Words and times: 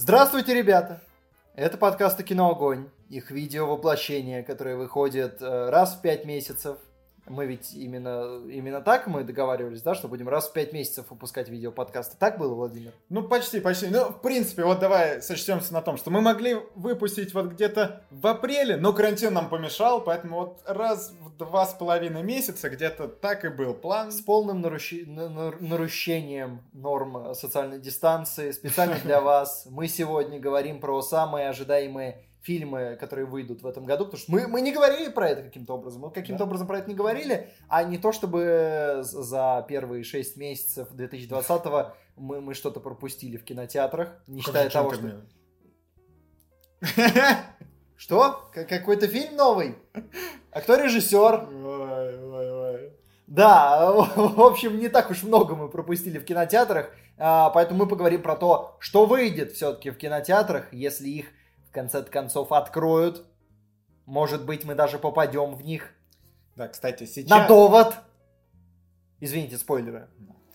Здравствуйте, 0.00 0.54
ребята! 0.54 1.00
Это 1.56 1.76
подкасты 1.76 2.22
«Кино 2.22 2.52
Огонь», 2.52 2.88
их 3.08 3.32
видео 3.32 3.66
воплощение, 3.66 4.44
которое 4.44 4.76
выходит 4.76 5.42
э, 5.42 5.70
раз 5.70 5.96
в 5.96 6.02
пять 6.02 6.24
месяцев. 6.24 6.78
Мы 7.28 7.46
ведь 7.46 7.74
именно, 7.74 8.42
именно 8.48 8.80
так 8.80 9.06
мы 9.06 9.24
договаривались, 9.24 9.82
да, 9.82 9.94
что 9.94 10.08
будем 10.08 10.28
раз 10.28 10.48
в 10.48 10.52
пять 10.52 10.72
месяцев 10.72 11.06
выпускать 11.10 11.48
видео 11.48 11.72
подкасты. 11.72 12.16
Так 12.18 12.38
было, 12.38 12.54
Владимир? 12.54 12.92
Ну, 13.08 13.22
почти, 13.22 13.60
почти. 13.60 13.88
Ну, 13.88 14.10
в 14.10 14.20
принципе, 14.20 14.64
вот 14.64 14.78
давай 14.78 15.22
сочтемся 15.22 15.72
на 15.72 15.82
том, 15.82 15.96
что 15.96 16.10
мы 16.10 16.20
могли 16.20 16.56
выпустить 16.74 17.34
вот 17.34 17.46
где-то 17.46 18.02
в 18.10 18.26
апреле, 18.26 18.76
но 18.76 18.92
карантин 18.92 19.34
нам 19.34 19.48
помешал, 19.48 20.00
поэтому 20.00 20.36
вот 20.36 20.62
раз 20.66 21.12
в 21.20 21.36
два 21.36 21.66
с 21.66 21.74
половиной 21.74 22.22
месяца 22.22 22.70
где-то 22.70 23.08
так 23.08 23.44
и 23.44 23.48
был 23.48 23.74
план. 23.74 24.12
С 24.12 24.20
полным 24.20 24.60
наруши... 24.60 25.04
нарушением 25.06 26.62
норм 26.72 27.34
социальной 27.34 27.78
дистанции, 27.78 28.50
специально 28.50 28.96
для 28.96 29.20
вас. 29.28 29.66
Мы 29.70 29.88
сегодня 29.88 30.38
говорим 30.38 30.80
про 30.80 31.00
самые 31.02 31.48
ожидаемые 31.48 32.22
фильмы, 32.42 32.96
которые 32.98 33.26
выйдут 33.26 33.62
в 33.62 33.66
этом 33.66 33.84
году, 33.84 34.04
потому 34.04 34.20
что 34.20 34.32
мы, 34.32 34.46
мы 34.46 34.60
не 34.60 34.72
говорили 34.72 35.10
про 35.10 35.28
это 35.28 35.42
каким-то 35.42 35.74
образом, 35.74 36.02
мы 36.02 36.10
каким-то 36.10 36.38
да. 36.38 36.44
образом 36.44 36.66
про 36.66 36.78
это 36.78 36.88
не 36.88 36.94
говорили, 36.94 37.50
а 37.68 37.82
не 37.84 37.98
то, 37.98 38.12
чтобы 38.12 39.00
за 39.02 39.64
первые 39.68 40.04
шесть 40.04 40.36
месяцев 40.36 40.88
2020-го 40.92 41.94
мы, 42.16 42.40
мы 42.40 42.54
что-то 42.54 42.80
пропустили 42.80 43.36
в 43.36 43.44
кинотеатрах, 43.44 44.22
не 44.26 44.40
считая 44.40 44.70
того, 44.70 44.94
что... 44.94 45.22
Что? 47.96 48.48
Какой-то 48.54 49.08
фильм 49.08 49.34
новый? 49.34 49.74
А 50.52 50.60
кто 50.60 50.76
режиссер? 50.76 51.48
Да, 53.26 53.92
в 54.16 54.40
общем, 54.40 54.78
не 54.78 54.88
так 54.88 55.10
уж 55.10 55.24
много 55.24 55.56
мы 55.56 55.68
пропустили 55.68 56.18
в 56.18 56.24
кинотеатрах, 56.24 56.90
а, 57.18 57.50
поэтому 57.50 57.80
мы 57.80 57.88
поговорим 57.88 58.22
про 58.22 58.36
то, 58.36 58.76
что 58.78 59.04
выйдет 59.04 59.52
все-таки 59.52 59.90
в 59.90 59.98
кинотеатрах, 59.98 60.72
если 60.72 61.08
их 61.08 61.26
конце 61.78 62.02
концов 62.02 62.50
откроют. 62.50 63.24
Может 64.04 64.44
быть, 64.44 64.64
мы 64.64 64.74
даже 64.74 64.98
попадем 64.98 65.54
в 65.54 65.62
них. 65.62 65.90
Да, 66.56 66.66
кстати, 66.68 67.04
сейчас... 67.04 67.30
На 67.30 67.46
довод! 67.46 67.94
Извините, 69.20 69.58
спойлеры. 69.58 70.08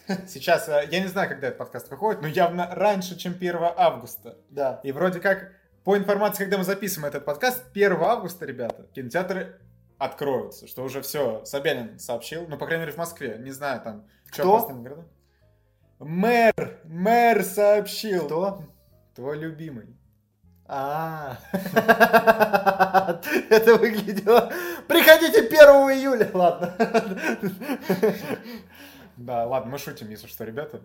Сейчас, 0.27 0.67
э, 0.67 0.87
я 0.91 0.99
не 0.99 1.07
знаю, 1.07 1.29
когда 1.29 1.47
этот 1.47 1.59
подкаст 1.59 1.89
выходит, 1.89 2.21
но 2.21 2.27
явно 2.27 2.69
раньше, 2.73 3.17
чем 3.17 3.33
1 3.33 3.55
августа. 3.77 4.37
Да. 4.49 4.81
И 4.83 4.91
вроде 4.91 5.21
как, 5.21 5.53
по 5.85 5.97
информации, 5.97 6.43
когда 6.43 6.57
мы 6.57 6.65
записываем 6.65 7.07
этот 7.07 7.23
подкаст, 7.23 7.63
1 7.73 7.93
августа, 7.93 8.45
ребята, 8.45 8.85
кинотеатры 8.93 9.59
откроются, 9.97 10.67
что 10.67 10.83
уже 10.83 11.01
все, 11.01 11.43
Собянин 11.45 11.99
сообщил, 11.99 12.45
ну, 12.47 12.57
по 12.57 12.65
крайней 12.65 12.83
мере, 12.83 12.93
в 12.93 12.97
Москве, 12.97 13.37
не 13.39 13.51
знаю, 13.51 13.81
там, 13.81 14.05
что 14.31 14.43
по 14.43 14.57
остальным 14.57 14.83
городам. 14.83 15.07
Мэр, 15.99 16.81
мэр 16.83 17.43
сообщил. 17.43 18.25
Кто? 18.25 18.63
Твой 19.15 19.37
любимый. 19.37 19.95
А, 20.75 21.37
это 23.49 23.75
выглядело... 23.77 24.51
Приходите 24.87 25.41
1 25.41 25.51
июля, 25.99 26.31
ладно. 26.33 26.75
Да, 29.15 29.45
ладно, 29.45 29.71
мы 29.71 29.77
шутим, 29.77 30.09
если 30.09 30.25
что, 30.25 30.43
ребята. 30.43 30.81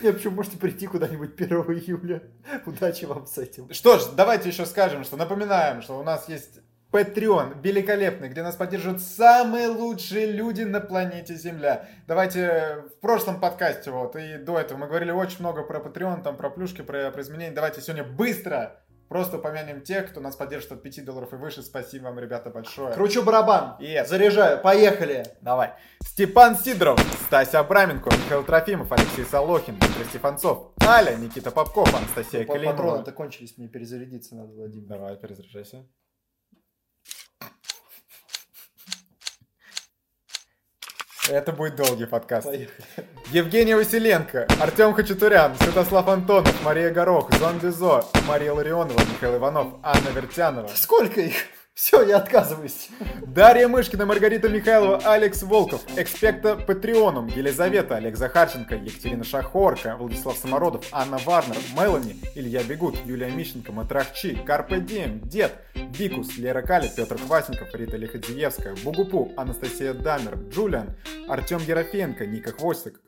Не, 0.00 0.12
почему 0.12 0.36
можете 0.36 0.58
прийти 0.58 0.86
куда-нибудь 0.86 1.34
1 1.34 1.58
июля. 1.58 2.22
Удачи 2.66 3.04
вам 3.04 3.26
с 3.26 3.36
этим. 3.38 3.68
Что 3.74 3.98
ж, 3.98 4.02
давайте 4.14 4.48
еще 4.48 4.64
скажем, 4.64 5.02
что 5.02 5.16
напоминаем, 5.16 5.82
что 5.82 5.98
у 5.98 6.04
нас 6.04 6.28
есть 6.28 6.60
Patreon 6.92 7.62
великолепный, 7.62 8.28
где 8.28 8.42
нас 8.42 8.54
поддерживают 8.56 9.00
самые 9.00 9.68
лучшие 9.68 10.26
люди 10.26 10.62
на 10.62 10.80
планете 10.80 11.34
Земля. 11.34 11.88
Давайте 12.06 12.84
в 12.96 13.00
прошлом 13.00 13.40
подкасте 13.40 13.90
вот 13.90 14.14
и 14.14 14.36
до 14.36 14.58
этого 14.58 14.78
мы 14.78 14.86
говорили 14.86 15.10
очень 15.10 15.40
много 15.40 15.62
про 15.62 15.78
Patreon, 15.78 16.22
там 16.22 16.36
про 16.36 16.50
плюшки, 16.50 16.82
про, 16.82 17.10
про 17.10 17.22
изменения. 17.22 17.54
Давайте 17.54 17.80
сегодня 17.80 18.04
быстро 18.04 18.82
Просто 19.12 19.36
упомянем 19.36 19.82
тех, 19.82 20.08
кто 20.08 20.20
нас 20.20 20.36
поддержит 20.36 20.72
от 20.72 20.82
5 20.82 21.04
долларов 21.04 21.34
и 21.34 21.36
выше. 21.36 21.62
Спасибо 21.62 22.04
вам, 22.04 22.18
ребята, 22.18 22.48
большое. 22.48 22.94
Кручу 22.94 23.22
барабан. 23.22 23.76
Yes. 23.78 24.06
Заряжаю. 24.06 24.62
Поехали. 24.62 25.22
Давай. 25.42 25.74
Степан 26.02 26.56
Сидоров, 26.56 26.98
Стася 27.26 27.60
Абраменко, 27.60 28.08
Михаил 28.08 28.42
Трофимов, 28.42 28.90
Алексей 28.90 29.26
Солохин, 29.26 29.76
Дмитрий 29.76 30.04
Стефанцов, 30.04 30.72
Аля, 30.82 31.14
Никита 31.16 31.50
Попков, 31.50 31.94
Анастасия 31.94 32.46
ну, 32.46 32.54
Калинова. 32.54 32.72
Патроны-то 32.72 33.12
кончились, 33.12 33.58
мне 33.58 33.68
перезарядиться 33.68 34.34
надо, 34.34 34.54
Владимир. 34.54 34.88
Давай, 34.88 35.14
перезаряжайся. 35.18 35.84
Это 41.30 41.52
будет 41.52 41.76
долгий 41.76 42.06
подкаст. 42.06 42.48
Поехали. 42.48 42.84
Евгений 43.30 43.74
Василенко, 43.74 44.48
Артем 44.60 44.92
Хачатурян, 44.92 45.54
Святослав 45.56 46.08
Антонов, 46.08 46.52
Мария 46.64 46.90
Горох, 46.90 47.32
Зон 47.38 47.60
Дезо, 47.60 48.04
Мария 48.26 48.52
Ларионова, 48.52 48.98
Михаил 48.98 49.36
Иванов, 49.36 49.74
Анна 49.84 50.08
Вертянова. 50.14 50.68
Сколько 50.74 51.20
их? 51.20 51.34
Все, 51.74 52.02
я 52.02 52.18
отказываюсь. 52.18 52.90
Дарья 53.22 53.66
Мышкина, 53.66 54.04
Маргарита 54.04 54.50
Михайлова, 54.50 54.98
Алекс 55.06 55.42
Волков, 55.42 55.80
Экспекта 55.96 56.54
Патреоном, 56.54 57.28
Елизавета, 57.28 57.96
Олег 57.96 58.16
Захарченко, 58.16 58.74
Екатерина 58.74 59.24
Шахорка, 59.24 59.96
Владислав 59.96 60.36
Самородов, 60.36 60.84
Анна 60.92 61.16
Варнер, 61.24 61.56
Мелани, 61.74 62.16
Илья 62.34 62.62
Бегут, 62.62 62.96
Юлия 63.06 63.30
Мищенко, 63.30 63.72
Матрахчи, 63.72 64.34
Карпе 64.44 64.80
Дием, 64.80 65.20
Дед, 65.20 65.52
Викус, 65.74 66.36
Лера 66.36 66.60
Кали, 66.60 66.90
Петр 66.94 67.16
Квасников, 67.16 67.74
Рита 67.74 67.96
Лиходиевская, 67.96 68.76
Бугупу, 68.84 69.32
Анастасия 69.38 69.94
Дамер, 69.94 70.36
Джулиан, 70.50 70.94
Артем 71.28 71.60
Ерофеенко, 71.60 72.26
Ника 72.26 72.52
Хвостик, 72.52 73.00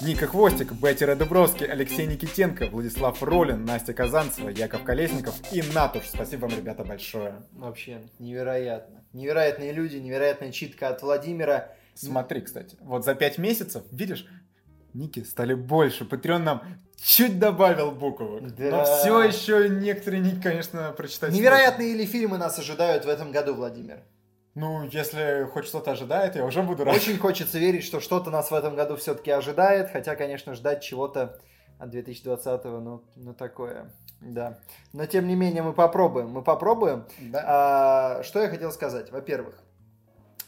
Ника 0.00 0.26
Хвостик, 0.26 0.72
Бетти 0.72 1.06
Дубровский, 1.14 1.66
Алексей 1.66 2.06
Никитенко, 2.06 2.66
Владислав 2.66 3.22
Ролин, 3.22 3.64
Настя 3.64 3.94
Казанцева, 3.94 4.50
Яков 4.50 4.84
Колесников 4.84 5.34
и 5.52 5.62
Натуш. 5.74 6.04
Спасибо 6.08 6.42
вам, 6.42 6.56
ребята, 6.56 6.84
большое. 6.84 7.42
Вообще, 7.52 8.02
невероятно. 8.18 9.04
Невероятные 9.12 9.72
люди, 9.72 9.96
невероятная 9.96 10.52
читка 10.52 10.88
от 10.88 11.02
Владимира. 11.02 11.72
Смотри, 11.94 12.42
кстати, 12.42 12.76
вот 12.80 13.04
за 13.04 13.14
пять 13.14 13.38
месяцев, 13.38 13.84
видишь, 13.90 14.26
ники 14.92 15.22
стали 15.24 15.54
больше. 15.54 16.04
Патреон 16.04 16.44
нам 16.44 16.62
чуть 16.96 17.38
добавил 17.38 17.90
буквок. 17.90 18.54
Да. 18.54 18.70
Но 18.70 18.84
все 18.84 19.22
еще 19.22 19.68
некоторые 19.68 20.20
ники, 20.20 20.42
конечно, 20.42 20.92
прочитать. 20.92 21.32
Невероятные 21.32 21.94
ли 21.94 22.04
фильмы 22.04 22.36
нас 22.36 22.58
ожидают 22.58 23.06
в 23.06 23.08
этом 23.08 23.32
году, 23.32 23.54
Владимир? 23.54 24.02
Ну, 24.56 24.84
если 24.84 25.46
хоть 25.52 25.66
что-то 25.66 25.90
ожидает, 25.90 26.34
я 26.34 26.42
уже 26.42 26.62
буду 26.62 26.82
рад. 26.82 26.96
Очень 26.96 27.18
хочется 27.18 27.58
верить, 27.58 27.84
что 27.84 28.00
что-то 28.00 28.30
нас 28.30 28.50
в 28.50 28.54
этом 28.54 28.74
году 28.74 28.96
все-таки 28.96 29.30
ожидает, 29.30 29.90
хотя, 29.90 30.16
конечно, 30.16 30.54
ждать 30.54 30.82
чего-то 30.82 31.38
от 31.78 31.94
2020-го, 31.94 32.80
ну, 32.80 33.04
ну 33.16 33.34
такое, 33.34 33.92
да. 34.22 34.58
Но, 34.94 35.04
тем 35.04 35.28
не 35.28 35.36
менее, 35.36 35.62
мы 35.62 35.74
попробуем, 35.74 36.30
мы 36.30 36.42
попробуем. 36.42 37.04
Да. 37.20 37.44
А, 37.46 38.22
что 38.22 38.40
я 38.40 38.48
хотел 38.48 38.72
сказать? 38.72 39.12
Во-первых, 39.12 39.62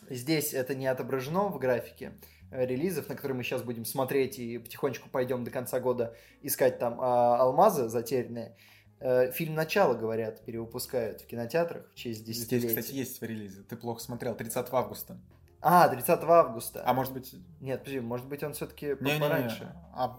здесь 0.09 0.55
это 0.55 0.75
не 0.75 0.87
отображено 0.87 1.49
в 1.49 1.59
графике 1.59 2.15
релизов, 2.51 3.11
на 3.11 3.15
которые 3.15 3.37
мы 3.37 3.43
сейчас 3.43 3.63
будем 3.63 3.85
смотреть 3.85 4.39
и 4.39 4.57
потихонечку 4.57 5.11
пойдем 5.11 5.45
до 5.45 5.51
конца 5.51 5.81
года 5.81 6.17
искать 6.41 6.79
там 6.79 6.99
а, 6.99 7.37
алмазы 7.37 7.91
затерянные. 7.91 8.57
Э, 9.01 9.31
фильм 9.31 9.55
«Начало», 9.55 9.95
говорят, 9.95 10.45
перевыпускают 10.45 11.21
в 11.21 11.27
кинотеатрах 11.27 11.85
в 11.93 11.95
честь 11.95 12.25
десятилетия. 12.25 12.69
Здесь, 12.69 12.77
кстати, 12.77 12.97
есть 12.97 13.21
в 13.21 13.25
релизе. 13.25 13.63
Ты 13.63 13.77
плохо 13.77 14.01
смотрел. 14.01 14.35
30 14.35 14.67
августа. 14.73 15.19
А, 15.61 15.89
30 15.89 16.21
августа. 16.25 16.83
А 16.85 16.93
может 16.95 17.13
быть... 17.13 17.35
Нет, 17.61 17.81
подожди, 17.81 18.01
может 18.01 18.27
быть 18.27 18.43
он 18.43 18.55
все-таки 18.55 18.97
не, 19.01 19.19
пораньше. 19.19 19.61
Не, 19.61 19.67
не. 19.67 19.73
А... 19.95 20.19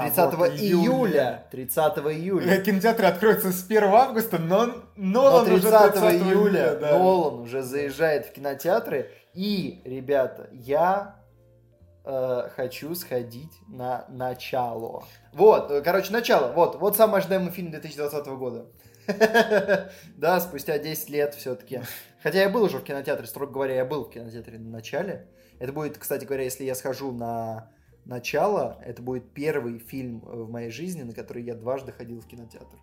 30 0.00 0.18
а, 0.18 0.30
вот, 0.30 0.52
июля. 0.52 1.46
30 1.50 1.98
июля. 1.98 2.60
Кинотеатры 2.62 3.06
откроются 3.06 3.52
с 3.52 3.64
1 3.64 3.84
августа, 3.84 4.38
но 4.38 4.84
Нолан 4.96 5.44
но 5.44 5.44
30, 5.44 5.52
уже 5.52 5.90
30 5.90 6.02
июля, 6.04 6.30
июля 6.30 6.76
да. 6.76 6.98
Нолан 6.98 7.40
уже 7.40 7.62
заезжает 7.62 8.26
в 8.26 8.32
кинотеатры. 8.32 9.10
И, 9.34 9.82
ребята, 9.84 10.48
я 10.52 11.16
э, 12.04 12.48
хочу 12.54 12.94
сходить 12.94 13.52
на 13.68 14.04
начало. 14.08 15.04
Вот, 15.32 15.70
э, 15.70 15.82
короче, 15.82 16.12
начало. 16.12 16.52
Вот, 16.52 16.76
вот 16.76 16.96
самый 16.96 17.20
ожидаемый 17.20 17.52
фильм 17.52 17.70
2020 17.70 18.26
года. 18.28 18.66
Да, 20.16 20.40
спустя 20.40 20.78
10 20.78 21.10
лет 21.10 21.34
все-таки. 21.34 21.82
Хотя 22.22 22.42
я 22.42 22.48
был 22.48 22.62
уже 22.62 22.78
в 22.78 22.84
кинотеатре, 22.84 23.26
строго 23.26 23.52
говоря, 23.52 23.74
я 23.74 23.84
был 23.84 24.04
в 24.04 24.10
кинотеатре 24.10 24.58
на 24.58 24.70
начале. 24.70 25.28
Это 25.58 25.72
будет, 25.72 25.98
кстати 25.98 26.24
говоря, 26.24 26.44
если 26.44 26.64
я 26.64 26.74
схожу 26.74 27.12
на 27.12 27.70
начало, 28.04 28.78
это 28.84 29.02
будет 29.02 29.32
первый 29.32 29.78
фильм 29.78 30.20
в 30.20 30.50
моей 30.50 30.70
жизни, 30.70 31.02
на 31.02 31.12
который 31.12 31.42
я 31.42 31.54
дважды 31.54 31.92
ходил 31.92 32.20
в 32.20 32.26
кинотеатр. 32.26 32.78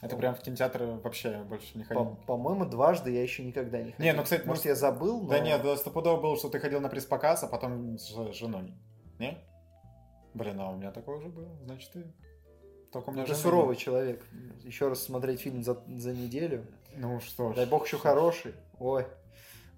Это 0.00 0.16
прям 0.16 0.34
в 0.34 0.40
кинотеатр 0.40 0.82
вообще 1.02 1.42
больше 1.42 1.76
не 1.76 1.84
ходил? 1.84 2.04
По- 2.06 2.36
по-моему, 2.36 2.64
дважды 2.64 3.10
я 3.10 3.22
еще 3.22 3.44
никогда 3.44 3.78
не 3.82 3.92
ходил. 3.92 4.04
Не, 4.04 4.12
ну, 4.14 4.22
кстати, 4.22 4.46
может, 4.46 4.64
я 4.64 4.74
забыл, 4.74 5.20
но... 5.20 5.28
Да 5.28 5.40
нет, 5.40 5.62
да, 5.62 5.76
стопудово 5.76 6.20
было, 6.20 6.36
что 6.36 6.48
ты 6.48 6.58
ходил 6.58 6.80
на 6.80 6.88
пресс-показ, 6.88 7.42
а 7.42 7.46
потом 7.48 7.98
с 7.98 8.08
женой. 8.32 8.72
Не? 9.18 9.38
Блин, 10.32 10.58
а 10.60 10.70
у 10.70 10.76
меня 10.76 10.90
такое 10.90 11.18
уже 11.18 11.28
было, 11.28 11.50
значит, 11.64 11.92
ты... 11.92 12.04
Только 12.92 13.10
у 13.10 13.12
меня 13.12 13.24
Ты 13.24 13.34
суровый 13.36 13.76
нет. 13.76 13.78
человек. 13.78 14.26
Еще 14.64 14.88
раз 14.88 15.02
смотреть 15.02 15.40
фильм 15.40 15.62
за, 15.62 15.80
за 15.86 16.12
неделю. 16.12 16.66
Ну 16.96 17.20
что 17.20 17.52
ж. 17.52 17.56
Дай 17.56 17.66
бог 17.66 17.86
еще 17.86 17.98
хороший. 17.98 18.54
Ой. 18.80 19.06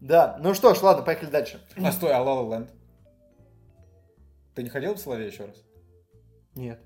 Да, 0.00 0.38
ну 0.40 0.54
что 0.54 0.74
ж, 0.74 0.80
ладно, 0.80 1.02
поехали 1.04 1.28
дальше. 1.28 1.60
А 1.76 1.92
стой, 1.92 2.12
а 2.12 2.20
La 2.20 2.24
La 2.24 2.48
Land? 2.48 2.70
Ты 4.54 4.62
не 4.62 4.70
ходил 4.70 4.94
в 4.94 4.98
Соловей 4.98 5.26
еще 5.26 5.44
раз? 5.44 5.62
Нет. 6.54 6.80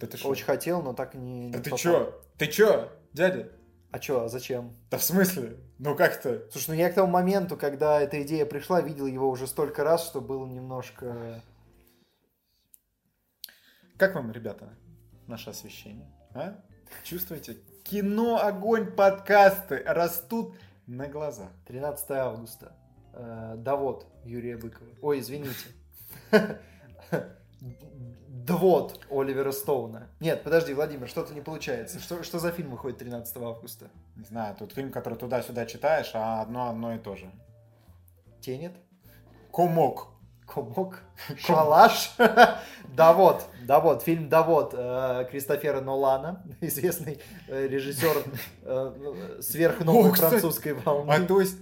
Да 0.00 0.06
ты 0.06 0.16
шо? 0.16 0.28
Очень 0.28 0.46
хотел, 0.46 0.82
но 0.82 0.94
так 0.94 1.14
не... 1.14 1.46
не 1.46 1.52
Да 1.52 1.60
ты 1.60 1.76
чё? 1.76 2.18
Ты 2.38 2.46
чё, 2.46 2.90
дядя? 3.12 3.50
А 3.90 3.98
чё, 3.98 4.24
а 4.24 4.28
зачем? 4.28 4.74
Да 4.90 4.96
в 4.96 5.04
смысле? 5.04 5.58
Ну 5.78 5.94
как-то... 5.94 6.48
Слушай, 6.50 6.70
ну 6.70 6.74
я 6.76 6.90
к 6.90 6.94
тому 6.94 7.08
моменту, 7.08 7.56
когда 7.56 8.00
эта 8.00 8.22
идея 8.22 8.46
пришла, 8.46 8.80
видел 8.80 9.06
его 9.06 9.28
уже 9.28 9.46
столько 9.46 9.84
раз, 9.84 10.06
что 10.06 10.20
было 10.20 10.46
немножко... 10.46 11.42
Как 13.98 14.14
вам, 14.14 14.32
ребята, 14.32 14.70
наше 15.26 15.50
освещение? 15.50 16.10
А? 16.32 16.58
Чувствуете? 17.04 17.58
Кино, 17.84 18.42
огонь, 18.42 18.92
подкасты 18.92 19.82
растут 19.84 20.54
на 20.86 21.06
глазах. 21.08 21.50
13 21.66 22.10
августа. 22.12 22.72
Э, 23.12 23.56
Довод 23.58 24.06
Юрия 24.24 24.56
Быкова. 24.56 24.88
Ой, 25.02 25.20
извините. 25.20 25.66
Довод 28.50 29.00
Оливера 29.10 29.52
Стоуна. 29.52 30.08
Нет, 30.18 30.42
подожди, 30.42 30.74
Владимир, 30.74 31.08
что-то 31.08 31.32
не 31.34 31.40
получается. 31.40 32.00
Что, 32.00 32.22
что 32.22 32.38
за 32.38 32.50
фильм 32.50 32.70
выходит 32.70 32.98
13 32.98 33.36
августа? 33.36 33.86
Не 34.16 34.24
знаю, 34.24 34.56
тут 34.58 34.72
фильм, 34.72 34.90
который 34.90 35.18
туда-сюда 35.18 35.66
читаешь, 35.66 36.10
а 36.14 36.42
одно 36.42 36.68
одно 36.68 36.94
и 36.94 36.98
то 36.98 37.14
же. 37.14 37.30
Тенет? 38.40 38.72
Комок. 39.52 40.08
Комок? 40.46 41.00
Шалаш? 41.36 42.16
Довод. 42.96 43.46
Довод. 43.66 44.02
Фильм 44.02 44.28
Довод 44.28 44.74
э, 44.76 45.26
Кристофера 45.30 45.80
Нолана. 45.80 46.42
Известный 46.60 47.20
э, 47.46 47.68
режиссер 47.68 48.24
э, 48.62 49.38
сверхновой 49.40 50.12
французской 50.12 50.74
волны. 50.74 51.12
А 51.12 51.24
то 51.24 51.40
есть... 51.40 51.56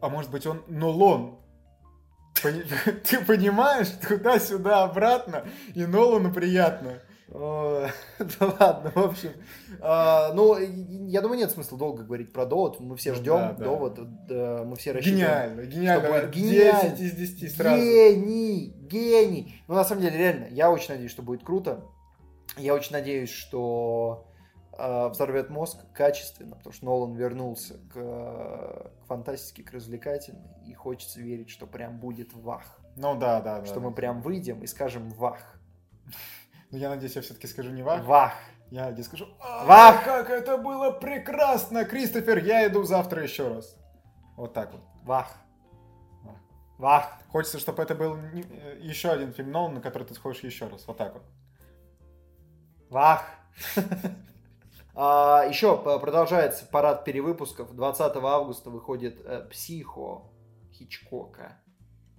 А 0.00 0.10
может 0.10 0.30
быть 0.30 0.46
он 0.46 0.62
Нолон? 0.68 1.38
Ты 3.04 3.24
понимаешь, 3.24 3.88
туда-сюда, 4.06 4.84
обратно, 4.84 5.44
и 5.74 5.84
Нолану 5.86 6.32
приятно. 6.32 7.00
Да 7.28 7.90
ладно, 8.60 8.92
в 8.94 8.98
общем. 8.98 9.30
а, 9.80 10.32
Ну, 10.32 10.56
я 10.56 11.20
думаю, 11.20 11.38
нет 11.38 11.50
смысла 11.50 11.76
долго 11.76 12.04
говорить 12.04 12.32
про 12.32 12.46
довод. 12.46 12.78
Мы 12.80 12.96
все 12.96 13.10
Ну 13.12 13.16
ждем 13.16 13.56
довод. 13.56 13.98
Мы 13.98 14.76
все 14.76 14.92
рассчитываем. 14.92 15.56
Гениально, 15.58 15.62
гениально. 15.62 16.08
будет 16.08 16.30
10 16.30 16.50
гениально. 16.50 16.94
из 16.94 17.12
10 17.12 17.56
сразу. 17.56 17.82
Гений, 17.82 18.74
гений. 18.80 19.62
Ну, 19.66 19.74
на 19.74 19.84
самом 19.84 20.02
деле, 20.02 20.16
реально, 20.16 20.46
я 20.50 20.70
очень 20.70 20.90
надеюсь, 20.90 21.10
что 21.10 21.22
будет 21.22 21.42
круто. 21.44 21.84
Я 22.56 22.74
очень 22.74 22.92
надеюсь, 22.92 23.30
что 23.30 24.25
взорвет 25.08 25.50
мозг 25.50 25.78
качественно, 25.92 26.56
потому 26.56 26.72
что 26.72 26.84
Нолан 26.84 27.14
вернулся 27.14 27.74
к, 27.92 27.96
э, 27.96 28.88
к 29.02 29.06
фантастике, 29.06 29.62
к 29.62 29.72
развлекательной, 29.72 30.64
и 30.66 30.74
хочется 30.74 31.20
верить, 31.20 31.50
что 31.50 31.66
прям 31.66 31.98
будет 31.98 32.32
вах. 32.34 32.78
Ну 32.96 33.14
да, 33.16 33.40
да, 33.40 33.60
да. 33.60 33.66
Что 33.66 33.80
мы 33.80 33.92
прям 33.92 34.22
выйдем 34.22 34.62
и 34.62 34.66
скажем 34.66 35.08
вах. 35.10 35.40
Ну 36.72 36.78
я 36.78 36.88
надеюсь, 36.88 37.14
я 37.14 37.22
все-таки 37.22 37.46
скажу 37.46 37.70
не 37.70 37.84
вах. 37.84 38.04
Вах. 38.04 38.32
Я 38.72 38.90
где 38.90 39.04
скажу, 39.04 39.28
«А, 39.38 39.64
Вах! 39.64 40.04
как 40.04 40.28
это 40.30 40.58
было 40.58 40.90
прекрасно, 40.90 41.84
Кристофер, 41.84 42.44
я 42.44 42.66
иду 42.66 42.82
завтра 42.82 43.22
еще 43.22 43.46
раз. 43.46 43.76
Вот 44.36 44.52
так 44.52 44.72
вот. 44.72 44.82
Вах. 45.04 45.32
Вах. 46.76 47.20
Хочется, 47.30 47.58
чтобы 47.60 47.82
это 47.82 47.94
был 47.94 48.16
не- 48.16 48.42
э, 48.42 48.78
еще 48.80 49.10
один 49.10 49.32
фильм 49.32 49.52
Нолана, 49.52 49.76
на 49.76 49.80
который 49.80 50.02
ты 50.04 50.14
сходишь 50.14 50.40
еще 50.42 50.66
раз. 50.66 50.86
Вот 50.88 50.96
так 50.96 51.14
вот. 51.14 51.22
Вах. 52.90 53.24
А, 54.98 55.44
Еще 55.46 55.76
продолжается 55.76 56.64
парад 56.66 57.04
перевыпусков. 57.04 57.74
20 57.76 58.16
августа 58.16 58.70
выходит 58.70 59.20
э, 59.24 59.46
«Психо» 59.50 60.22
Хичкока. 60.72 61.58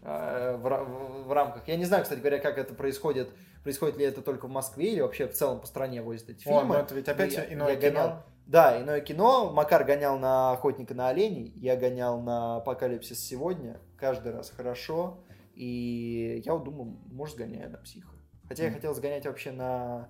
э, 0.03 0.57
В, 0.57 0.61
в- 0.69 1.27
в 1.27 1.31
рамках. 1.31 1.67
Я 1.67 1.75
не 1.75 1.85
знаю, 1.85 2.03
кстати 2.03 2.19
говоря, 2.19 2.37
как 2.37 2.57
это 2.59 2.75
происходит. 2.75 3.29
Происходит 3.63 3.97
ли 3.97 4.05
это 4.05 4.21
только 4.21 4.47
в 4.47 4.51
Москве 4.51 4.93
или 4.93 5.01
вообще 5.01 5.27
в 5.27 5.33
целом 5.33 5.59
по 5.59 5.65
стране 5.67 6.01
возят 6.03 6.29
эти 6.29 6.47
О, 6.47 6.59
фильмы. 6.59 6.75
ну 6.75 6.81
это 6.81 6.93
ведь 6.95 7.09
опять 7.09 7.33
Я- 7.33 7.51
иное 7.51 7.69
я 7.71 7.75
кино. 7.75 7.89
гонял- 7.91 8.23
Да, 8.45 8.81
иное 8.81 9.01
кино. 9.01 9.51
Макар 9.51 9.83
гонял 9.83 10.17
на 10.19 10.51
«Охотника 10.53 10.93
на 10.93 11.09
оленей», 11.09 11.51
я 11.55 11.75
гонял 11.75 12.21
на 12.21 12.57
«Апокалипсис 12.57 13.19
сегодня». 13.19 13.81
Каждый 13.97 14.31
раз 14.33 14.51
хорошо. 14.51 15.17
И 15.55 16.41
я 16.45 16.53
вот 16.53 16.63
думаю, 16.63 16.95
может, 17.11 17.35
сгоняю 17.35 17.71
на 17.71 17.79
«Психо». 17.79 18.13
Хотя 18.47 18.63
я 18.63 18.69
Мгм. 18.69 18.75
хотел 18.77 18.93
сгонять 18.93 19.25
вообще 19.25 19.51
на 19.51 20.09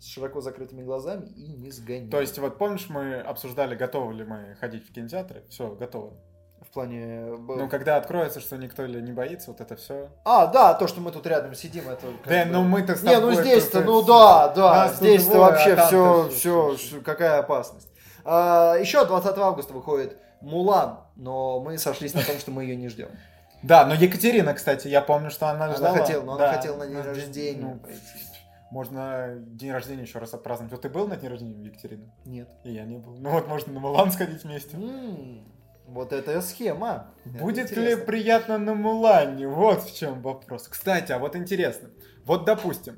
с 0.00 0.06
широко 0.06 0.40
закрытыми 0.40 0.82
глазами 0.82 1.26
и 1.36 1.48
не 1.52 1.70
сгонял. 1.70 2.10
То 2.10 2.20
есть, 2.20 2.38
вот 2.38 2.58
помнишь, 2.58 2.86
мы 2.88 3.16
обсуждали, 3.20 3.74
готовы 3.74 4.14
ли 4.14 4.24
мы 4.24 4.56
ходить 4.60 4.88
в 4.88 4.92
кинотеатры? 4.92 5.42
Все, 5.48 5.68
готовы. 5.74 6.12
в 6.60 6.70
плане... 6.72 7.34
б- 7.36 7.56
Ну, 7.56 7.68
когда 7.68 7.96
откроется, 7.96 8.40
что 8.40 8.56
никто 8.56 8.84
ли 8.84 9.00
не 9.00 9.12
боится, 9.12 9.50
вот 9.50 9.60
это 9.60 9.74
все. 9.76 10.08
А, 10.24 10.46
да, 10.46 10.74
то, 10.74 10.86
что 10.86 11.00
мы 11.00 11.10
тут 11.12 11.26
рядом 11.26 11.54
сидим, 11.54 11.88
это... 11.88 12.06
Да, 12.26 12.44
бы- 12.44 12.50
ну 12.52 12.62
мы-то 12.64 12.94
с 12.94 13.02
Не, 13.02 13.18
ну 13.20 13.32
здесь-то, 13.32 13.80
ну 13.80 14.02
да, 14.02 14.48
да, 14.48 14.88
здесь-то 14.92 15.32
двое, 15.32 15.46
а 15.46 15.50
вообще 15.50 15.76
там-то 15.76 16.28
все, 16.28 16.36
все, 16.36 16.76
всё. 16.76 17.00
какая 17.00 17.38
опасность. 17.40 17.88
А, 18.24 18.74
еще 18.76 19.04
20 19.06 19.38
августа 19.38 19.72
выходит 19.72 20.18
Мулан, 20.42 20.98
но 21.16 21.58
мы 21.60 21.78
сошлись 21.78 22.12
на 22.14 22.22
том, 22.22 22.38
что 22.38 22.50
мы 22.50 22.64
ее 22.64 22.76
не 22.76 22.88
ждем. 22.88 23.08
Да, 23.62 23.84
но 23.86 23.94
Екатерина, 23.94 24.54
кстати, 24.54 24.86
я 24.86 25.00
помню, 25.00 25.30
что 25.30 25.48
она 25.48 25.64
Она 25.64 25.74
ждала. 25.74 25.98
хотела, 25.98 26.22
но 26.22 26.34
она 26.34 26.52
хотела 26.52 26.76
на 26.76 26.86
день 26.86 26.96
на 26.96 27.02
день- 27.02 27.12
рождения 27.12 27.60
ну, 27.62 27.78
пойти. 27.80 27.98
Можно 28.70 29.36
день 29.38 29.72
рождения 29.72 30.02
еще 30.02 30.18
раз 30.18 30.34
отпраздновать. 30.34 30.72
Вот 30.72 30.82
ты 30.82 30.88
был 30.90 31.08
на 31.08 31.16
день 31.16 31.30
рождения 31.30 31.64
Екатерины? 31.64 32.12
Нет. 32.26 32.48
И 32.64 32.72
я 32.72 32.84
не 32.84 32.98
был. 32.98 33.16
Ну 33.16 33.30
вот 33.30 33.48
можно 33.48 33.72
на 33.72 33.80
Мулан 33.80 34.10
сходить 34.12 34.44
вместе. 34.44 34.76
М, 34.76 35.44
Вот 35.86 36.12
это 36.12 36.42
схема. 36.42 37.14
Это 37.24 37.38
Будет 37.38 37.70
ли 37.70 37.76
интересно. 37.78 38.04
приятно 38.04 38.58
на 38.58 38.74
Мулане? 38.74 39.48
Вот 39.48 39.82
в 39.84 39.96
чем 39.96 40.20
вопрос. 40.20 40.68
Кстати, 40.68 41.12
а 41.12 41.18
вот 41.18 41.34
интересно. 41.34 41.88
Вот 42.26 42.44
допустим, 42.44 42.96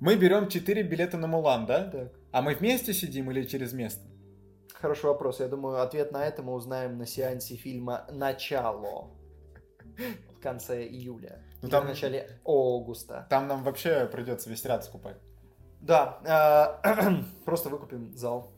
мы 0.00 0.16
берем 0.16 0.48
4 0.48 0.82
билета 0.82 1.16
на 1.18 1.28
Мулан, 1.28 1.66
да? 1.66 1.84
Так. 1.88 2.12
А 2.32 2.42
мы 2.42 2.54
вместе 2.56 2.92
сидим 2.92 3.30
или 3.30 3.44
через 3.44 3.72
место? 3.72 4.00
Хороший 4.74 5.04
вопрос. 5.06 5.38
Я 5.38 5.46
думаю, 5.46 5.80
ответ 5.82 6.10
на 6.10 6.24
это 6.26 6.42
мы 6.42 6.54
узнаем 6.54 6.98
на 6.98 7.06
сеансе 7.06 7.54
фильма 7.54 8.06
«Начало» 8.10 9.10
в 10.36 10.40
конце 10.42 10.84
июля. 10.84 11.44
Ну, 11.62 11.68
там- 11.68 11.84
в 11.84 11.88
начале 11.88 12.28
августа. 12.44 13.26
Там 13.30 13.48
нам 13.48 13.62
вообще 13.62 14.06
придется 14.06 14.50
весь 14.50 14.64
ряд 14.64 14.84
скупать. 14.84 15.16
Да, 15.80 16.78
э, 16.84 17.22
просто 17.44 17.68
выкупим 17.70 18.14
зал. 18.16 18.52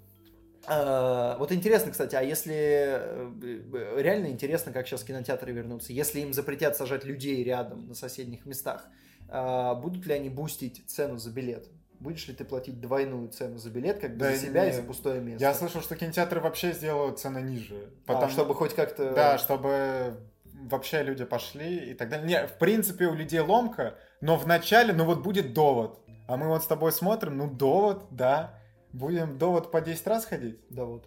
Э, 0.69 1.37
Вот 1.39 1.53
интересно, 1.53 1.91
кстати, 1.91 2.15
а 2.17 2.23
если 2.23 2.55
э, 2.55 4.01
реально 4.03 4.27
интересно, 4.29 4.73
как 4.73 4.87
сейчас 4.87 5.05
кинотеатры 5.05 5.53
вернутся, 5.53 5.93
если 5.93 6.21
им 6.21 6.33
запретят 6.33 6.77
сажать 6.77 7.05
людей 7.05 7.43
рядом 7.45 7.89
на 7.89 7.95
соседних 7.95 8.47
местах, 8.47 8.87
будут 9.27 10.07
ли 10.07 10.13
они 10.15 10.29
бустить 10.29 10.85
цену 10.87 11.17
за 11.19 11.31
билет? 11.31 11.69
Будешь 11.99 12.29
ли 12.29 12.35
ты 12.35 12.45
платить 12.45 12.81
двойную 12.81 13.29
цену 13.29 13.57
за 13.57 13.71
билет, 13.71 13.99
как 14.01 14.13
бы 14.13 14.19
Да 14.19 14.33
за 14.33 14.37
себя 14.39 14.65
и 14.65 14.67
нет. 14.67 14.77
за 14.77 14.83
пустое 14.83 15.21
место? 15.23 15.43
Я 15.43 15.55
слышал, 15.55 15.81
что 15.81 15.97
кинотеатры 15.97 16.41
вообще 16.41 16.73
сделают 16.73 17.19
цены 17.19 17.39
ниже. 17.39 17.91
А, 18.07 18.13
Потому... 18.15 18.31
чтобы 18.33 18.55
хоть 18.55 18.75
как-то... 18.75 19.13
Да, 19.15 19.39
чтобы 19.39 20.19
вообще 20.69 21.03
люди 21.03 21.25
пошли 21.25 21.91
и 21.91 21.95
так 21.95 22.09
далее. 22.09 22.27
Не, 22.27 22.47
в 22.47 22.59
принципе, 22.59 23.07
у 23.07 23.15
людей 23.15 23.41
ломка, 23.41 23.95
но 24.21 24.37
в 24.37 24.47
начале, 24.47 24.93
ну 24.93 25.05
вот 25.05 25.23
будет 25.23 25.53
довод. 25.53 26.01
А 26.27 26.37
мы 26.37 26.49
вот 26.49 26.63
с 26.63 26.67
тобой 26.67 26.93
смотрим, 26.93 27.37
ну 27.37 27.49
довод, 27.51 28.07
да. 28.11 28.59
Будем 28.93 29.39
довод 29.39 29.71
по 29.71 29.81
10 29.81 30.07
раз 30.07 30.25
ходить. 30.25 30.61
Да 30.71 30.85
вот. 30.85 31.07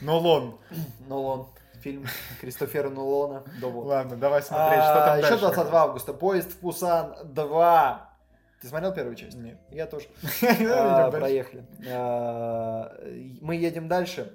Нолон. 0.00 0.58
Нолан. 1.08 1.46
Фильм 1.82 2.06
Кристофера 2.40 2.88
Нолана. 2.88 3.44
Да 3.60 3.68
вот. 3.68 3.86
Ладно, 3.86 4.16
давай 4.16 4.42
смотреть, 4.42 4.80
А, 4.80 4.92
что 4.92 5.06
там 5.06 5.18
Еще 5.18 5.28
дальше. 5.40 5.54
20 5.54 5.72
августа. 5.74 6.12
Поезд 6.14 6.50
в 6.52 6.56
Пусан 6.58 7.14
2. 7.24 8.10
Ты 8.62 8.68
смотрел 8.68 8.92
первую 8.94 9.14
часть? 9.14 9.36
Нет. 9.36 9.60
Я 9.70 9.86
тоже. 9.86 10.06
Идем 10.40 10.70
А. 10.72 11.10
Проехали. 11.10 11.64
А, 11.88 12.92
Мы 13.40 13.56
едем 13.56 13.88
дальше. 13.88 14.34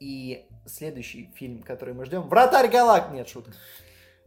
И 0.00 0.47
следующий 0.68 1.30
фильм, 1.36 1.62
который 1.62 1.94
мы 1.94 2.04
ждем. 2.04 2.22
Вратарь 2.28 2.68
Галак. 2.70 3.10
Нет, 3.12 3.28
шуток. 3.28 3.54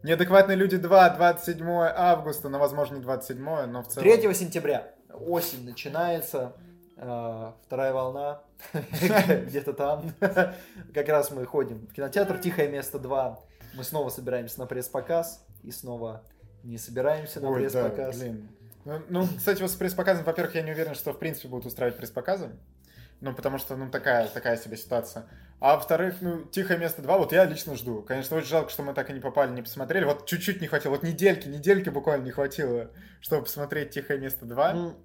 Неадекватные 0.02 0.56
люди 0.56 0.76
2, 0.76 1.10
27 1.10 1.64
августа, 1.68 2.48
но 2.48 2.58
возможно 2.58 2.96
не 2.96 3.02
27, 3.02 3.66
но 3.66 3.82
в 3.82 3.88
целом. 3.88 4.08
3 4.20 4.34
сентября. 4.34 4.92
Осень 5.12 5.64
начинается. 5.64 6.54
а, 6.96 7.54
Вторая 7.66 7.92
волна. 7.92 8.42
Где-то 8.72 9.72
там. 9.72 10.12
Как 10.92 11.08
раз 11.08 11.30
мы 11.30 11.46
ходим 11.46 11.86
в 11.86 11.92
кинотеатр. 11.92 12.38
Тихое 12.38 12.68
место 12.68 12.98
2. 12.98 13.40
Мы 13.74 13.84
снова 13.84 14.08
собираемся 14.10 14.58
на 14.58 14.66
пресс-показ. 14.66 15.44
И 15.62 15.70
снова 15.70 16.24
не 16.64 16.78
собираемся 16.78 17.40
на 17.40 17.52
пресс-показ. 17.52 18.20
Ну, 18.84 19.00
ну, 19.08 19.28
кстати, 19.36 19.62
вот 19.62 19.70
с 19.70 19.76
пресс-показом, 19.76 20.24
во-первых, 20.24 20.56
я 20.56 20.62
не 20.62 20.72
уверен, 20.72 20.96
что 20.96 21.12
в 21.12 21.18
принципе 21.20 21.46
будут 21.46 21.66
устраивать 21.66 21.96
пресс-показы. 21.96 22.50
Ну, 23.22 23.32
потому 23.32 23.58
что, 23.58 23.76
ну, 23.76 23.88
такая, 23.88 24.26
такая 24.26 24.56
себе 24.56 24.76
ситуация. 24.76 25.26
А 25.60 25.76
во-вторых, 25.76 26.16
ну, 26.20 26.42
«Тихое 26.42 26.76
место 26.76 27.02
2», 27.02 27.18
вот 27.18 27.32
я 27.32 27.44
лично 27.44 27.76
жду. 27.76 28.02
Конечно, 28.02 28.36
очень 28.36 28.48
жалко, 28.48 28.70
что 28.70 28.82
мы 28.82 28.94
так 28.94 29.10
и 29.10 29.12
не 29.12 29.20
попали, 29.20 29.52
не 29.52 29.62
посмотрели. 29.62 30.04
Вот 30.04 30.26
чуть-чуть 30.26 30.60
не 30.60 30.66
хватило, 30.66 30.90
вот 30.94 31.04
недельки, 31.04 31.46
недельки 31.46 31.88
буквально 31.88 32.24
не 32.24 32.32
хватило, 32.32 32.90
чтобы 33.20 33.44
посмотреть 33.44 33.90
«Тихое 33.90 34.18
место 34.18 34.44
2». 34.44 34.72
Ну, 34.72 34.96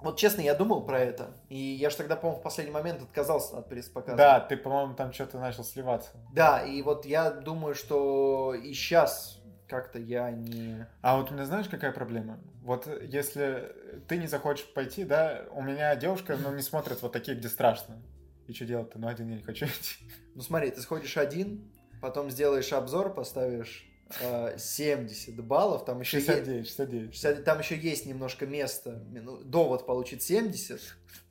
Вот 0.00 0.18
честно, 0.18 0.42
я 0.42 0.54
думал 0.54 0.84
про 0.84 1.00
это. 1.00 1.30
И 1.48 1.56
я 1.56 1.88
же 1.88 1.96
тогда, 1.96 2.16
по-моему, 2.16 2.38
в 2.38 2.42
последний 2.42 2.72
момент 2.72 3.02
отказался 3.02 3.58
от 3.58 3.68
пресс-показа. 3.70 4.16
Да, 4.16 4.40
ты, 4.40 4.58
по-моему, 4.58 4.94
там 4.94 5.12
что-то 5.12 5.38
начал 5.38 5.64
сливаться. 5.64 6.10
Да, 6.34 6.62
и 6.62 6.82
вот 6.82 7.06
я 7.06 7.30
думаю, 7.30 7.74
что 7.74 8.54
и 8.54 8.74
сейчас 8.74 9.37
как-то 9.68 9.98
я 9.98 10.30
не... 10.30 10.86
А 11.02 11.16
вот 11.16 11.30
у 11.30 11.34
меня 11.34 11.44
знаешь, 11.44 11.68
какая 11.68 11.92
проблема? 11.92 12.38
Вот 12.62 12.88
если 13.02 13.72
ты 14.08 14.16
не 14.16 14.26
захочешь 14.26 14.66
пойти, 14.72 15.04
да, 15.04 15.44
у 15.52 15.62
меня 15.62 15.94
девушка, 15.96 16.36
ну, 16.36 16.54
не 16.54 16.62
смотрит 16.62 17.00
вот 17.02 17.12
такие, 17.12 17.36
где 17.36 17.48
страшно. 17.48 18.02
И 18.46 18.52
что 18.54 18.64
делать-то? 18.64 18.98
Ну, 18.98 19.08
один 19.08 19.28
я 19.28 19.36
не 19.36 19.42
хочу 19.42 19.66
идти. 19.66 19.96
Ну, 20.34 20.42
смотри, 20.42 20.70
ты 20.70 20.80
сходишь 20.80 21.16
один, 21.16 21.70
потом 22.00 22.30
сделаешь 22.30 22.72
обзор, 22.72 23.12
поставишь 23.12 23.86
э, 24.20 24.56
70 24.58 25.44
баллов, 25.44 25.84
там 25.84 26.00
еще 26.00 26.20
69, 26.20 26.66
69. 26.66 27.14
60, 27.14 27.44
там 27.44 27.58
еще 27.58 27.76
есть 27.76 28.06
немножко 28.06 28.46
места, 28.46 29.02
ну, 29.10 29.38
довод 29.38 29.86
получит 29.86 30.22
70 30.22 30.80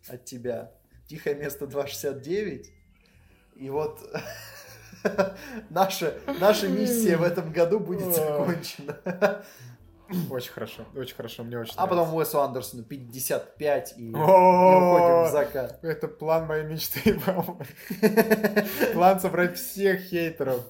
от 0.10 0.26
тебя, 0.26 0.72
тихое 1.08 1.36
место 1.36 1.66
2,69, 1.66 2.66
и 3.56 3.70
вот 3.70 4.00
наша, 5.70 6.14
наша 6.40 6.68
миссия 6.68 7.18
в 7.18 7.24
этом 7.24 7.52
году 7.52 7.80
будет 7.80 8.14
закончена. 8.14 8.98
Очень 10.32 10.52
хорошо, 10.52 10.84
очень 10.96 11.16
хорошо, 11.16 11.44
мне 11.44 11.60
очень 11.60 11.74
А 11.76 11.86
потом 11.86 12.16
Уэсу 12.16 12.40
Андерсону 12.40 12.84
55 12.84 13.96
и, 13.98 14.02
и 14.02 14.14
уходим 14.14 15.26
в 15.26 15.30
закат. 15.34 15.84
Это 15.84 16.08
план 16.08 16.48
моей 16.48 16.64
мечты, 16.64 17.20
по-моему. 17.26 17.60
План 18.94 19.20
собрать 19.20 19.58
всех 19.58 20.00
хейтеров 20.00 20.62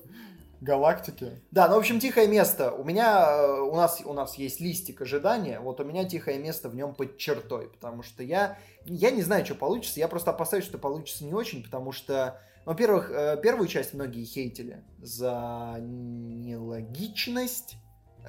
галактики. 0.62 1.42
Да, 1.52 1.68
ну, 1.68 1.76
в 1.76 1.80
общем, 1.80 2.00
тихое 2.00 2.28
место. 2.28 2.72
У 2.72 2.84
меня, 2.84 3.28
э, 3.30 3.60
у 3.62 3.76
нас, 3.76 4.02
у 4.04 4.14
нас 4.14 4.36
есть 4.36 4.60
листик 4.60 5.02
ожидания, 5.02 5.60
вот 5.60 5.80
у 5.80 5.84
меня 5.84 6.06
тихое 6.06 6.40
место 6.40 6.70
в 6.70 6.76
нем 6.76 6.96
под 6.96 7.18
чертой, 7.18 7.70
потому 7.70 8.04
что 8.04 8.24
я, 8.24 8.58
я 8.86 9.12
не 9.12 9.22
знаю, 9.22 9.46
что 9.46 9.56
получится, 9.56 10.00
я 10.00 10.08
просто 10.08 10.32
опасаюсь, 10.32 10.66
что 10.66 10.78
получится 10.78 11.26
не 11.26 11.34
очень, 11.34 11.64
потому 11.64 11.92
что, 11.92 12.42
во-первых, 12.68 13.10
э, 13.12 13.40
первую 13.42 13.70
часть 13.70 13.94
многие 13.94 14.26
хейтили 14.26 14.84
за 15.00 15.78
нелогичность, 15.80 17.78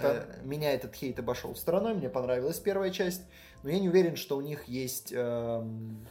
Да. 0.00 0.26
Э, 0.28 0.42
Меня 0.44 0.72
этот 0.74 0.94
хейт 0.94 1.18
обошел 1.18 1.56
стороной, 1.56 1.94
мне 1.94 2.08
понравилась 2.08 2.60
первая 2.60 2.90
часть, 2.92 3.22
но 3.64 3.70
я 3.70 3.80
не 3.80 3.88
уверен, 3.88 4.14
что 4.14 4.36
у 4.36 4.40
них 4.40 4.68
есть 4.68 5.12
эм, 5.12 6.06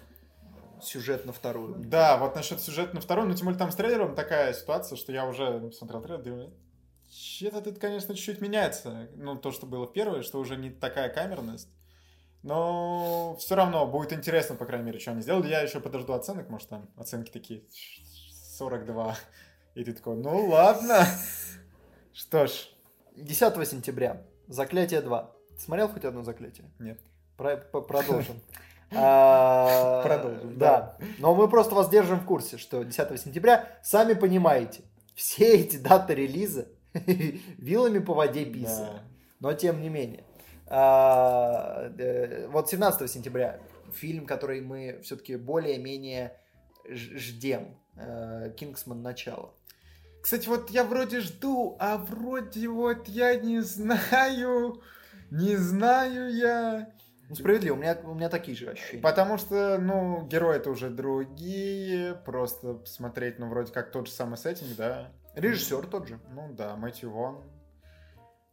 сюжет 0.81 1.25
на 1.25 1.31
вторую. 1.31 1.75
Да, 1.77 2.17
вот 2.17 2.35
насчет 2.35 2.59
сюжета 2.59 2.95
на 2.95 2.99
второй, 2.99 3.25
ну, 3.27 3.33
тем 3.33 3.45
более 3.45 3.57
там 3.59 3.71
с 3.71 3.75
трейлером 3.75 4.13
такая 4.13 4.51
ситуация, 4.53 4.97
что 4.97 5.13
я 5.13 5.25
уже 5.25 5.61
посмотрел 5.61 6.01
трейлер, 6.01 6.21
думаю, 6.21 6.53
что-то 7.09 7.61
тут, 7.61 7.79
конечно, 7.79 8.13
чуть-чуть 8.13 8.41
меняется. 8.41 9.07
Ну, 9.15 9.37
то, 9.37 9.51
что 9.53 9.65
было 9.65 9.87
в 9.87 9.93
первой, 9.93 10.21
что 10.23 10.39
уже 10.39 10.57
не 10.57 10.69
такая 10.69 11.07
камерность. 11.07 11.69
Но 12.43 13.35
все 13.39 13.55
равно 13.55 13.87
будет 13.87 14.11
интересно, 14.11 14.55
по 14.55 14.65
крайней 14.65 14.85
мере, 14.85 14.99
что 14.99 15.11
они 15.11 15.21
сделали. 15.21 15.47
Я 15.47 15.61
еще 15.61 15.79
подожду 15.79 16.11
оценок, 16.11 16.49
может, 16.49 16.67
там 16.67 16.89
оценки 16.97 17.31
такие 17.31 17.63
42. 18.57 19.15
И 19.75 19.83
ты 19.83 19.93
такой, 19.93 20.15
ну 20.17 20.47
ладно. 20.47 21.05
Что 22.13 22.47
ж, 22.47 22.69
10 23.15 23.67
сентября. 23.67 24.23
Заклятие 24.47 25.01
2. 25.01 25.31
Смотрел 25.57 25.89
хоть 25.89 26.05
одно 26.05 26.23
заклятие? 26.23 26.65
нет. 26.79 26.99
Про- 27.37 27.57
продолжим. 27.57 28.41
А, 28.95 30.01
Продолжим, 30.01 30.57
Да. 30.57 30.97
Но 31.19 31.35
мы 31.35 31.49
просто 31.49 31.75
вас 31.75 31.89
держим 31.89 32.21
в 32.21 32.25
курсе, 32.25 32.57
что 32.57 32.83
10 32.83 33.19
сентября, 33.19 33.77
сами 33.83 34.13
понимаете, 34.13 34.81
все 35.13 35.55
эти 35.55 35.75
даты 35.75 36.15
релиза 36.15 36.69
вилами 37.57 37.99
по 37.99 38.13
воде 38.13 38.45
писаны. 38.45 39.01
Но 39.41 39.53
тем 39.53 39.81
не 39.81 39.89
менее. 39.89 40.23
А, 40.67 41.91
э, 41.99 42.47
Вот 42.47 42.69
17 42.69 43.11
сентября 43.11 43.59
фильм, 43.93 44.25
который 44.25 44.61
мы 44.61 45.01
все-таки 45.03 45.35
более-менее 45.35 46.37
ждем. 46.89 47.75
Э, 47.97 48.51
Кингсман 48.55 49.01
начало. 49.01 49.53
Кстати, 50.21 50.47
вот 50.47 50.69
я 50.69 50.83
вроде 50.83 51.21
жду, 51.21 51.77
а 51.79 51.97
вроде 51.97 52.67
вот 52.67 53.07
я 53.07 53.35
не 53.35 53.61
знаю, 53.61 54.81
не 55.31 55.55
знаю 55.55 56.35
я. 56.35 56.89
Ну, 57.29 57.35
справедливо, 57.35 57.75
у 57.75 57.77
меня, 57.77 57.97
у 58.03 58.13
меня 58.13 58.29
такие 58.29 58.55
же 58.55 58.69
ощущения. 58.69 59.01
Потому 59.01 59.37
что, 59.37 59.77
ну, 59.79 60.25
герои 60.27 60.57
это 60.57 60.69
уже 60.69 60.89
другие, 60.89 62.15
просто 62.15 62.85
смотреть, 62.85 63.37
ну, 63.37 63.49
вроде 63.49 63.73
как 63.73 63.91
тот 63.91 64.07
же 64.07 64.13
самый 64.13 64.37
сеттинг, 64.37 64.75
да. 64.77 65.11
Режиссер 65.35 65.87
тот 65.87 66.07
же. 66.07 66.19
Ну, 66.31 66.53
да, 66.53 66.75
Мэтью 66.77 67.11
Вон. 67.11 67.43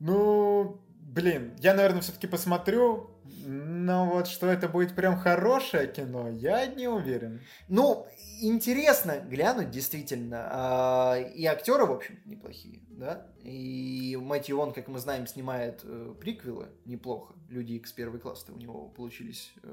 Ну, 0.00 0.80
блин, 1.00 1.54
я, 1.58 1.74
наверное, 1.74 2.00
все-таки 2.00 2.26
посмотрю, 2.26 3.10
но 3.46 4.06
вот 4.06 4.26
что 4.26 4.46
это 4.46 4.68
будет 4.68 4.94
прям 4.94 5.16
хорошее 5.16 5.86
кино, 5.86 6.28
я 6.28 6.66
не 6.66 6.88
уверен. 6.88 7.40
Ну, 7.68 8.06
интересно 8.40 9.18
глянуть, 9.18 9.70
действительно. 9.70 10.48
А, 10.50 11.16
И 11.16 11.44
актеры, 11.46 11.86
в 11.86 11.92
общем, 11.92 12.18
неплохие, 12.24 12.80
да. 12.88 13.26
И 13.42 14.18
Мэтью 14.20 14.56
Вон, 14.56 14.72
как 14.72 14.88
мы 14.88 14.98
знаем, 14.98 15.26
снимает 15.26 15.80
э, 15.84 16.14
приквелы 16.20 16.68
неплохо. 16.84 17.34
Люди 17.48 17.74
X 17.74 17.92
первый 17.92 18.20
класс 18.20 18.44
у 18.48 18.56
него 18.58 18.88
получились 18.88 19.52
э, 19.62 19.68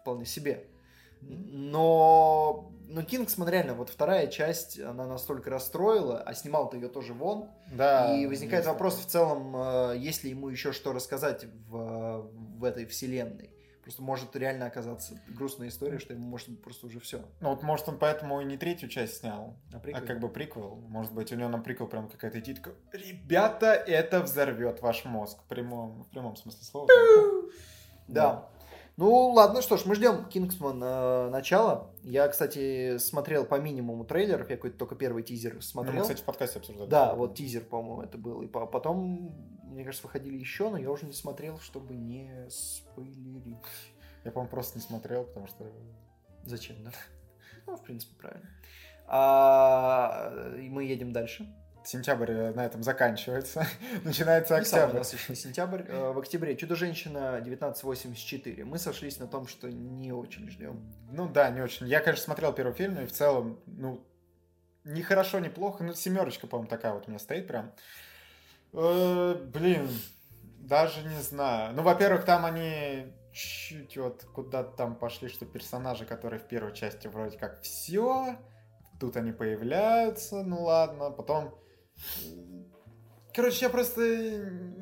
вполне 0.00 0.24
себе. 0.24 0.66
Но, 1.22 2.72
но 2.88 3.02
Кингсман 3.02 3.48
реально, 3.48 3.74
вот 3.74 3.90
вторая 3.90 4.26
часть, 4.26 4.80
она 4.80 5.06
настолько 5.06 5.50
расстроила, 5.50 6.20
а 6.20 6.34
снимал-то 6.34 6.76
ее 6.76 6.88
тоже 6.88 7.14
Вон. 7.14 7.48
Да. 7.72 8.16
и 8.16 8.26
возникает 8.26 8.66
вопрос 8.66 8.94
такое. 8.94 9.06
в 9.06 9.10
целом, 9.10 9.56
э, 9.56 9.98
есть 9.98 10.24
ли 10.24 10.30
ему 10.30 10.48
еще 10.48 10.72
что 10.72 10.92
рассказать 10.92 11.46
в, 11.68 12.28
в 12.62 12.64
этой 12.64 12.86
вселенной. 12.86 13.50
Просто 13.82 14.00
может 14.00 14.36
реально 14.36 14.66
оказаться 14.66 15.20
грустная 15.28 15.66
история, 15.66 15.98
что 15.98 16.14
ему 16.14 16.24
может 16.24 16.62
просто 16.62 16.86
уже 16.86 17.00
все. 17.00 17.24
Ну, 17.40 17.50
вот, 17.50 17.64
может, 17.64 17.88
он 17.88 17.98
поэтому 17.98 18.40
и 18.40 18.44
не 18.44 18.56
третью 18.56 18.88
часть 18.88 19.16
снял, 19.16 19.56
А 19.72 19.78
а 19.78 20.00
как 20.00 20.20
бы 20.20 20.28
приквел. 20.28 20.76
Может 20.88 21.12
быть, 21.12 21.32
у 21.32 21.34
него 21.34 21.48
на 21.48 21.58
приквел 21.58 21.88
прям 21.88 22.08
какая-то 22.08 22.40
такая, 22.40 22.74
ребята, 22.92 23.72
это 23.72 24.20
взорвет 24.20 24.80
ваш 24.82 25.04
мозг. 25.04 25.42
В 25.42 25.48
прямом, 25.48 26.04
в 26.04 26.10
прямом 26.10 26.36
смысле 26.36 26.62
слова. 26.64 26.88
Да. 28.06 28.48
Ну 28.98 29.30
ладно, 29.30 29.62
что 29.62 29.78
ж, 29.78 29.86
мы 29.86 29.94
ждем 29.94 30.26
Кингсман 30.26 30.80
э, 30.82 31.30
начала. 31.30 31.90
Я, 32.02 32.28
кстати, 32.28 32.98
смотрел 32.98 33.46
по 33.46 33.58
минимуму 33.58 34.04
трейлеров, 34.04 34.50
я 34.50 34.56
какой-то 34.56 34.76
только 34.76 34.96
первый 34.96 35.22
тизер 35.22 35.52
Ну, 35.54 35.56
мы, 35.56 35.62
смотрел. 35.62 36.02
кстати, 36.02 36.20
в 36.20 36.24
подкасте 36.24 36.58
обсуждали. 36.58 36.88
Да, 36.90 37.14
вот 37.14 37.34
тизер, 37.34 37.64
по-моему, 37.64 38.02
это 38.02 38.18
был. 38.18 38.42
И 38.42 38.46
по- 38.46 38.66
потом, 38.66 39.34
мне 39.72 39.84
кажется, 39.84 40.06
выходили 40.06 40.36
еще, 40.36 40.70
но 40.70 40.76
я 40.76 40.90
уже 40.90 41.06
не 41.06 41.12
смотрел, 41.12 41.58
чтобы 41.60 41.94
не 41.96 42.46
спойлерить. 42.48 43.56
Я, 44.24 44.30
по-моему, 44.30 44.50
просто 44.50 44.78
не 44.78 44.84
смотрел, 44.84 45.24
потому 45.24 45.46
что... 45.48 45.70
Зачем, 46.44 46.82
да? 46.84 46.92
Ну, 47.66 47.76
в 47.76 47.82
принципе, 47.82 48.14
правильно. 48.18 48.50
А, 49.06 50.32
и 50.58 50.68
мы 50.68 50.84
едем 50.84 51.12
дальше. 51.12 51.46
Сентябрь 51.84 52.30
э, 52.30 52.52
на 52.52 52.64
этом 52.64 52.82
заканчивается. 52.82 53.66
Начинается 54.04 54.56
октябрь. 54.56 54.98
насыщенный 54.98 55.36
сентябрь. 55.36 55.82
Э, 55.88 56.12
В 56.12 56.18
октябре 56.18 56.56
«Чудо-женщина» 56.56 57.36
1984. 57.36 58.64
Мы 58.64 58.78
сошлись 58.78 59.18
на 59.18 59.26
том, 59.26 59.46
что 59.46 59.70
не 59.70 60.12
очень 60.12 60.48
ждем. 60.48 60.80
Ну 61.10 61.28
да, 61.28 61.50
не 61.50 61.60
очень. 61.60 61.86
Я, 61.88 62.00
конечно, 62.00 62.24
смотрел 62.24 62.52
первый 62.52 62.74
фильм, 62.74 62.98
и 63.00 63.06
в 63.06 63.12
целом, 63.12 63.60
ну, 63.66 64.04
не 64.84 65.02
хорошо, 65.02 65.40
не 65.40 65.48
плохо. 65.48 65.84
Ну, 65.84 65.92
семерочка, 65.94 66.46
по-моему, 66.46 66.68
такая 66.68 66.94
вот 66.94 67.06
у 67.06 67.10
меня 67.10 67.18
стоит 67.18 67.46
прям. 67.48 67.72
Э, 68.72 69.34
блин, 69.52 69.88
даже 70.58 71.02
не 71.06 71.20
знаю. 71.20 71.74
Ну, 71.74 71.82
во-первых, 71.82 72.24
там 72.24 72.44
они 72.44 73.12
чуть 73.32 73.96
вот 73.96 74.24
куда-то 74.34 74.76
там 74.76 74.94
пошли, 74.96 75.28
что 75.28 75.46
персонажи, 75.46 76.04
которые 76.04 76.40
в 76.40 76.46
первой 76.46 76.74
части 76.74 77.06
вроде 77.08 77.38
как 77.38 77.62
все, 77.62 78.36
тут 79.00 79.16
они 79.16 79.32
появляются, 79.32 80.42
ну 80.42 80.62
ладно, 80.62 81.10
потом... 81.10 81.54
Короче, 83.34 83.64
я 83.64 83.70
просто 83.70 84.02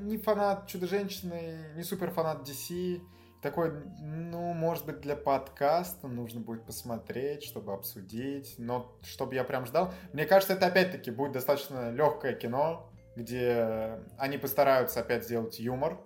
не 0.01 0.19
фанат 0.19 0.67
Чудо-женщины, 0.67 1.73
не 1.77 1.85
супер 1.85 2.11
фанат 2.11 2.49
DC. 2.49 3.01
Такой, 3.43 3.73
ну, 4.01 4.53
может 4.53 4.85
быть, 4.87 5.01
для 5.01 5.15
подкаста 5.15 6.09
нужно 6.09 6.41
будет 6.41 6.67
посмотреть, 6.67 7.45
чтобы 7.45 7.73
обсудить. 7.73 8.57
Но 8.59 8.99
чтобы 9.03 9.37
я 9.37 9.45
прям 9.45 9.67
ждал. 9.67 9.95
Мне 10.13 10.27
кажется, 10.27 10.55
это 10.55 10.67
опять-таки 10.67 11.13
будет 11.13 11.33
достаточно 11.33 11.93
легкое 11.93 12.35
кино, 12.35 12.90
где 13.21 14.01
они 14.19 14.39
постараются 14.39 15.01
опять 15.01 15.25
сделать 15.25 15.61
юмор 15.61 16.01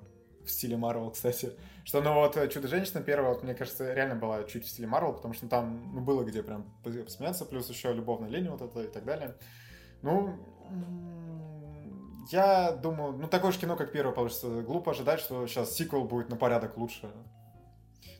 в 0.45 0.51
стиле 0.51 0.77
Марвел, 0.77 1.11
кстати. 1.11 1.53
Что, 1.85 2.01
ну 2.03 2.15
вот, 2.15 2.35
Чудо-женщина 2.51 3.03
первая, 3.03 3.33
вот, 3.33 3.43
мне 3.43 3.55
кажется, 3.55 3.93
реально 3.93 4.17
была 4.17 4.45
чуть 4.45 4.65
в 4.65 4.69
стиле 4.69 4.89
Марвел, 4.89 5.15
потому 5.15 5.35
что 5.35 5.49
там, 5.49 5.93
ну, 5.95 6.01
было 6.01 6.25
где 6.25 6.43
прям 6.43 6.67
посмеяться, 6.83 7.45
плюс 7.45 7.69
еще 7.69 7.93
любовная 7.93 8.31
линия 8.31 8.51
вот 8.51 8.63
это 8.63 8.83
и 8.83 8.89
так 8.89 9.05
далее. 9.05 9.37
Ну, 10.03 10.35
я 12.31 12.73
думаю, 12.73 13.13
ну, 13.13 13.29
такое 13.29 13.53
же 13.53 13.59
кино, 13.59 13.77
как 13.77 13.93
первое, 13.93 14.15
получится. 14.15 14.63
Глупо 14.63 14.93
ожидать, 14.93 15.21
что 15.21 15.47
сейчас 15.47 15.75
сиквел 15.75 16.05
будет 16.05 16.31
на 16.31 16.37
порядок 16.37 16.77
лучше. 16.77 17.11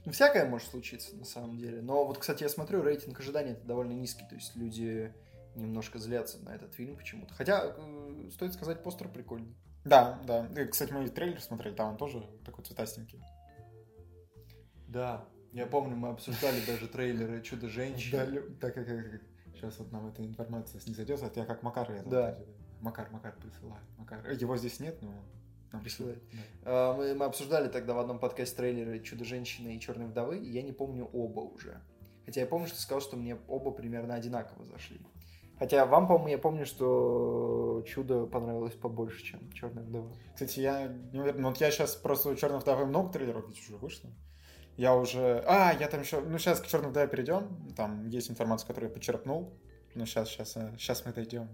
Ну, 0.05 0.13
всякое 0.13 0.45
может 0.47 0.69
случиться, 0.69 1.17
на 1.17 1.25
самом 1.25 1.57
деле. 1.57 1.81
Но 1.81 2.05
вот, 2.05 2.19
кстати, 2.19 2.43
я 2.43 2.51
смотрю, 2.51 2.83
рейтинг 2.83 3.19
ожидания 3.19 3.59
довольно 3.65 3.93
низкий. 3.93 4.27
То 4.29 4.35
есть 4.35 4.55
люди 4.57 5.15
немножко 5.55 5.99
злятся 5.99 6.39
на 6.45 6.55
этот 6.55 6.75
фильм 6.75 6.97
почему-то. 6.97 7.35
Хотя, 7.35 7.75
э, 7.77 8.31
стоит 8.33 8.53
сказать, 8.55 8.83
постер 8.83 9.09
прикольный. 9.09 9.57
Да, 9.85 10.19
да. 10.27 10.47
И, 10.61 10.67
кстати, 10.67 10.93
мы 10.93 11.09
трейлер 11.09 11.41
смотрели, 11.41 11.75
там 11.75 11.91
он 11.93 11.97
тоже 11.97 12.27
такой 12.45 12.65
цветастенький. 12.65 13.21
Да, 14.89 15.25
я 15.53 15.67
помню, 15.67 15.97
мы 15.97 16.09
обсуждали 16.09 16.61
даже 16.67 16.89
трейлеры 16.89 17.37
Да, 17.37 17.43
Чудо-женщины. 17.43 18.21
лю- 18.31 18.57
так 18.57 18.75
как, 18.75 18.87
сейчас 19.55 19.79
вот 19.79 19.93
нам 19.93 20.09
эта 20.09 20.25
информация 20.25 20.81
не 20.87 20.95
зайдет, 20.95 21.23
это 21.23 21.41
я 21.41 21.47
как 21.47 21.63
Макар. 21.63 21.91
Я 21.93 22.03
Да. 22.03 22.39
Макар, 22.81 23.11
Макар 23.11 23.35
присылай. 23.37 23.79
Макар. 23.97 24.29
Его 24.31 24.57
здесь 24.57 24.79
нет, 24.81 25.01
но 25.03 25.13
нам 25.73 25.83
присылает. 25.83 26.23
Да. 26.33 26.39
А, 26.65 26.97
мы, 26.97 27.15
мы 27.15 27.25
обсуждали 27.25 27.69
тогда 27.69 27.95
в 27.95 27.99
одном 27.99 28.19
подкасте 28.19 28.57
трейлеры 28.57 29.01
«Чудо-женщины» 29.01 29.77
и 29.77 29.81
«Черной 29.81 30.07
вдовы», 30.07 30.39
и 30.39 30.51
я 30.51 30.63
не 30.63 30.73
помню 30.73 31.07
оба 31.07 31.41
уже. 31.41 31.81
Хотя 32.27 32.41
я 32.43 32.47
помню, 32.47 32.67
что 32.69 32.81
сказал, 32.81 33.01
что 33.01 33.17
мне 33.17 33.37
оба 33.49 33.71
примерно 33.71 34.15
одинаково 34.15 34.65
зашли. 34.65 35.01
Хотя 35.59 35.87
вам, 35.87 36.09
по-моему, 36.09 36.29
я 36.29 36.39
помню, 36.39 36.67
что 36.67 37.85
чудо 37.87 38.27
понравилось 38.27 38.75
побольше, 38.75 39.23
чем 39.23 39.53
Черная 39.53 39.85
вдова. 39.85 40.11
Кстати, 40.33 40.61
я 40.61 40.89
не 41.13 41.21
уверен. 41.21 41.43
Ну, 41.43 41.49
вот 41.49 41.59
я 41.59 41.71
сейчас 41.71 41.95
просто 41.95 42.31
у 42.31 42.35
Черной 42.35 42.59
вдовы 42.59 42.87
много 42.87 43.13
трейлеров 43.13 43.47
ведь 43.49 43.61
уже 43.61 43.77
вышло. 43.77 44.11
Я 44.77 44.97
уже... 44.97 45.45
А, 45.47 45.73
я 45.73 45.87
там 45.87 46.01
еще... 46.01 46.21
Ну, 46.21 46.39
сейчас 46.39 46.61
к 46.61 46.67
Черной 46.67 46.91
вдове 46.91 47.07
перейдем. 47.07 47.73
Там 47.77 48.09
есть 48.09 48.31
информация, 48.31 48.67
которую 48.67 48.91
я 48.91 48.95
подчеркнул. 48.95 49.53
Ну, 49.95 50.07
сейчас, 50.07 50.29
сейчас, 50.29 50.55
сейчас 50.77 51.07
мы 51.07 51.13
дойдем. 51.13 51.49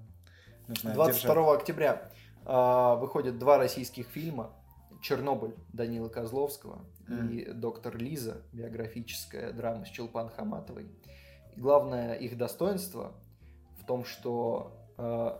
Нужно 0.66 0.95
22 0.95 1.35
держать. 1.35 1.61
октября 1.61 2.11
э, 2.47 2.97
выходят 2.99 3.38
два 3.38 3.59
российских 3.59 4.07
фильма. 4.07 4.52
Чернобыль 5.02 5.54
Данила 5.73 6.09
Козловского 6.09 6.85
mm. 7.09 7.33
и 7.33 7.52
Доктор 7.52 7.97
Лиза, 7.97 8.42
биографическая 8.52 9.52
драма 9.52 9.85
с 9.85 9.88
Челпан 9.88 10.28
Хаматовой. 10.28 10.90
И 11.57 11.61
главное 11.61 12.14
их 12.14 12.37
достоинство 12.37 13.14
в 13.81 13.87
том, 13.87 14.05
что 14.05 14.73
э, 14.99 15.39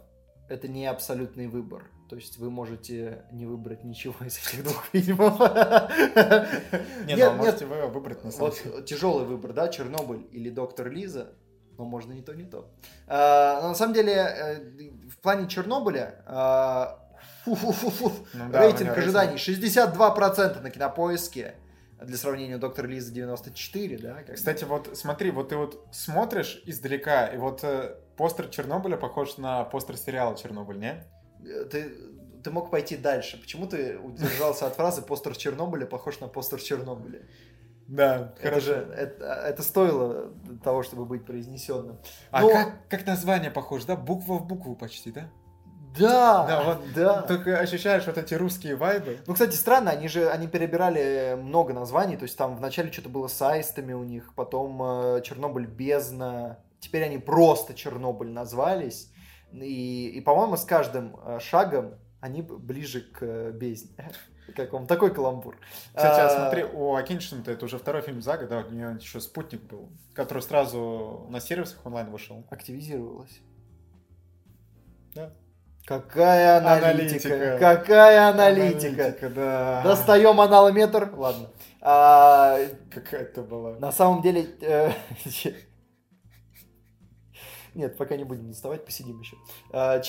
это 0.49 0.69
не 0.69 0.87
абсолютный 0.87 1.47
выбор. 1.47 1.91
То 2.09 2.17
есть 2.17 2.39
вы 2.39 2.51
можете 2.51 3.25
не 3.31 3.47
выбрать 3.47 3.85
ничего 3.85 4.15
из 4.25 4.39
этих 4.39 4.65
двух 4.65 4.85
фильмов. 4.87 5.39
Нет, 7.07 7.17
нет, 7.17 7.37
можете 7.37 7.67
вы 7.67 7.87
выбрать 7.87 8.25
на 8.25 8.33
самом 8.33 8.53
деле. 8.53 8.71
Вот 8.73 8.85
тяжелый 8.85 9.25
выбор, 9.25 9.53
да, 9.53 9.69
Чернобыль 9.69 10.27
или 10.33 10.51
Доктор 10.51 10.91
Лиза, 10.91 11.33
но 11.79 11.85
можно 11.85 12.13
не 12.13 12.23
то, 12.23 12.35
не 12.35 12.45
то. 12.45 12.69
А, 13.07 13.61
но 13.63 13.69
на 13.69 13.75
самом 13.75 13.95
деле, 13.95 14.13
э, 14.13 14.91
в 15.09 15.19
плане 15.21 15.49
Чернобыля 15.49 16.23
а, 16.27 16.99
ну, 17.47 17.57
да, 18.51 18.63
рейтинг 18.63 18.97
ожиданий 18.97 19.37
62% 19.37 20.61
на 20.61 20.71
кинопоиске. 20.71 21.55
Для 22.03 22.17
сравнения, 22.17 22.57
доктор 22.57 22.87
Лиза 22.87 23.13
94, 23.13 23.99
да? 23.99 24.23
Кстати, 24.35 24.65
вот 24.65 24.91
смотри, 24.97 25.31
вот 25.31 25.51
ты 25.51 25.57
вот 25.57 25.87
смотришь 25.93 26.63
издалека, 26.65 27.27
и 27.27 27.37
вот 27.37 27.63
э, 27.63 27.97
постер 28.17 28.49
Чернобыля 28.49 28.97
похож 28.97 29.37
на 29.37 29.65
постер 29.65 29.97
сериала 29.97 30.37
Чернобыль, 30.37 30.79
не? 30.79 31.05
Э, 31.45 31.65
ты, 31.65 31.93
ты 32.43 32.51
мог 32.51 32.71
пойти 32.71 32.97
дальше. 32.97 33.39
Почему 33.39 33.67
ты 33.67 33.99
удержался 33.99 34.67
от 34.67 34.77
фразы 34.77 35.03
постер 35.03 35.37
Чернобыля 35.37 35.85
похож 35.85 36.21
на 36.21 36.29
постер 36.29 36.61
Чернобыля? 36.61 37.21
Да, 37.87 38.33
это 38.39 38.43
хорошо. 38.43 38.67
Же, 38.67 38.73
это, 38.97 39.25
это 39.25 39.63
стоило 39.63 40.33
того, 40.63 40.83
чтобы 40.85 41.05
быть 41.05 41.27
произнесенным. 41.27 41.99
А 42.31 42.43
Но... 42.43 42.51
как, 42.51 42.89
как 42.89 43.07
название 43.07 43.51
похоже, 43.51 43.87
да? 43.87 43.97
Буква 43.97 44.35
в 44.35 44.47
букву 44.47 44.77
почти, 44.77 45.11
да? 45.11 45.31
Да, 45.99 46.47
да, 46.47 46.63
вот, 46.63 46.93
да. 46.95 47.23
Только 47.23 47.59
ощущаешь 47.59 48.07
вот 48.07 48.19
эти 48.19 48.35
русские 48.35 48.77
вайбы. 48.77 49.19
Ну, 49.27 49.35
кстати, 49.35 49.55
странно, 49.57 49.91
они 49.91 50.09
же, 50.09 50.29
они 50.29 50.47
перебирали 50.47 51.37
много 51.41 51.73
названий, 51.73 52.17
то 52.17 52.25
есть 52.25 52.37
там 52.37 52.57
вначале 52.57 52.93
что-то 52.93 53.09
было 53.09 53.29
с 53.29 53.43
аистами 53.43 53.93
у 53.93 54.05
них, 54.05 54.33
потом 54.35 54.81
э, 54.83 55.23
Чернобыль 55.23 55.67
бездна, 55.67 56.59
теперь 56.79 57.05
они 57.05 57.19
просто 57.19 57.75
Чернобыль 57.75 58.31
назвались, 58.31 59.13
и, 59.53 60.09
и 60.09 60.21
по-моему, 60.21 60.57
с 60.57 60.65
каждым 60.65 61.17
э, 61.25 61.39
шагом 61.41 61.95
они 62.21 62.43
ближе 62.43 63.01
к 63.01 63.19
э, 63.23 63.51
бездне. 63.53 64.11
Как 64.57 64.73
вам 64.73 64.87
такой 64.87 65.15
каламбур? 65.15 65.59
Кстати, 65.95 66.21
а, 66.21 66.27
а 66.27 66.31
смотри, 66.31 66.65
у 66.65 66.95
Акиншина-то 66.95 67.53
это 67.53 67.65
уже 67.65 67.79
второй 67.79 68.03
фильм 68.03 68.21
Зага, 68.21 68.47
да, 68.47 68.59
у 68.61 68.71
нее 68.71 68.97
еще 69.01 69.21
«Спутник» 69.21 69.63
был, 69.63 69.91
который 70.13 70.43
сразу 70.43 71.27
на 71.31 71.41
сервисах 71.41 71.85
онлайн 71.85 72.11
вышел. 72.11 72.45
Активизировалась. 72.51 73.41
Да. 75.15 75.33
Какая 75.91 76.59
аналитика, 76.59 77.35
аналитика. 77.35 77.59
какая 77.59 78.29
аналитика. 78.29 79.03
аналитика 79.03 79.31
да. 79.31 79.83
Достаем 79.83 80.41
аналометр, 80.41 81.13
ладно. 81.17 81.49
А, 81.81 82.59
Какая 82.95 83.23
это 83.23 83.43
была. 83.43 83.77
На 83.81 83.91
самом 83.91 84.23
деле, 84.23 84.47
э, 84.61 84.93
нет, 87.75 87.97
пока 87.97 88.17
не 88.17 88.23
будем 88.23 88.47
доставать, 88.47 88.85
посидим 88.85 89.19
еще. 89.19 89.37
А, 89.73 90.01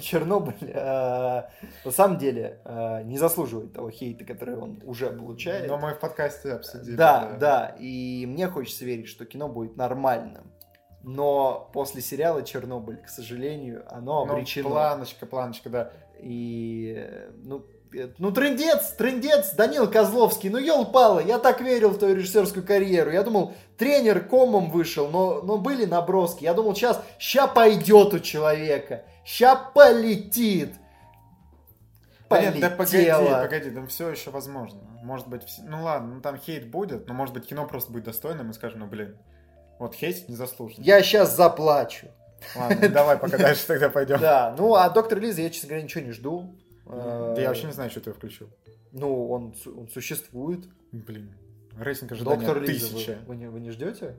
Чернобыль 0.00 0.72
а, 0.74 1.48
на 1.84 1.90
самом 1.92 2.18
деле 2.18 2.60
а, 2.64 3.04
не 3.04 3.16
заслуживает 3.16 3.72
того 3.72 3.90
хейта, 3.90 4.24
который 4.24 4.56
он 4.56 4.82
уже 4.84 5.08
получает. 5.08 5.68
Но 5.68 5.78
мы 5.78 5.94
в 5.94 6.00
подкасте 6.00 6.54
обсудили. 6.54 6.96
Да, 6.96 7.26
да, 7.26 7.36
да. 7.36 7.76
И 7.78 8.26
мне 8.26 8.48
хочется 8.48 8.84
верить, 8.84 9.06
что 9.06 9.24
кино 9.24 9.48
будет 9.48 9.76
нормальным. 9.76 10.50
Но 11.08 11.70
после 11.72 12.02
сериала 12.02 12.42
Чернобыль, 12.42 12.98
к 12.98 13.08
сожалению, 13.08 13.82
оно 13.88 14.26
ну, 14.26 14.32
обречено. 14.32 14.68
Планочка, 14.68 15.24
планочка, 15.24 15.70
да. 15.70 15.90
И, 16.20 17.08
ну, 17.44 17.64
ну, 18.18 18.30
трендец, 18.30 18.90
трендец, 18.90 19.54
Данил 19.54 19.90
Козловский, 19.90 20.50
ну, 20.50 20.58
ел-палы, 20.58 21.22
я 21.22 21.38
так 21.38 21.62
верил 21.62 21.90
в 21.90 21.98
твою 21.98 22.14
режиссерскую 22.14 22.62
карьеру. 22.62 23.10
Я 23.10 23.22
думал, 23.22 23.54
тренер 23.78 24.20
комом 24.20 24.70
вышел, 24.70 25.08
но, 25.08 25.40
но 25.40 25.56
были 25.56 25.86
наброски. 25.86 26.44
Я 26.44 26.52
думал, 26.52 26.74
сейчас, 26.74 27.02
ща 27.18 27.46
пойдет 27.46 28.12
у 28.12 28.18
человека, 28.18 29.04
ща 29.24 29.56
полетит. 29.56 30.74
Полетело. 32.28 32.60
Да, 32.60 32.68
да 32.68 32.76
погоди, 32.76 33.10
погоди, 33.48 33.70
там 33.70 33.86
все 33.86 34.10
еще 34.10 34.30
возможно. 34.30 34.80
Может 35.02 35.26
быть, 35.26 35.42
ну 35.62 35.84
ладно, 35.84 36.16
ну 36.16 36.20
там 36.20 36.36
хейт 36.36 36.70
будет, 36.70 37.08
но 37.08 37.14
может 37.14 37.32
быть 37.32 37.46
кино 37.46 37.66
просто 37.66 37.90
будет 37.90 38.04
достойным, 38.04 38.50
и 38.50 38.52
скажем, 38.52 38.80
ну 38.80 38.86
блин, 38.86 39.16
вот 39.78 39.94
хейтить 39.94 40.28
незаслуженно. 40.28 40.82
Я 40.82 41.02
сейчас 41.02 41.34
заплачу. 41.34 42.08
Ладно, 42.56 42.88
давай 42.88 43.16
пока 43.16 43.38
дальше 43.38 43.66
тогда 43.66 43.88
пойдем. 43.88 44.18
Да, 44.20 44.54
ну 44.56 44.74
а 44.74 44.88
доктор 44.90 45.18
Лиза 45.18 45.42
я, 45.42 45.50
честно 45.50 45.68
говоря, 45.68 45.84
ничего 45.84 46.04
не 46.04 46.12
жду. 46.12 46.54
Да 46.86 47.36
я 47.38 47.48
вообще 47.48 47.66
не 47.66 47.72
знаю, 47.72 47.90
что 47.90 48.00
ты 48.00 48.12
включил. 48.12 48.48
Ну, 48.92 49.30
он, 49.30 49.54
он 49.66 49.88
существует. 49.88 50.64
Блин, 50.92 51.34
рейтинг 51.78 52.12
ожидания 52.12 52.46
Доктор 52.46 52.62
Лиза, 52.62 52.96
вы, 52.96 53.18
вы, 53.26 53.36
не, 53.36 53.48
вы 53.48 53.60
не 53.60 53.70
ждете? 53.70 54.16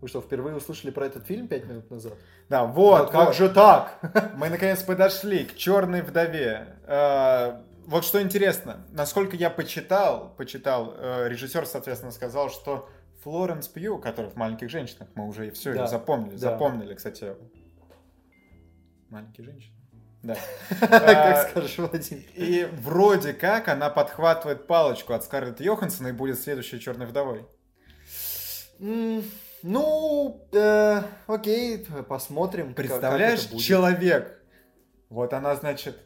Вы 0.00 0.08
что, 0.08 0.20
впервые 0.20 0.54
услышали 0.54 0.90
про 0.90 1.06
этот 1.06 1.24
фильм 1.26 1.48
пять 1.48 1.64
минут 1.64 1.90
назад? 1.90 2.12
Да, 2.50 2.64
вот. 2.64 3.06
Да, 3.06 3.12
как 3.12 3.26
вот. 3.28 3.36
же 3.36 3.48
так? 3.48 3.98
Мы 4.36 4.50
наконец 4.50 4.82
подошли 4.82 5.44
к 5.44 5.56
черной 5.56 6.02
вдове. 6.02 6.76
Э, 6.86 7.62
вот 7.86 8.04
что 8.04 8.20
интересно, 8.20 8.84
насколько 8.92 9.34
я 9.34 9.48
почитал, 9.48 10.34
почитал, 10.36 10.94
э, 10.98 11.28
режиссер, 11.30 11.64
соответственно, 11.64 12.12
сказал, 12.12 12.50
что 12.50 12.88
Флоренс 13.24 13.68
Пью, 13.68 13.98
который 13.98 14.30
в 14.30 14.36
«Маленьких 14.36 14.68
женщинах», 14.68 15.08
мы 15.14 15.26
уже 15.26 15.50
все 15.50 15.72
да. 15.74 15.86
запомнили, 15.86 16.32
да. 16.32 16.50
запомнили, 16.50 16.94
кстати. 16.94 17.34
«Маленькие 19.08 19.46
женщины». 19.46 19.74
Да. 20.22 20.36
Как 20.80 21.50
скажешь, 21.50 21.78
Владимир. 21.78 22.22
И 22.34 22.68
вроде 22.80 23.34
как 23.34 23.68
она 23.68 23.90
подхватывает 23.90 24.66
палочку 24.66 25.12
от 25.12 25.22
Скарлетт 25.22 25.60
Йоханссон 25.60 26.08
и 26.08 26.12
будет 26.12 26.38
следующей 26.38 26.80
черной 26.80 27.06
вдовой. 27.06 27.46
Ну, 28.78 30.48
э, 30.52 31.02
окей, 31.26 31.86
посмотрим. 32.08 32.74
Представляешь, 32.74 33.46
человек, 33.62 34.42
вот 35.10 35.34
она, 35.34 35.54
значит, 35.56 35.98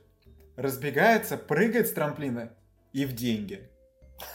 разбегается, 0.56 1.36
прыгает 1.36 1.86
с 1.88 1.92
трамплина 1.92 2.52
и 2.92 3.04
в 3.04 3.14
деньги. 3.14 3.68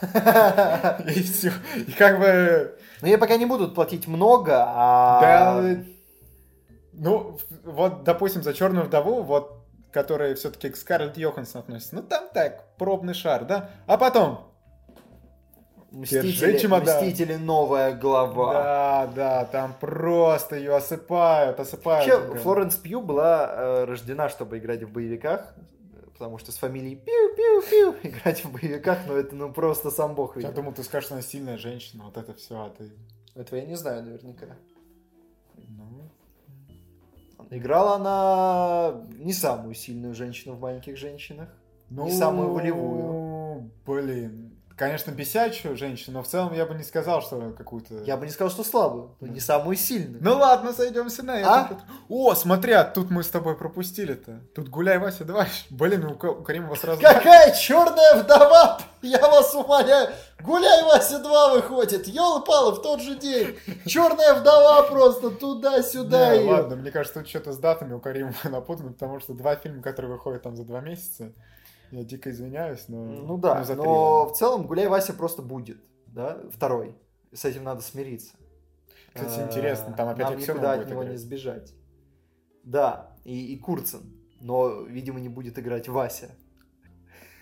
И 1.14 1.22
все. 1.22 1.52
И 1.86 1.92
как 1.92 2.18
бы... 2.18 2.78
Ну, 3.00 3.08
ей 3.08 3.18
пока 3.18 3.36
не 3.36 3.46
будут 3.46 3.74
платить 3.74 4.06
много, 4.06 4.64
а... 4.66 5.20
Да, 5.20 5.84
ну, 6.92 7.38
вот, 7.64 8.04
допустим, 8.04 8.42
за 8.42 8.54
черную 8.54 8.86
вдову, 8.86 9.22
вот, 9.22 9.64
которая 9.92 10.34
все-таки 10.34 10.70
к 10.70 10.76
Скарлетт 10.76 11.18
Йоханссон 11.18 11.60
относится, 11.62 11.96
ну, 11.96 12.02
там 12.02 12.28
так, 12.32 12.76
пробный 12.78 13.14
шар, 13.14 13.44
да? 13.44 13.70
А 13.86 13.98
потом... 13.98 14.50
Мстители, 15.90 16.56
Мстители 16.80 17.36
новая 17.36 17.92
глава. 17.92 18.52
Да, 18.52 19.10
да, 19.14 19.44
там 19.44 19.74
просто 19.78 20.56
ее 20.56 20.74
осыпают, 20.74 21.60
осыпают. 21.60 22.10
Вообще, 22.10 22.40
Флоренс 22.40 22.74
Пью 22.74 23.00
была 23.00 23.48
э, 23.48 23.84
рождена, 23.84 24.28
чтобы 24.28 24.58
играть 24.58 24.82
в 24.82 24.90
боевиках 24.90 25.54
потому 26.14 26.38
что 26.38 26.52
с 26.52 26.56
фамилией 26.56 26.96
пиу-пиу-пиу 26.96 27.96
играть 28.08 28.44
в 28.44 28.52
боевиках, 28.52 29.00
ну 29.06 29.14
это 29.14 29.34
ну 29.36 29.52
просто 29.52 29.90
сам 29.90 30.14
бог 30.14 30.36
видит. 30.36 30.48
Я 30.48 30.54
думал, 30.54 30.72
ты 30.72 30.82
скажешь, 30.82 31.06
что 31.06 31.14
она 31.14 31.22
сильная 31.22 31.58
женщина, 31.58 32.04
вот 32.04 32.16
это 32.16 32.32
все, 32.34 32.54
а 32.54 32.70
ты... 32.70 32.90
Этого 33.34 33.58
я 33.58 33.66
не 33.66 33.76
знаю 33.76 34.02
наверняка. 34.04 34.56
Ну... 35.68 36.10
Играла 37.50 37.96
она 37.96 39.06
не 39.18 39.32
самую 39.32 39.74
сильную 39.74 40.14
женщину 40.14 40.54
в 40.54 40.60
«Маленьких 40.60 40.96
женщинах», 40.96 41.48
ну, 41.90 42.06
не 42.06 42.12
самую 42.12 42.52
волевую. 42.52 43.70
Блин, 43.86 44.43
конечно, 44.76 45.10
бесячую 45.10 45.76
женщину, 45.76 46.18
но 46.18 46.22
в 46.22 46.26
целом 46.26 46.52
я 46.54 46.66
бы 46.66 46.74
не 46.74 46.82
сказал, 46.82 47.22
что 47.22 47.54
какую-то... 47.56 48.02
Я 48.04 48.16
бы 48.16 48.26
не 48.26 48.32
сказал, 48.32 48.50
что 48.50 48.64
слабую, 48.64 49.16
но 49.20 49.26
не 49.26 49.40
самую 49.40 49.76
сильную. 49.76 50.22
Ну 50.22 50.36
ладно, 50.36 50.72
сойдемся 50.72 51.22
на 51.22 51.38
это. 51.38 51.50
А? 51.50 51.78
О, 52.08 52.34
смотри, 52.34 52.72
а 52.72 52.84
тут 52.84 53.10
мы 53.10 53.22
с 53.22 53.28
тобой 53.28 53.56
пропустили-то. 53.56 54.40
Тут 54.54 54.68
гуляй, 54.68 54.98
Вася, 54.98 55.24
давай. 55.24 55.48
Блин, 55.70 56.04
у, 56.04 56.14
Ка- 56.16 56.30
у 56.30 56.42
Каримова 56.42 56.74
сразу... 56.74 57.00
Какая 57.00 57.54
черная 57.54 58.22
вдова! 58.22 58.78
Я 59.02 59.18
вас 59.20 59.54
умоляю! 59.54 60.10
Гуляй, 60.40 60.82
Вася 60.84 61.18
2 61.20 61.54
выходит! 61.54 62.08
Ёлы-палы, 62.08 62.72
в 62.72 62.82
тот 62.82 63.00
же 63.00 63.16
день! 63.16 63.56
Черная 63.86 64.34
вдова 64.34 64.82
просто 64.82 65.30
туда-сюда 65.30 66.36
Не, 66.36 66.50
ладно, 66.50 66.76
мне 66.76 66.90
кажется, 66.90 67.20
тут 67.20 67.28
что-то 67.28 67.52
с 67.52 67.58
датами 67.58 67.94
у 67.94 68.00
Каримова 68.00 68.34
напутано, 68.48 68.92
потому 68.92 69.20
что 69.20 69.34
два 69.34 69.56
фильма, 69.56 69.82
которые 69.82 70.12
выходят 70.12 70.42
там 70.42 70.56
за 70.56 70.64
два 70.64 70.80
месяца, 70.80 71.32
я 71.98 72.04
дико 72.04 72.30
извиняюсь, 72.30 72.84
но... 72.88 73.04
Ну 73.04 73.38
да, 73.38 73.64
три, 73.64 73.74
но 73.74 74.26
в 74.26 74.36
целом 74.36 74.66
Гуляй 74.66 74.88
Вася 74.88 75.12
просто 75.14 75.42
будет, 75.42 75.78
да, 76.06 76.38
второй. 76.52 76.96
С 77.32 77.44
этим 77.44 77.64
надо 77.64 77.82
смириться. 77.82 78.34
Кстати, 79.12 79.40
Э, 79.40 79.46
интересно, 79.46 79.94
там 79.96 80.08
опять 80.08 80.30
Нам 80.30 80.38
никуда 80.38 80.72
от 80.72 80.88
него 80.88 81.02
не 81.02 81.08
играть. 81.10 81.20
сбежать. 81.20 81.74
Да, 82.62 83.16
и, 83.24 83.52
и 83.52 83.58
Курцин, 83.58 84.00
но, 84.40 84.82
видимо, 84.82 85.20
не 85.20 85.28
будет 85.28 85.58
играть 85.58 85.88
Вася. 85.88 86.30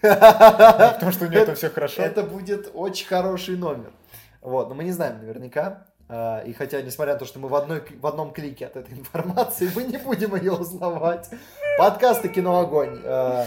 Потому 0.00 1.12
что 1.12 1.26
у 1.26 1.28
нее 1.28 1.44
там 1.44 1.54
все 1.54 1.70
хорошо. 1.70 2.02
Это 2.02 2.22
будет 2.24 2.70
очень 2.74 3.06
хороший 3.06 3.56
номер. 3.56 3.92
Вот, 4.40 4.68
но 4.68 4.74
мы 4.74 4.84
не 4.84 4.90
знаем 4.92 5.18
наверняка. 5.18 5.86
А, 6.08 6.40
И 6.40 6.52
хотя, 6.52 6.82
несмотря 6.82 7.12
на 7.14 7.18
то, 7.20 7.24
что 7.24 7.38
мы 7.38 7.48
в, 7.48 7.54
одной, 7.54 7.80
в 8.00 8.06
одном 8.06 8.32
клике 8.32 8.66
от 8.66 8.76
этой 8.76 8.94
информации, 8.98 9.70
мы 9.74 9.84
не 9.84 9.98
будем 9.98 10.34
ее 10.34 10.52
узнавать. 10.52 11.30
Подкасты 11.78 12.28
«Кино 12.28 12.58
Огонь». 12.58 13.00
А, 13.04 13.46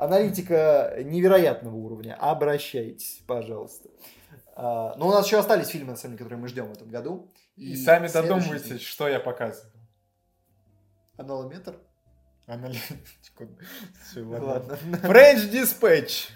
Аналитика 0.00 0.94
невероятного 1.04 1.74
уровня. 1.76 2.16
Обращайтесь, 2.18 3.20
пожалуйста. 3.26 3.90
А, 4.56 4.94
Но 4.96 5.08
у 5.08 5.10
нас 5.10 5.26
еще 5.26 5.38
остались 5.38 5.68
фильмы, 5.68 5.90
на 5.90 5.96
самом 5.96 6.14
деле, 6.16 6.24
которые 6.24 6.40
мы 6.40 6.48
ждем 6.48 6.68
в 6.68 6.72
этом 6.72 6.88
году. 6.88 7.30
И 7.56 7.76
сами 7.76 8.06
следующий 8.06 8.34
додумывайтесь, 8.34 8.66
фильм. 8.68 8.80
что 8.80 9.08
я 9.08 9.20
показываю. 9.20 9.70
Аналометр? 11.18 11.76
Аналитику. 12.46 13.48
Всё, 14.10 14.26
Ладно. 14.26 14.78
French 15.02 15.50
Dispatch. 15.52 16.30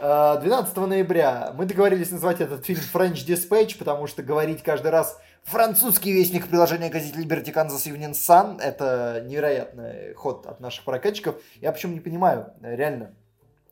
А, 0.00 0.38
12 0.38 0.76
ноября 0.76 1.52
мы 1.56 1.66
договорились 1.66 2.10
назвать 2.10 2.40
этот 2.40 2.66
фильм 2.66 2.80
French 2.92 3.24
Dispatch, 3.24 3.78
потому 3.78 4.08
что 4.08 4.24
говорить 4.24 4.64
каждый 4.64 4.90
раз 4.90 5.16
французский 5.46 6.12
вестник 6.12 6.48
приложения 6.48 6.90
газеты 6.90 7.20
Liberty 7.20 7.52
Kansas 7.52 7.86
Evening 7.86 8.12
Sun 8.12 8.60
это 8.60 9.24
невероятный 9.26 10.12
ход 10.14 10.44
от 10.46 10.60
наших 10.60 10.84
прокатчиков. 10.84 11.36
Я 11.60 11.72
почему 11.72 11.94
не 11.94 12.00
понимаю, 12.00 12.52
реально. 12.60 13.14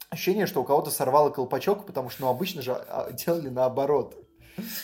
Ощущение, 0.09 0.47
что 0.47 0.63
у 0.63 0.65
кого-то 0.65 0.91
сорвало 0.91 1.31
колпачок, 1.31 1.87
потому 1.87 2.09
что 2.11 2.23
ну, 2.23 2.29
обычно 2.29 2.63
же 2.63 2.73
а, 2.73 3.11
делали 3.11 3.49
наоборот. 3.49 4.17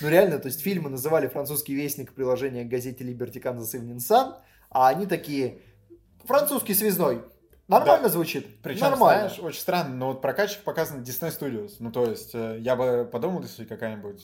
Ну 0.00 0.08
реально, 0.08 0.40
то 0.40 0.46
есть 0.48 0.60
фильмы 0.60 0.90
называли 0.90 1.28
французский 1.28 1.74
вестник 1.74 2.12
приложения 2.12 2.64
газете 2.64 3.04
Liberty 3.04 3.40
Kansas 3.40 3.72
Evening 3.74 3.98
Sun, 3.98 4.34
а 4.70 4.88
они 4.88 5.06
такие 5.06 5.58
французский 6.24 6.74
связной. 6.74 7.22
Нормально 7.68 8.08
звучит? 8.08 8.60
Причем, 8.62 8.90
Нормально. 8.90 9.28
знаешь, 9.28 9.38
очень 9.40 9.60
странно, 9.60 9.94
но 9.94 10.08
вот 10.08 10.20
прокатчик 10.20 10.64
показан 10.64 11.02
Disney 11.02 11.30
Studios. 11.30 11.76
Ну, 11.78 11.92
то 11.92 12.04
есть, 12.04 12.34
э, 12.34 12.56
я 12.58 12.74
бы 12.74 13.08
подумал, 13.10 13.42
если 13.42 13.64
какая-нибудь, 13.64 14.20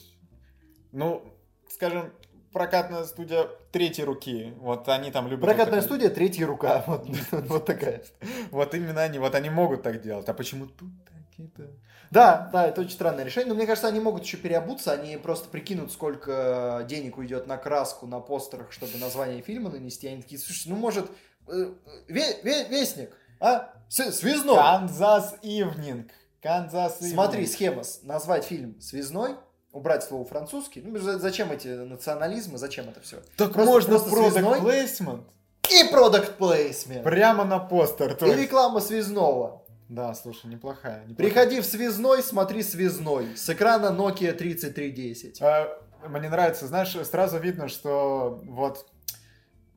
ну, 0.91 1.23
скажем, 1.69 2.11
прокатная 2.57 3.03
студия 3.05 3.47
третьей 3.71 4.05
руки. 4.05 4.53
Вот 4.57 4.89
они 4.89 5.11
там 5.11 5.27
любят... 5.27 5.45
Прокатная 5.45 5.79
вот 5.79 5.85
студия, 5.85 6.09
третья 6.09 6.45
рука. 6.47 6.83
Вот, 6.87 7.07
вот 7.31 7.65
такая. 7.65 8.03
Вот 8.51 8.73
именно 8.73 9.01
они, 9.03 9.19
вот 9.19 9.35
они 9.35 9.49
могут 9.49 9.83
так 9.83 10.01
делать. 10.01 10.27
А 10.27 10.33
почему 10.33 10.65
тут 10.67 10.89
такие-то... 11.05 11.69
Да, 12.09 12.49
да, 12.51 12.67
это 12.67 12.81
очень 12.81 12.91
странное 12.91 13.23
решение. 13.25 13.49
Но 13.49 13.55
мне 13.55 13.65
кажется, 13.65 13.87
они 13.87 13.99
могут 13.99 14.23
еще 14.23 14.37
переобуться. 14.37 14.91
Они 14.93 15.17
просто 15.17 15.49
прикинут, 15.49 15.91
сколько 15.91 16.85
денег 16.87 17.17
уйдет 17.17 17.47
на 17.47 17.57
краску 17.57 18.07
на 18.07 18.19
постерах, 18.19 18.71
чтобы 18.71 18.97
название 18.97 19.41
фильма 19.41 19.69
нанести. 19.69 20.07
Они 20.07 20.21
такие, 20.21 20.39
слушай, 20.39 20.69
ну 20.69 20.75
может, 20.75 21.11
э, 21.47 21.73
ве- 22.09 22.41
ве- 22.43 22.69
вестник, 22.69 23.11
а? 23.39 23.73
Связной. 23.89 24.55
Канзас 24.55 25.35
Ивнинг. 25.41 26.11
Канзас 26.41 26.97
Ивнинг. 27.01 27.13
Смотри, 27.13 27.45
схема. 27.45 27.83
Назвать 28.03 28.45
фильм 28.45 28.79
«Связной», 28.79 29.35
убрать 29.77 30.03
слово 30.03 30.25
«французский». 30.25 30.81
Ну, 30.83 30.97
за- 30.99 31.19
зачем 31.19 31.51
эти 31.51 31.67
национализмы, 31.69 32.57
зачем 32.57 32.89
это 32.89 32.99
все? 33.01 33.17
Так 33.37 33.53
просто- 33.53 33.71
можно 33.71 33.99
просто 33.99 34.39
product 34.39 34.61
placement 34.63 35.21
И 35.69 35.89
продукт 35.91 36.35
плейсмент. 36.37 37.03
прямо 37.03 37.43
на 37.45 37.59
постер. 37.59 38.15
то 38.15 38.25
И 38.25 38.29
есть. 38.29 38.41
реклама 38.41 38.79
связного. 38.81 39.63
Да, 39.89 40.13
слушай, 40.15 40.47
неплохая. 40.47 41.05
неплохая. 41.05 41.15
Приходи 41.15 41.61
в 41.61 41.65
связной, 41.65 42.21
смотри 42.21 42.61
связной. 42.63 43.37
С 43.37 43.49
экрана 43.49 43.87
Nokia 43.95 44.33
3310. 44.33 45.41
А, 45.41 45.79
Мне 46.07 46.29
нравится, 46.29 46.67
знаешь, 46.67 46.95
сразу 47.09 47.37
видно, 47.39 47.67
что 47.69 48.39
вот 48.45 48.85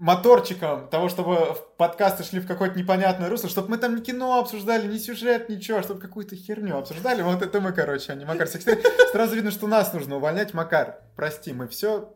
моторчиком 0.01 0.89
того, 0.89 1.09
чтобы 1.09 1.57
подкасты 1.77 2.25
шли 2.25 2.41
в 2.41 2.47
какое-то 2.47 2.79
непонятное 2.79 3.29
русло, 3.29 3.49
чтобы 3.49 3.69
мы 3.69 3.79
там 3.79 3.95
не 3.95 4.03
кино 4.03 4.41
обсуждали, 4.41 4.89
не 4.89 4.99
сюжет, 4.99 5.49
ничего, 5.49 5.83
чтобы 5.83 6.01
какую-то 6.01 6.35
херню 6.35 6.79
обсуждали. 6.79 7.23
Вот 7.23 7.43
это 7.43 7.61
мы, 7.61 7.73
короче, 7.73 8.13
а 8.13 8.15
не 8.17 8.25
Макар 8.25 8.49
Секретарь. 8.49 8.83
Сразу 9.13 9.37
видно, 9.37 9.51
что 9.51 9.69
нас 9.69 9.93
нужно 9.93 10.17
увольнять. 10.17 10.55
Макар, 10.55 11.03
прости, 11.15 11.53
мы 11.53 11.69
все... 11.69 12.15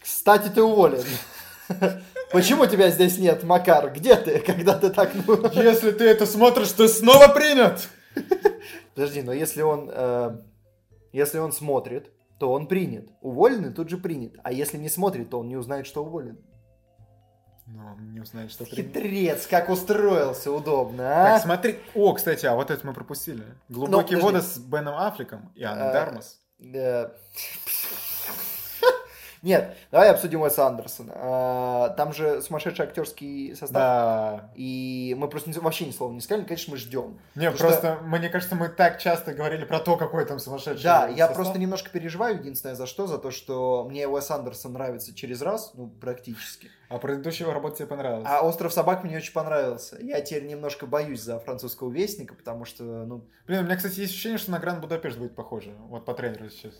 Кстати, 0.00 0.48
ты 0.48 0.62
уволен. 0.62 1.02
Почему 2.30 2.66
тебя 2.66 2.90
здесь 2.90 3.18
нет, 3.18 3.42
Макар? 3.42 3.90
Где 3.90 4.16
ты, 4.16 4.38
когда 4.40 4.78
ты 4.78 4.90
так... 4.90 5.14
Если 5.54 5.92
ты 5.92 6.04
это 6.04 6.26
смотришь, 6.26 6.72
ты 6.72 6.88
снова 6.88 7.28
принят! 7.28 7.88
Подожди, 8.94 9.22
но 9.22 9.32
если 9.32 9.62
он... 9.62 9.90
э, 9.92 10.38
Если 11.12 11.38
он 11.38 11.52
смотрит, 11.52 12.10
то 12.38 12.52
он 12.52 12.66
принят. 12.66 13.08
Уволенный 13.22 13.72
тут 13.72 13.88
же 13.88 13.96
принят. 13.96 14.32
А 14.42 14.52
если 14.52 14.76
не 14.78 14.90
смотрит, 14.90 15.30
то 15.30 15.38
он 15.38 15.48
не 15.48 15.56
узнает, 15.56 15.86
что 15.86 16.04
уволен. 16.04 16.36
Ну, 17.66 17.80
он 17.92 18.12
не 18.12 18.20
узнает, 18.20 18.50
что 18.50 18.64
принят. 18.64 18.94
Хитрец, 18.94 19.46
как 19.46 19.70
устроился 19.70 20.52
удобно, 20.52 20.98
Так, 21.02 21.36
а? 21.36 21.40
смотри. 21.40 21.78
О, 21.94 22.12
кстати, 22.12 22.44
а 22.46 22.54
вот 22.54 22.70
это 22.70 22.86
мы 22.86 22.92
пропустили. 22.92 23.42
Глубокие 23.70 24.18
подожди. 24.18 24.22
воды 24.22 24.40
с 24.42 24.58
Беном 24.58 24.94
Аффлеком 24.96 25.50
и 25.54 25.62
Анной 25.64 25.88
Э, 25.88 25.92
Дармас. 25.92 26.40
Э, 26.60 27.08
Нет, 29.42 29.76
давай 29.90 30.10
обсудим 30.10 30.40
Уэса 30.40 30.66
Андерсона. 30.66 31.12
А, 31.16 31.88
Там 31.90 32.14
же 32.14 32.40
сумасшедший 32.40 32.86
актерский 32.86 33.54
состав. 33.54 33.72
Да. 33.74 34.50
И 34.54 35.14
мы 35.18 35.28
просто 35.28 35.50
вообще 35.60 35.84
ни 35.84 35.90
слова 35.90 36.12
не 36.14 36.22
сказали, 36.22 36.44
конечно, 36.46 36.70
мы 36.72 36.78
ждем. 36.78 37.18
Не, 37.34 37.50
просто, 37.50 37.98
мне 38.04 38.30
кажется, 38.30 38.54
мы 38.54 38.70
так 38.70 38.98
часто 38.98 39.34
говорили 39.34 39.64
про 39.66 39.80
то, 39.80 39.98
какой 39.98 40.24
там 40.24 40.38
сумасшедший 40.38 40.82
Да, 40.84 41.08
я 41.08 41.26
состав. 41.26 41.34
просто 41.36 41.58
немножко 41.58 41.90
переживаю, 41.90 42.38
единственное, 42.38 42.74
за 42.74 42.86
что, 42.86 43.06
за 43.06 43.18
то, 43.18 43.30
что 43.30 43.86
мне 43.86 44.08
Уэс 44.08 44.30
Андерсон 44.30 44.72
нравится 44.72 45.14
через 45.14 45.42
раз, 45.42 45.72
ну, 45.74 45.88
практически. 45.88 46.70
А 46.90 46.98
предыдущая 46.98 47.50
работа 47.52 47.76
тебе 47.78 47.86
понравилась? 47.86 48.26
А 48.28 48.42
«Остров 48.46 48.72
собак» 48.72 49.04
мне 49.04 49.16
очень 49.16 49.32
понравился. 49.32 49.96
Я 50.00 50.20
теперь 50.20 50.44
немножко 50.46 50.86
боюсь 50.86 51.22
за 51.22 51.38
французского 51.40 51.90
вестника, 51.90 52.34
потому 52.34 52.64
что, 52.66 52.84
ну... 52.84 53.24
Блин, 53.46 53.60
у 53.60 53.62
меня, 53.64 53.76
кстати, 53.76 54.00
есть 54.00 54.12
ощущение, 54.12 54.38
что 54.38 54.50
на 54.50 54.58
Гранд 54.58 54.80
Будапешт 54.80 55.16
будет 55.18 55.34
похоже. 55.34 55.74
Вот 55.88 56.04
по 56.04 56.12
трейлеру 56.14 56.50
сейчас. 56.50 56.74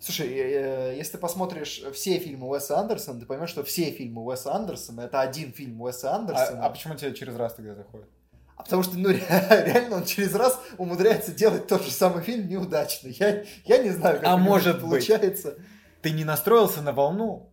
Слушай, 0.00 0.28
э, 0.28 0.92
э, 0.92 0.96
если 0.96 1.12
ты 1.12 1.18
посмотришь 1.18 1.82
все 1.92 2.18
фильмы 2.18 2.48
Уэса 2.48 2.78
Андерсона, 2.78 3.18
ты 3.20 3.26
поймешь, 3.26 3.50
что 3.50 3.64
все 3.64 3.90
фильмы 3.90 4.24
Уэса 4.24 4.54
Андерсона— 4.54 5.00
это 5.02 5.20
один 5.20 5.52
фильм 5.52 5.80
Уэса 5.82 6.12
А, 6.12 6.16
Андерсона. 6.16 6.64
а 6.64 6.70
почему 6.70 6.94
тебе 6.94 7.12
через 7.12 7.34
раз 7.36 7.54
тогда 7.54 7.74
заходит? 7.74 8.08
А 8.56 8.62
потому 8.62 8.82
что, 8.82 8.96
ну, 8.98 9.08
ре- 9.10 9.20
реально 9.28 9.96
он 9.96 10.04
через 10.04 10.34
раз 10.34 10.60
умудряется 10.78 11.32
делать 11.32 11.66
тот 11.66 11.82
же 11.82 11.90
самый 11.90 12.22
фильм 12.22 12.48
неудачно. 12.48 13.08
Я, 13.08 13.44
я 13.64 13.78
не 13.78 13.90
знаю, 13.90 14.16
как 14.18 14.26
А 14.28 14.36
может 14.36 14.76
это 14.76 14.86
быть. 14.86 15.06
получается. 15.08 15.56
Ты 16.00 16.12
не 16.12 16.24
настроился 16.24 16.80
на 16.80 16.92
волну? 16.92 17.47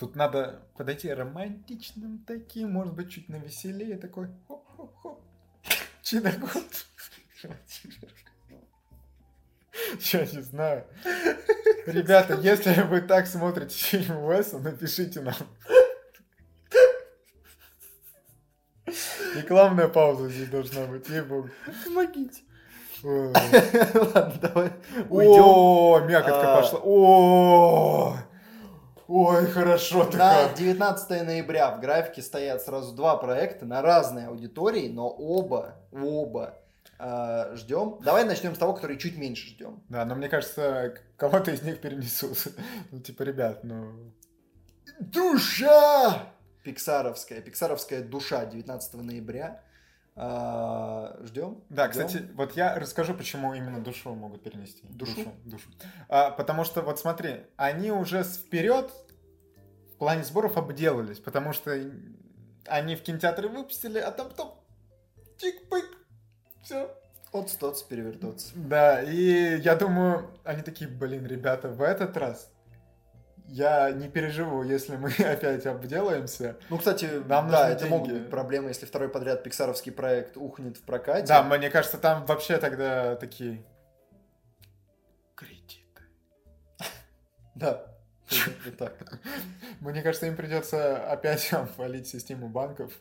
Тут 0.00 0.16
надо 0.16 0.62
подойти 0.78 1.12
романтичным 1.12 2.24
таким, 2.26 2.72
может 2.72 2.94
быть, 2.94 3.10
чуть 3.10 3.28
навеселее 3.28 3.98
такой. 3.98 4.28
Хоп-хоп-хоп. 4.48 5.20
Чиногод. 6.00 6.86
Я 10.00 10.20
не 10.24 10.40
знаю. 10.40 10.86
Ребята, 11.84 12.32
если 12.40 12.80
вы 12.80 13.02
так 13.02 13.26
смотрите 13.26 13.74
фильм 13.74 14.24
Уэса, 14.24 14.58
напишите 14.58 15.20
нам. 15.20 15.34
Рекламная 19.34 19.88
пауза 19.88 20.30
здесь 20.30 20.48
должна 20.48 20.86
быть, 20.86 21.10
ей-богу. 21.10 21.50
Помогите. 21.84 22.40
Ладно, 23.02 24.38
давай 24.40 24.72
уйдем. 25.10 25.42
О, 25.44 26.00
мякотка 26.08 26.54
А. 26.54 26.56
пошла. 26.62 26.80
О, 26.82 28.16
ой, 29.10 29.46
хорошо 29.46 30.04
ты 30.04 30.16
На 30.16 30.46
как. 30.46 30.54
19 30.56 31.26
ноября 31.26 31.72
в 31.72 31.80
графике 31.80 32.22
стоят 32.22 32.62
сразу 32.62 32.94
два 32.94 33.16
проекта 33.16 33.66
на 33.66 33.82
разные 33.82 34.28
аудитории, 34.28 34.88
но 34.88 35.08
оба, 35.08 35.74
оба 35.92 36.54
э, 36.98 37.56
ждем. 37.56 37.98
Давай 38.02 38.24
начнем 38.24 38.54
с 38.54 38.58
того, 38.58 38.72
который 38.72 38.96
чуть 38.98 39.18
меньше 39.18 39.48
ждем. 39.48 39.82
Да, 39.88 40.04
но 40.04 40.14
мне 40.14 40.28
кажется, 40.28 40.94
кого-то 41.16 41.50
из 41.50 41.62
них 41.62 41.80
перенесут. 41.80 42.38
Ну, 42.92 43.00
типа, 43.00 43.22
ребят, 43.24 43.64
ну... 43.64 44.12
Душа! 45.00 46.26
Пиксаровская, 46.62 47.40
пиксаровская 47.40 48.02
душа 48.02 48.44
19 48.44 48.94
ноября. 48.94 49.62
А, 50.22 51.16
ждем. 51.22 51.64
Да, 51.70 51.90
ждем. 51.90 52.06
кстати, 52.06 52.28
вот 52.34 52.52
я 52.52 52.78
расскажу, 52.78 53.14
почему 53.14 53.54
именно 53.54 53.80
душу 53.80 54.14
могут 54.14 54.42
перенести. 54.42 54.82
Душу? 54.90 55.32
душу. 55.46 55.70
А, 56.10 56.30
потому 56.30 56.64
что, 56.64 56.82
вот 56.82 56.98
смотри, 56.98 57.46
они 57.56 57.90
уже 57.90 58.22
вперед 58.22 58.92
в 59.94 59.96
плане 59.96 60.22
сборов 60.22 60.58
обделались, 60.58 61.20
потому 61.20 61.54
что 61.54 61.74
они 62.66 62.96
в 62.96 63.02
кинотеатре 63.02 63.48
выпустили, 63.48 63.98
а 63.98 64.10
там 64.10 64.28
потом 64.28 64.62
чик-пык, 65.38 65.86
все. 66.62 66.94
От-стоц 67.32 67.80
перевертоться. 67.82 68.52
Да, 68.54 69.02
и 69.02 69.58
я 69.60 69.74
думаю, 69.74 70.30
они 70.44 70.60
такие, 70.60 70.90
блин, 70.90 71.24
ребята, 71.24 71.70
в 71.70 71.80
этот 71.80 72.14
раз 72.18 72.52
я 73.50 73.90
не 73.90 74.08
переживу, 74.08 74.62
если 74.62 74.96
мы 74.96 75.10
опять 75.18 75.66
обделаемся. 75.66 76.56
Ну, 76.68 76.78
кстати, 76.78 77.06
Нам 77.26 77.50
да, 77.50 77.70
это 77.70 77.80
деньги. 77.80 77.90
могут 77.90 78.12
быть 78.12 78.30
проблемы, 78.30 78.68
если 78.68 78.86
второй 78.86 79.08
подряд 79.08 79.42
пиксаровский 79.42 79.92
проект 79.92 80.36
ухнет 80.36 80.76
в 80.76 80.82
прокате. 80.82 81.26
Да, 81.26 81.42
мне 81.42 81.70
кажется, 81.70 81.98
там 81.98 82.24
вообще 82.26 82.58
тогда 82.58 83.16
такие 83.16 83.64
кредиты. 85.34 86.02
Да. 87.54 87.86
Вот 88.64 88.76
так. 88.76 88.94
Мне 89.80 90.02
кажется, 90.02 90.26
им 90.26 90.36
придется 90.36 91.04
опять 91.10 91.52
обвалить 91.52 92.06
систему 92.06 92.48
банков. 92.48 92.92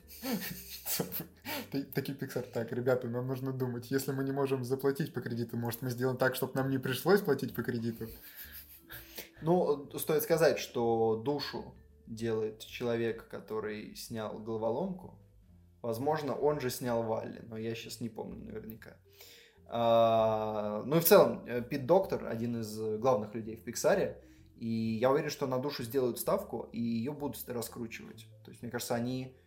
Такие 1.93 2.17
Pixar, 2.17 2.49
так, 2.51 2.71
ребята, 2.71 3.07
нам 3.07 3.27
нужно 3.27 3.53
думать, 3.53 3.91
если 3.91 4.11
мы 4.11 4.23
не 4.23 4.31
можем 4.31 4.63
заплатить 4.63 5.13
по 5.13 5.21
кредиту, 5.21 5.55
может, 5.55 5.83
мы 5.83 5.91
сделаем 5.91 6.17
так, 6.17 6.35
чтобы 6.35 6.53
нам 6.55 6.69
не 6.69 6.79
пришлось 6.79 7.21
платить 7.21 7.53
по 7.53 7.61
кредиту? 7.61 8.09
Ну, 9.41 9.89
стоит 9.97 10.23
сказать, 10.23 10.59
что 10.59 11.15
душу 11.15 11.73
делает 12.07 12.59
человек, 12.59 13.27
который 13.29 13.95
снял 13.95 14.39
головоломку. 14.39 15.17
Возможно, 15.81 16.35
он 16.35 16.59
же 16.59 16.69
снял 16.69 17.03
Валли, 17.03 17.41
но 17.47 17.57
я 17.57 17.73
сейчас 17.75 18.01
не 18.01 18.09
помню 18.09 18.43
наверняка. 18.43 18.97
А, 19.67 20.83
ну 20.85 20.97
и 20.97 20.99
в 20.99 21.05
целом, 21.05 21.45
э, 21.45 21.61
Пит 21.61 21.85
Доктор, 21.85 22.25
один 22.25 22.59
из 22.59 22.77
главных 22.99 23.33
людей 23.35 23.55
в 23.55 23.63
Пиксаре, 23.63 24.21
и 24.57 24.97
я 24.99 25.11
уверен, 25.11 25.29
что 25.29 25.47
на 25.47 25.59
душу 25.59 25.83
сделают 25.83 26.19
ставку, 26.19 26.67
и 26.73 26.81
ее 26.81 27.13
будут 27.13 27.47
раскручивать. 27.47 28.27
То 28.43 28.51
есть, 28.51 28.61
мне 28.61 28.71
кажется, 28.71 28.95
они 28.95 29.37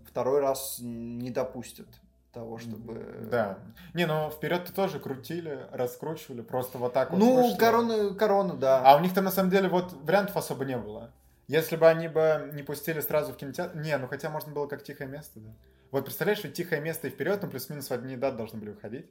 второй 0.00 0.40
раз 0.40 0.78
не 0.80 1.30
допустят 1.30 1.86
того, 2.38 2.58
чтобы... 2.58 3.26
Да. 3.30 3.58
Не, 3.94 4.06
ну 4.06 4.30
вперед-то 4.30 4.72
тоже 4.72 5.00
крутили, 5.00 5.66
раскручивали, 5.72 6.42
просто 6.42 6.78
вот 6.78 6.92
так 6.92 7.10
вот 7.10 7.18
Ну, 7.18 7.42
вышло. 7.42 7.56
корона, 7.58 8.14
корона, 8.14 8.54
да. 8.54 8.80
А 8.84 8.96
у 8.96 9.00
них-то 9.00 9.22
на 9.22 9.32
самом 9.32 9.50
деле 9.50 9.68
вот 9.68 9.92
вариантов 10.04 10.36
особо 10.36 10.64
не 10.64 10.76
было. 10.76 11.10
Если 11.48 11.74
бы 11.76 11.88
они 11.88 12.06
бы 12.06 12.50
не 12.54 12.62
пустили 12.62 13.00
сразу 13.00 13.32
в 13.32 13.36
кинотеатр... 13.36 13.76
Не, 13.78 13.96
ну 13.98 14.06
хотя 14.06 14.30
можно 14.30 14.52
было 14.52 14.66
как 14.68 14.84
тихое 14.84 15.10
место, 15.10 15.40
да. 15.40 15.50
Вот 15.90 16.04
представляешь, 16.04 16.44
ведь 16.44 16.54
тихое 16.54 16.80
место 16.80 17.08
и 17.08 17.10
вперед, 17.10 17.40
ну 17.42 17.50
плюс-минус 17.50 17.88
в 17.90 17.92
одни 17.92 18.16
даты 18.16 18.36
должны 18.36 18.60
были 18.60 18.70
выходить. 18.70 19.06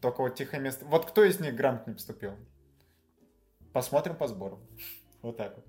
Только 0.00 0.22
вот 0.22 0.34
тихое 0.34 0.62
место... 0.62 0.86
Вот 0.86 1.04
кто 1.04 1.24
из 1.24 1.40
них 1.40 1.54
грамотно 1.54 1.90
не 1.90 1.96
поступил? 1.96 2.32
Посмотрим 3.72 4.16
по 4.16 4.26
сбору. 4.28 4.60
Вот 5.22 5.36
так 5.38 5.56
вот. 5.56 5.64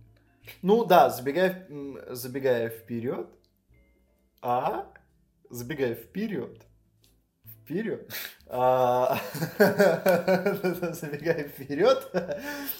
Ну 0.62 0.86
да, 0.86 1.10
забегая, 1.10 1.68
забегая 2.10 2.70
вперед, 2.70 3.28
а 4.42 4.86
забегая 5.50 5.96
вперед, 5.96 6.66
вперед, 7.64 8.12
а, 8.48 9.20
забегая 10.94 11.48
вперед, 11.48 12.10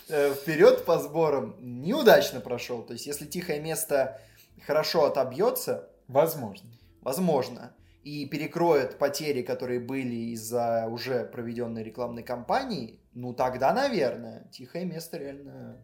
э, 0.10 0.34
вперед 0.34 0.86
по 0.86 1.00
сборам 1.00 1.56
неудачно 1.60 2.40
прошел. 2.40 2.84
То 2.84 2.94
есть, 2.94 3.08
если 3.08 3.26
тихое 3.26 3.60
место 3.60 4.20
хорошо 4.66 5.06
отобьется, 5.06 5.90
Возможно. 6.08 6.70
возможно, 7.02 7.74
и 8.04 8.28
перекроет 8.28 9.00
потери, 9.00 9.42
которые 9.42 9.80
были 9.80 10.34
из-за 10.34 10.88
уже 10.88 11.26
проведенной 11.26 11.84
рекламной 11.84 12.22
кампании, 12.22 13.00
ну 13.14 13.34
тогда, 13.34 13.74
наверное, 13.74 14.48
тихое 14.52 14.86
место 14.86 15.18
реально 15.18 15.84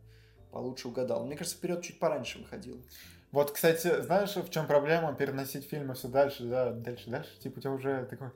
получше 0.51 0.89
угадал. 0.89 1.25
Мне 1.25 1.35
кажется, 1.35 1.57
вперед 1.57 1.81
чуть 1.81 1.99
пораньше 1.99 2.37
выходил. 2.37 2.85
Вот, 3.31 3.51
кстати, 3.51 4.01
знаешь, 4.01 4.35
в 4.35 4.49
чем 4.49 4.67
проблема 4.67 5.13
переносить 5.15 5.69
фильмы 5.69 5.93
все 5.93 6.07
дальше, 6.09 6.43
да, 6.45 6.71
дальше, 6.71 7.09
дальше? 7.09 7.39
Типа 7.39 7.59
у 7.59 7.61
тебя 7.61 7.71
уже 7.71 8.05
такой, 8.05 8.31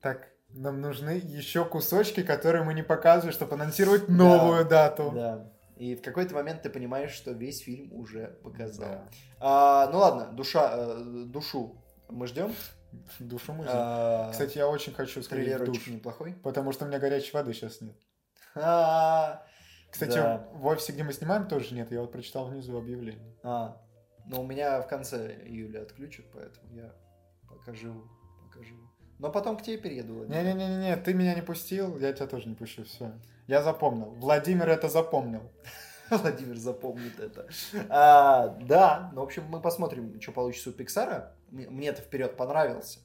так, 0.00 0.28
нам 0.48 0.80
нужны 0.80 1.20
еще 1.22 1.64
кусочки, 1.64 2.22
которые 2.22 2.64
мы 2.64 2.74
не 2.74 2.82
показывали, 2.82 3.32
чтобы 3.32 3.54
анонсировать 3.54 4.08
новую 4.08 4.64
дату. 4.64 5.12
Да. 5.14 5.52
И 5.76 5.94
в 5.94 6.02
какой-то 6.02 6.34
момент 6.34 6.62
ты 6.62 6.68
понимаешь, 6.70 7.12
что 7.12 7.30
весь 7.30 7.60
фильм 7.60 7.92
уже 7.92 8.38
показал. 8.42 8.88
Да. 8.88 9.08
А, 9.38 9.88
ну 9.92 9.98
ладно, 9.98 10.26
душа, 10.32 10.72
э, 10.74 11.02
душу 11.26 11.80
мы 12.08 12.26
ждем. 12.26 12.52
Душу 13.20 13.52
мы 13.52 13.62
ждем. 13.64 13.76
А, 13.76 14.30
Кстати, 14.32 14.58
я 14.58 14.68
очень 14.68 14.92
хочу 14.92 15.22
сходить 15.22 15.54
в 15.54 15.64
душ, 15.64 15.78
очень 15.78 15.94
неплохой. 15.94 16.34
потому 16.42 16.72
что 16.72 16.84
у 16.84 16.88
меня 16.88 16.98
горячей 16.98 17.30
воды 17.32 17.54
сейчас 17.54 17.80
нет. 17.80 17.96
А, 18.56 19.42
Кстати, 19.90 20.16
Да. 20.16 20.48
в 20.52 20.66
офисе, 20.66 20.92
где 20.92 21.02
мы 21.02 21.12
снимаем, 21.12 21.48
тоже 21.48 21.74
нет. 21.74 21.90
Я 21.90 22.00
вот 22.00 22.12
прочитал 22.12 22.46
внизу 22.46 22.76
объявление. 22.76 23.34
а, 23.42 23.80
но 24.26 24.42
у 24.42 24.46
меня 24.46 24.80
в 24.80 24.88
конце 24.88 25.42
июля 25.44 25.82
отключат, 25.82 26.26
поэтому 26.32 26.72
я 26.74 26.94
пока 27.48 27.74
живу, 27.74 28.04
пока 28.44 28.64
живу. 28.64 28.90
Но 29.18 29.30
потом 29.30 29.58
к 29.58 29.62
тебе 29.62 29.76
перееду, 29.76 30.14
Владимир. 30.14 30.42
Не-не-не, 30.42 30.96
ты 30.96 31.12
меня 31.12 31.34
не 31.34 31.42
пустил, 31.42 31.98
я 31.98 32.12
тебя 32.12 32.26
тоже 32.26 32.48
не 32.48 32.54
пущу, 32.54 32.84
все. 32.84 33.12
Я 33.46 33.62
запомнил. 33.62 34.12
Владимир 34.12 34.68
это 34.68 34.88
запомнил. 34.88 35.42
Владимир 36.10 36.56
запомнит 36.56 37.20
это. 37.20 37.46
А, 37.88 38.56
да, 38.62 39.10
ну, 39.12 39.20
в 39.20 39.24
общем, 39.24 39.44
мы 39.48 39.60
посмотрим, 39.60 40.20
что 40.20 40.32
получится 40.32 40.70
у 40.70 40.72
Пиксара. 40.72 41.34
Мне 41.50 41.88
это 41.88 42.00
вперед 42.00 42.36
понравился. 42.36 43.00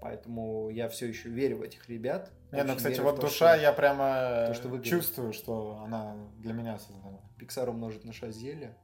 Поэтому 0.00 0.68
я 0.70 0.88
все 0.88 1.06
еще 1.06 1.28
верю 1.28 1.58
в 1.58 1.62
этих 1.62 1.88
ребят. 1.88 2.32
Не, 2.50 2.64
ну, 2.64 2.74
кстати, 2.74 2.98
вот 2.98 3.16
то, 3.16 3.22
душа, 3.22 3.54
что 3.54 3.62
я 3.62 3.72
прямо 3.72 4.46
то, 4.48 4.54
что 4.54 4.78
чувствую, 4.80 5.32
что 5.32 5.80
она 5.84 6.16
для 6.38 6.52
меня 6.52 6.78
создана. 6.78 7.20
Пиксар 7.38 7.68
умножит 7.68 8.04
на 8.04 8.12
6 8.12 8.36
зелья. 8.36 8.76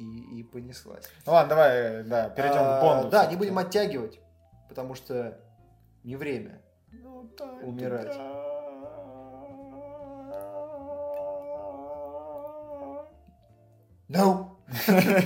И, 0.00 0.40
и 0.40 0.42
понеслась. 0.42 1.04
Ну 1.26 1.32
ладно, 1.32 1.50
давай, 1.50 2.02
да, 2.04 2.30
перейдем 2.30 2.56
А, 2.62 2.78
к 2.78 2.82
Бонду. 2.82 3.10
Да, 3.10 3.26
не 3.26 3.36
будем 3.36 3.58
оттягивать, 3.58 4.18
потому 4.68 4.94
что 4.94 5.38
не 6.04 6.16
время. 6.16 6.62
Ну, 6.90 7.30
да, 7.36 7.44
умирать. 7.62 8.16
No. 14.08 14.46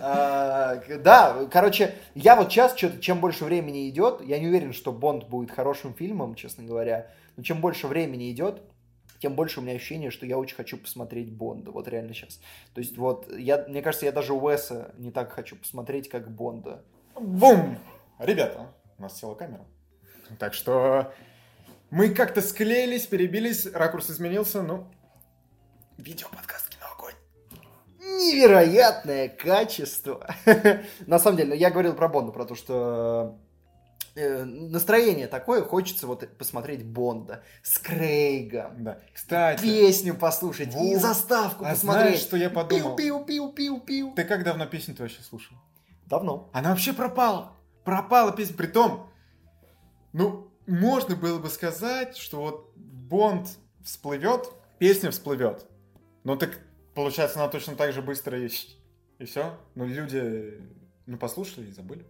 А, 0.00 0.76
к- 0.76 0.98
Да, 0.98 1.46
короче, 1.50 1.94
я 2.14 2.34
вот 2.36 2.50
сейчас, 2.50 2.76
что-то, 2.76 3.00
чем 3.00 3.20
больше 3.20 3.44
времени 3.44 3.88
идет, 3.88 4.20
я 4.20 4.38
не 4.40 4.48
уверен, 4.48 4.72
что 4.72 4.92
Бонд 4.92 5.28
будет 5.28 5.52
хорошим 5.52 5.94
фильмом, 5.94 6.34
честно 6.34 6.64
говоря, 6.64 7.06
но 7.36 7.42
чем 7.44 7.60
больше 7.60 7.86
времени 7.86 8.30
идет, 8.32 8.62
тем 9.20 9.34
больше 9.34 9.60
у 9.60 9.62
меня 9.62 9.74
ощущение, 9.74 10.10
что 10.10 10.26
я 10.26 10.38
очень 10.38 10.56
хочу 10.56 10.76
посмотреть 10.76 11.32
Бонда, 11.32 11.70
вот 11.70 11.88
реально 11.88 12.14
сейчас. 12.14 12.40
То 12.74 12.80
есть 12.80 12.96
вот, 12.96 13.32
я, 13.36 13.64
мне 13.68 13.82
кажется, 13.82 14.06
я 14.06 14.12
даже 14.12 14.34
Уэса 14.34 14.94
не 14.98 15.10
так 15.10 15.32
хочу 15.32 15.56
посмотреть, 15.56 16.08
как 16.08 16.30
Бонда. 16.30 16.84
Бум! 17.14 17.78
Ребята, 18.18 18.68
у 18.98 19.02
нас 19.02 19.18
села 19.18 19.34
камера. 19.34 19.64
Так 20.38 20.54
что 20.54 21.12
мы 21.90 22.10
как-то 22.10 22.42
склеились, 22.42 23.06
перебились, 23.06 23.66
ракурс 23.66 24.10
изменился, 24.10 24.62
ну... 24.62 24.86
Видео-подкаст 25.98 26.68
«Кино 26.70 26.86
огонь». 26.94 27.14
невероятное 28.00 29.28
качество. 29.28 30.26
На 31.06 31.18
самом 31.18 31.36
деле, 31.38 31.50
ну, 31.50 31.54
я 31.54 31.70
говорил 31.70 31.94
про 31.94 32.08
Бонда, 32.08 32.32
про 32.32 32.44
то, 32.44 32.54
что 32.54 33.38
э, 34.16 34.44
настроение 34.44 35.28
такое, 35.28 35.62
хочется 35.62 36.06
вот 36.06 36.26
посмотреть 36.38 36.84
Бонда 36.84 37.44
с 37.62 37.78
Крейгом, 37.78 38.82
Да. 38.82 38.98
Кстати, 39.12 39.62
песню 39.62 40.14
послушать 40.14 40.74
и 40.74 40.94
Вот. 40.94 41.00
заставку 41.00 41.64
а 41.64 41.70
посмотреть. 41.70 42.06
знаешь, 42.06 42.20
что 42.20 42.36
я 42.36 42.50
подумал? 42.50 42.96
Пиу-пиу-пиу-пиу-пиу. 42.96 44.14
Ты 44.14 44.24
как 44.24 44.42
давно 44.42 44.66
песню-то 44.66 45.02
вообще 45.02 45.22
слушал? 45.22 45.56
Давно. 46.06 46.50
Она 46.52 46.70
вообще 46.70 46.92
пропала. 46.92 47.52
Пропала 47.84 48.32
песня. 48.32 48.56
Притом, 48.56 49.10
ну, 50.12 50.50
можно 50.66 51.14
было 51.14 51.38
бы 51.38 51.48
сказать, 51.48 52.16
что 52.16 52.40
вот 52.40 52.72
Бонд 52.76 53.48
всплывет, 53.84 54.50
песня 54.78 55.10
всплывет. 55.10 55.66
Ну 56.24 56.36
так, 56.36 56.58
получается, 56.94 57.38
она 57.38 57.48
точно 57.48 57.76
так 57.76 57.92
же 57.92 58.02
быстро 58.02 58.38
и, 58.38 58.48
и 59.18 59.24
все. 59.24 59.56
Ну, 59.74 59.86
люди, 59.86 60.60
ну, 61.06 61.18
послушали 61.18 61.68
и 61.68 61.72
забыли. 61.72 62.04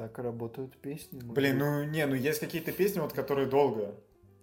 Так 0.00 0.18
работают 0.18 0.78
песни. 0.78 1.20
Блин, 1.22 1.58
ну, 1.58 1.84
не, 1.84 2.06
ну, 2.06 2.14
есть 2.14 2.40
какие-то 2.40 2.72
песни, 2.72 3.00
вот, 3.00 3.12
которые 3.12 3.46
долго. 3.46 3.94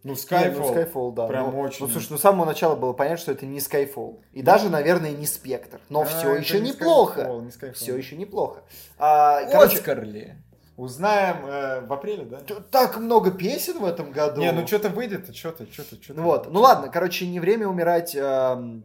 Ну, 0.04 0.12
Не, 0.12 0.16
Skyfall. 0.16 0.54
ну, 0.56 0.76
Skyfall, 0.76 1.14
да. 1.16 1.26
Прям 1.26 1.50
ну, 1.50 1.60
очень. 1.62 1.88
Ну, 1.88 1.92
слушай, 1.92 2.10
ну 2.12 2.18
с 2.20 2.22
самого 2.22 2.46
начала 2.46 2.76
было 2.76 2.94
понятно, 2.94 3.18
что 3.18 3.32
это 3.32 3.48
не 3.48 3.58
Skyfall. 3.58 4.20
И 4.34 4.44
даже, 4.44 4.70
наверное, 4.70 5.10
не 5.14 5.26
Спектр. 5.26 5.82
Но 5.90 6.02
А, 6.02 6.06
все 6.06 6.36
еще 6.36 6.60
не 6.60 6.70
неплохо. 6.70 7.22
Skyfall, 7.22 7.42
не 7.42 7.50
Skyfall. 7.50 7.74
Все 7.74 7.98
еще 7.98 8.18
неплохо. 8.18 8.62
А, 9.00 9.46
короче, 9.52 9.78
Оскар 9.78 10.04
ли? 10.04 10.36
Узнаем 10.76 11.44
э, 11.48 11.82
в 11.88 11.92
апреле, 11.92 12.26
да? 12.26 12.38
тут 12.38 12.70
так 12.70 13.00
много 13.00 13.32
песен 13.32 13.80
в 13.80 13.86
этом 13.86 14.12
году. 14.12 14.40
Не, 14.40 14.52
ну 14.52 14.68
что-то 14.68 14.90
выйдет, 14.90 15.36
что-то, 15.36 15.66
что-то, 15.74 15.96
что-то. 15.96 16.22
Вот, 16.22 16.52
ну 16.52 16.60
ладно, 16.60 16.90
короче, 16.90 17.26
не 17.26 17.40
время 17.40 17.68
умирать. 17.68 18.16
Э, 18.16 18.80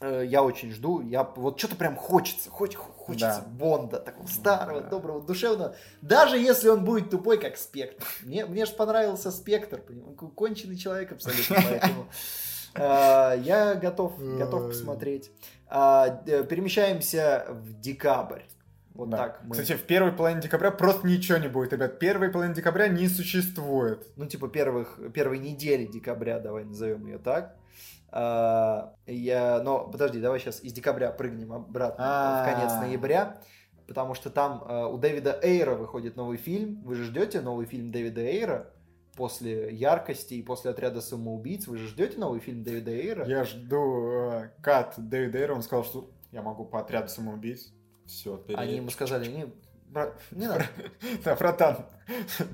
я 0.00 0.42
очень 0.42 0.72
жду. 0.72 1.00
Я 1.00 1.24
вот 1.24 1.58
что-то 1.58 1.76
прям 1.76 1.96
хочется, 1.96 2.50
хоч, 2.50 2.76
хочется 2.76 3.44
да. 3.44 3.50
Бонда, 3.50 3.98
такого 3.98 4.26
старого, 4.26 4.80
да. 4.80 4.88
доброго, 4.88 5.20
душевного. 5.20 5.74
Даже 6.02 6.38
если 6.38 6.68
он 6.68 6.84
будет 6.84 7.10
тупой, 7.10 7.38
как 7.38 7.56
Спектр. 7.56 8.06
Мне, 8.22 8.46
мне 8.46 8.66
же 8.66 8.72
понравился 8.72 9.30
Спектр, 9.30 9.82
конченый 10.34 10.76
человек 10.76 11.12
абсолютно, 11.12 11.56
поэтому 11.68 12.06
э, 12.74 13.42
я 13.42 13.74
готов, 13.74 14.18
готов 14.18 14.68
посмотреть. 14.68 15.30
А, 15.66 16.08
перемещаемся 16.08 17.46
в 17.48 17.80
декабрь. 17.80 18.42
Вот 18.98 19.10
да. 19.10 19.16
так. 19.16 19.40
Мы... 19.44 19.52
Кстати, 19.52 19.74
в 19.74 19.84
первой 19.84 20.10
половине 20.10 20.42
декабря 20.42 20.72
просто 20.72 21.06
ничего 21.06 21.38
не 21.38 21.46
будет, 21.46 21.72
ребят. 21.72 22.00
Первой 22.00 22.30
половины 22.30 22.54
декабря 22.54 22.88
не 22.88 23.08
существует. 23.08 24.04
Ну, 24.16 24.26
типа 24.26 24.48
первых, 24.48 24.98
первой 25.14 25.38
недели 25.38 25.86
декабря, 25.86 26.40
давай 26.40 26.64
назовем 26.64 27.06
ее 27.06 27.18
так. 27.18 27.54
А, 28.10 28.94
я, 29.06 29.60
но 29.62 29.86
подожди, 29.88 30.20
давай 30.20 30.40
сейчас 30.40 30.62
из 30.62 30.72
декабря 30.72 31.10
прыгнем 31.10 31.52
обратно 31.52 32.04
А-а-а. 32.04 32.42
в 32.42 32.54
конец 32.54 32.72
ноября, 32.80 33.40
потому 33.86 34.14
что 34.14 34.30
там 34.30 34.64
а, 34.66 34.86
у 34.86 34.98
Дэвида 34.98 35.40
Эйра 35.42 35.74
выходит 35.74 36.16
новый 36.16 36.38
фильм. 36.38 36.82
Вы 36.84 36.94
же 36.94 37.04
ждете 37.04 37.40
новый 37.40 37.66
фильм 37.66 37.90
Дэвида 37.90 38.20
Эйра? 38.20 38.72
после 39.18 39.74
яркости 39.74 40.34
и 40.34 40.42
после 40.42 40.70
отряда 40.70 41.00
самоубийц. 41.00 41.66
Вы 41.66 41.78
же 41.78 41.88
ждете 41.88 42.18
новый 42.18 42.38
фильм 42.38 42.62
Дэвида 42.62 42.92
Эйра? 42.92 43.26
Я 43.26 43.42
жду 43.42 44.12
э, 44.12 44.50
кат 44.62 44.94
Дэвида 44.96 45.38
Эйра. 45.38 45.54
Он 45.54 45.62
сказал, 45.62 45.84
что 45.84 46.08
я 46.30 46.40
могу 46.40 46.64
по 46.64 46.78
отряду 46.78 47.08
самоубийц. 47.08 47.72
Все, 48.06 48.36
перед... 48.36 48.56
Они 48.56 48.76
ему 48.76 48.90
сказали, 48.90 49.28
не, 49.28 49.52
бра... 49.88 50.14
не 50.30 50.46
надо. 50.46 50.66
Да, 51.24 51.34
братан. 51.34 51.86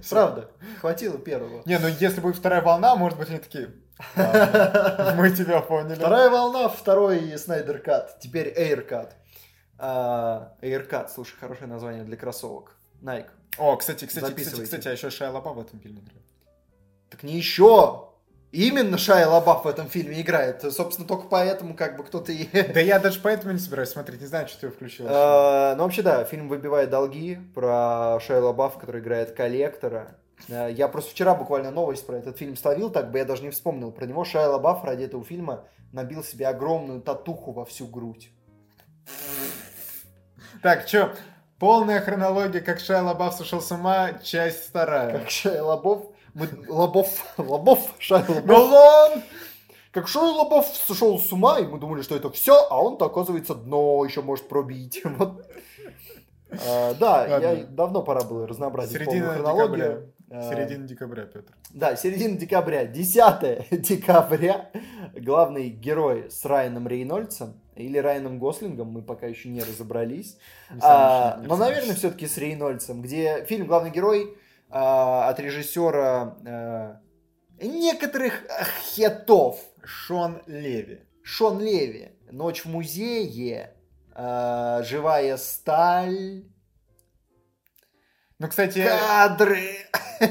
Правда, 0.09 0.51
хватило 0.81 1.19
первого. 1.19 1.63
Не, 1.67 1.79
ну 1.79 1.89
если 1.89 2.23
будет 2.23 2.37
вторая 2.37 2.63
волна, 2.63 2.97
может 2.97 3.19
быть, 3.19 3.29
они 3.29 3.41
такие, 3.41 3.75
мы 4.17 5.31
тебя 5.31 5.61
поняли. 5.61 5.95
Вторая 5.95 6.31
волна, 6.31 6.69
второй 6.69 7.37
Снайдер 7.39 7.79
Кат, 7.79 8.19
теперь 8.21 8.53
Эйркат. 8.57 9.17
Эйркат, 9.79 11.11
слушай, 11.11 11.37
хорошее 11.39 11.69
название 11.69 12.05
для 12.05 12.17
кроссовок. 12.17 12.77
Nike. 13.03 13.29
О, 13.59 13.77
кстати, 13.77 14.07
кстати, 14.07 14.33
кстати, 14.33 14.63
кстати, 14.63 14.89
а 14.89 14.93
еще 14.93 15.11
Шайа 15.11 15.31
Лапа 15.31 15.53
в 15.53 15.61
этом 15.61 15.79
фильме 15.79 16.01
играет. 16.01 16.25
Так 17.11 17.23
не 17.23 17.37
еще! 17.37 18.09
Именно 18.55 18.99
Шайя 18.99 19.27
Лабаф 19.27 19.65
в 19.65 19.69
этом 19.69 19.89
фильме 19.89 20.21
играет. 20.21 20.63
Собственно, 20.73 21.09
только 21.09 21.27
поэтому 21.27 21.75
как 21.75 21.97
бы 21.97 22.05
кто-то 22.05 22.31
и... 22.31 22.47
Да 22.73 22.79
я 22.79 23.01
даже 23.01 23.19
поэтому 23.21 23.53
не 23.53 23.59
собираюсь 23.59 23.89
смотреть, 23.89 24.21
не 24.21 24.29
знаю, 24.29 24.47
что 24.47 24.61
ты 24.61 24.71
включил. 24.71 25.07
А, 25.09 25.75
ну, 25.75 25.83
вообще, 25.83 26.03
да, 26.03 26.23
фильм 26.23 26.49
«Выбивает 26.49 26.89
долги» 26.89 27.39
про 27.53 28.21
Шайя 28.21 28.41
Лабаф, 28.41 28.79
который 28.79 29.01
играет 29.01 29.33
коллектора. 29.33 30.17
А, 30.49 30.69
я 30.69 30.89
просто 30.89 31.11
вчера 31.11 31.35
буквально 31.35 31.71
новость 31.71 32.07
про 32.07 32.17
этот 32.17 32.39
фильм 32.39 32.57
словил, 32.57 32.91
так 32.91 33.11
бы 33.11 33.19
я 33.19 33.25
даже 33.25 33.43
не 33.43 33.51
вспомнил 33.51 33.93
про 33.93 34.07
него. 34.07 34.25
Шайя 34.25 34.49
Лабаф 34.49 34.85
ради 34.85 35.05
этого 35.05 35.25
фильма 35.25 35.65
набил 35.93 36.23
себе 36.23 36.49
огромную 36.49 37.01
татуху 37.01 37.53
во 37.53 37.65
всю 37.65 37.87
грудь. 37.87 38.31
Так, 40.63 40.89
что, 40.89 41.15
полная 41.59 42.01
хронология, 42.01 42.61
как 42.61 42.81
Шайя 42.81 43.03
Лабаф 43.03 43.35
сошел 43.35 43.61
с 43.61 43.71
ума, 43.71 44.15
часть 44.23 44.69
вторая. 44.69 45.19
Как 45.19 45.31
Шайя 45.31 45.63
Лабаф 45.63 46.07
мы, 46.35 46.49
Лобов, 46.69 47.35
Лобов, 47.39 47.95
Шай 47.99 48.25
Лобов. 48.29 49.23
Как 49.93 50.09
Шой 50.09 50.29
Лобов 50.33 50.67
сошел 50.67 51.17
с 51.21 51.33
ума, 51.33 51.61
и 51.61 51.67
мы 51.67 51.79
думали, 51.79 52.03
что 52.03 52.17
это 52.17 52.29
все, 52.31 52.67
а 52.69 52.83
он-то, 52.83 53.05
оказывается, 53.05 53.55
дно 53.55 54.05
еще 54.05 54.21
может 54.23 54.49
пробить. 54.49 55.03
Вот. 55.19 55.47
А, 56.69 56.95
да, 56.95 57.27
Ладно. 57.29 57.45
я 57.45 57.65
давно 57.65 58.03
пора 58.03 58.23
было 58.23 58.47
разнообразить 58.47 58.93
Середина 58.93 59.39
декабря. 59.39 60.03
А, 60.31 60.51
середина 60.51 60.87
декабря, 60.87 61.25
Петр. 61.25 61.55
Да, 61.71 61.97
середина 61.97 62.37
декабря, 62.37 62.87
10 62.87 63.71
декабря. 63.83 64.71
Главный 65.15 65.69
герой 65.69 66.31
с 66.31 66.45
Райаном 66.45 66.89
Рейнольдсом 66.89 67.61
или 67.77 67.99
Райаном 67.99 68.39
Гослингом, 68.39 68.89
мы 68.89 69.03
пока 69.03 69.27
еще 69.27 69.49
не 69.49 69.61
разобрались. 69.61 70.39
Не 70.71 70.81
а, 70.83 71.41
но, 71.45 71.57
наверное, 71.57 71.95
все-таки 71.95 72.27
с 72.27 72.39
Рейнольдсом, 72.39 73.03
где 73.03 73.45
фильм 73.45 73.67
главный 73.67 73.91
герой 73.91 74.37
а, 74.71 75.29
от 75.29 75.41
режиссера 75.41 76.37
а, 76.47 77.01
некоторых 77.61 78.43
хитов. 78.83 79.59
Шон 79.85 80.41
Леви. 80.47 81.01
Шон 81.23 81.61
Леви. 81.61 82.13
Ночь 82.31 82.65
в 82.65 82.69
музее. 82.69 83.75
А, 84.13 84.83
живая 84.83 85.37
сталь. 85.37 86.45
Ну, 88.39 88.49
кстати... 88.49 88.85
Кадры! 88.85 89.63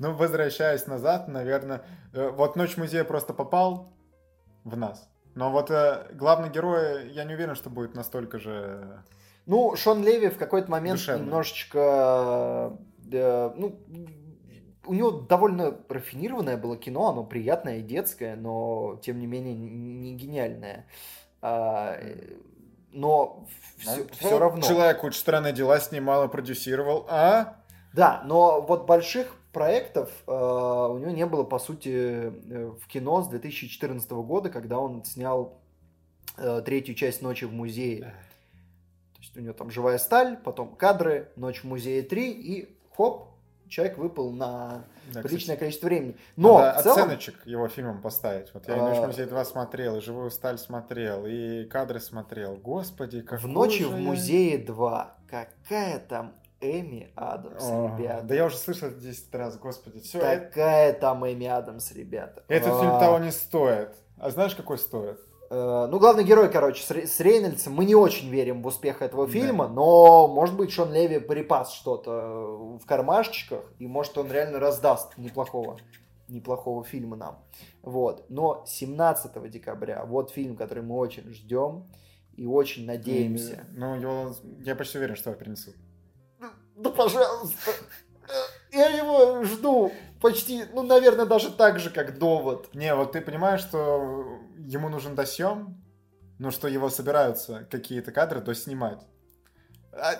Ну, 0.00 0.12
возвращаясь 0.12 0.88
назад, 0.88 1.28
наверное, 1.28 1.82
э, 2.12 2.28
вот 2.28 2.56
«Ночь 2.56 2.76
музея» 2.76 3.04
просто 3.04 3.32
попал 3.32 3.92
в 4.64 4.76
нас. 4.76 5.08
Но 5.36 5.52
вот 5.52 5.70
э, 5.70 6.08
главный 6.12 6.50
герой, 6.50 7.10
я 7.12 7.22
не 7.22 7.34
уверен, 7.34 7.54
что 7.54 7.70
будет 7.70 7.94
настолько 7.94 8.40
же... 8.40 9.04
Ну, 9.46 9.76
Шон 9.76 10.02
Леви 10.02 10.30
в 10.30 10.36
какой-то 10.36 10.68
момент 10.68 10.98
Душевный. 10.98 11.24
немножечко 11.24 12.76
э, 13.10 13.50
ну, 13.56 13.80
у 14.86 14.94
него 14.94 15.10
довольно 15.12 15.78
рафинированное 15.88 16.56
было 16.56 16.76
кино, 16.76 17.08
оно 17.08 17.24
приятное 17.24 17.78
и 17.78 17.82
детское, 17.82 18.36
но 18.36 19.00
тем 19.02 19.18
не 19.18 19.26
менее 19.26 19.54
не 19.54 20.14
гениальное. 20.14 20.86
А, 21.40 21.96
но 22.94 23.46
все, 23.76 23.96
ну, 23.96 24.06
все 24.12 24.38
равно. 24.38 24.62
Человек 24.62 25.04
очень 25.04 25.18
странные 25.18 25.52
дела 25.52 25.80
снимал 25.80 26.24
и 26.24 26.28
продюсировал, 26.28 27.06
а? 27.08 27.56
Да, 27.92 28.22
но 28.24 28.60
вот 28.60 28.86
больших 28.86 29.36
проектов 29.52 30.10
э, 30.26 30.32
у 30.32 30.98
него 30.98 31.10
не 31.12 31.26
было, 31.26 31.44
по 31.44 31.58
сути, 31.58 31.88
э, 31.90 32.72
в 32.80 32.86
кино 32.88 33.22
с 33.22 33.28
2014 33.28 34.10
года, 34.10 34.50
когда 34.50 34.78
он 34.78 35.04
снял 35.04 35.60
э, 36.36 36.62
третью 36.64 36.94
часть 36.94 37.22
«Ночи 37.22 37.44
в 37.44 37.52
музее». 37.52 38.14
То 39.14 39.20
есть 39.20 39.36
у 39.36 39.40
него 39.40 39.52
там 39.52 39.70
«Живая 39.70 39.98
сталь», 39.98 40.38
потом 40.38 40.74
«Кадры», 40.74 41.30
«Ночь 41.36 41.60
в 41.60 41.64
музее 41.64 42.02
3» 42.02 42.30
и 42.30 42.76
хоп, 42.96 43.28
человек 43.68 43.96
выпал 43.96 44.32
на 44.32 44.86
да, 45.12 45.22
приличное 45.22 45.56
кстати, 45.56 45.58
количество 45.58 45.86
времени. 45.86 46.16
Но 46.36 46.58
Надо 46.58 46.82
целом... 46.82 46.98
оценочек 46.98 47.46
его 47.46 47.68
фильмам 47.68 48.00
поставить. 48.00 48.52
Вот 48.54 48.68
я 48.68 48.76
и 48.76 48.80
«Ночь 48.80 48.98
музей 48.98 49.26
2» 49.26 49.44
смотрел, 49.44 49.96
и 49.96 50.00
«Живую 50.00 50.30
сталь» 50.30 50.58
смотрел, 50.58 51.26
и 51.26 51.64
кадры 51.64 52.00
смотрел. 52.00 52.56
Господи, 52.56 53.22
как 53.22 53.40
В 53.40 53.48
«Ночи 53.48 53.82
в 53.82 53.96
музее 53.96 54.64
2» 54.64 55.06
какая 55.28 55.98
там 55.98 56.34
Эми 56.60 57.10
Адамс, 57.14 57.62
О, 57.62 57.96
ребята. 57.98 58.22
Да 58.22 58.34
я 58.34 58.46
уже 58.46 58.56
слышал 58.56 58.88
это 58.88 59.00
10 59.00 59.34
раз, 59.34 59.58
господи. 59.58 60.00
Все, 60.00 60.18
Какая 60.18 60.90
это... 60.90 61.00
там 61.00 61.26
Эми 61.26 61.46
Адамс, 61.46 61.92
ребята. 61.92 62.42
Этот 62.48 62.72
а... 62.72 62.80
фильм 62.80 62.98
того 62.98 63.18
не 63.18 63.32
стоит. 63.32 63.90
А 64.18 64.30
знаешь, 64.30 64.54
какой 64.54 64.78
стоит? 64.78 65.20
Э, 65.54 65.86
ну, 65.88 66.00
главный 66.00 66.24
герой, 66.24 66.50
короче, 66.50 66.82
с 66.82 67.20
Рейнольдсом. 67.20 67.74
Мы 67.74 67.84
не 67.84 67.94
очень 67.94 68.28
верим 68.28 68.60
в 68.60 68.66
успех 68.66 69.02
этого 69.02 69.28
фильма, 69.28 69.68
да. 69.68 69.74
но, 69.74 70.26
может 70.26 70.56
быть, 70.56 70.72
Шон 70.72 70.92
Леви 70.92 71.20
припас 71.20 71.72
что-то 71.72 72.78
в 72.82 72.84
кармашечках, 72.86 73.60
и, 73.78 73.86
может, 73.86 74.18
он 74.18 74.32
реально 74.32 74.58
раздаст 74.58 75.16
неплохого, 75.16 75.78
неплохого 76.26 76.82
фильма 76.82 77.16
нам. 77.16 77.44
Вот. 77.82 78.28
Но 78.30 78.64
17 78.66 79.48
декабря, 79.48 80.04
вот 80.04 80.30
фильм, 80.30 80.56
который 80.56 80.82
мы 80.82 80.96
очень 80.96 81.32
ждем 81.32 81.88
и 82.34 82.46
очень 82.46 82.84
надеемся. 82.84 83.64
Ну, 83.76 83.94
его, 83.94 84.34
я 84.64 84.74
почти 84.74 84.98
уверен, 84.98 85.14
что 85.14 85.30
его 85.30 85.38
принесут. 85.38 85.76
Да, 86.74 86.90
пожалуйста. 86.90 87.70
Я 88.72 88.88
его 88.88 89.44
жду 89.44 89.92
почти, 90.24 90.64
ну, 90.72 90.82
наверное, 90.82 91.26
даже 91.26 91.50
так 91.50 91.78
же, 91.78 91.90
как 91.90 92.18
довод. 92.18 92.74
Не, 92.74 92.94
вот 92.94 93.12
ты 93.12 93.20
понимаешь, 93.20 93.60
что 93.60 94.40
ему 94.56 94.88
нужен 94.88 95.14
досъем, 95.14 95.84
ну, 96.38 96.50
что 96.50 96.66
его 96.66 96.88
собираются 96.88 97.68
какие-то 97.70 98.10
кадры 98.10 98.40
доснимать. 98.40 99.02
А 99.92 100.14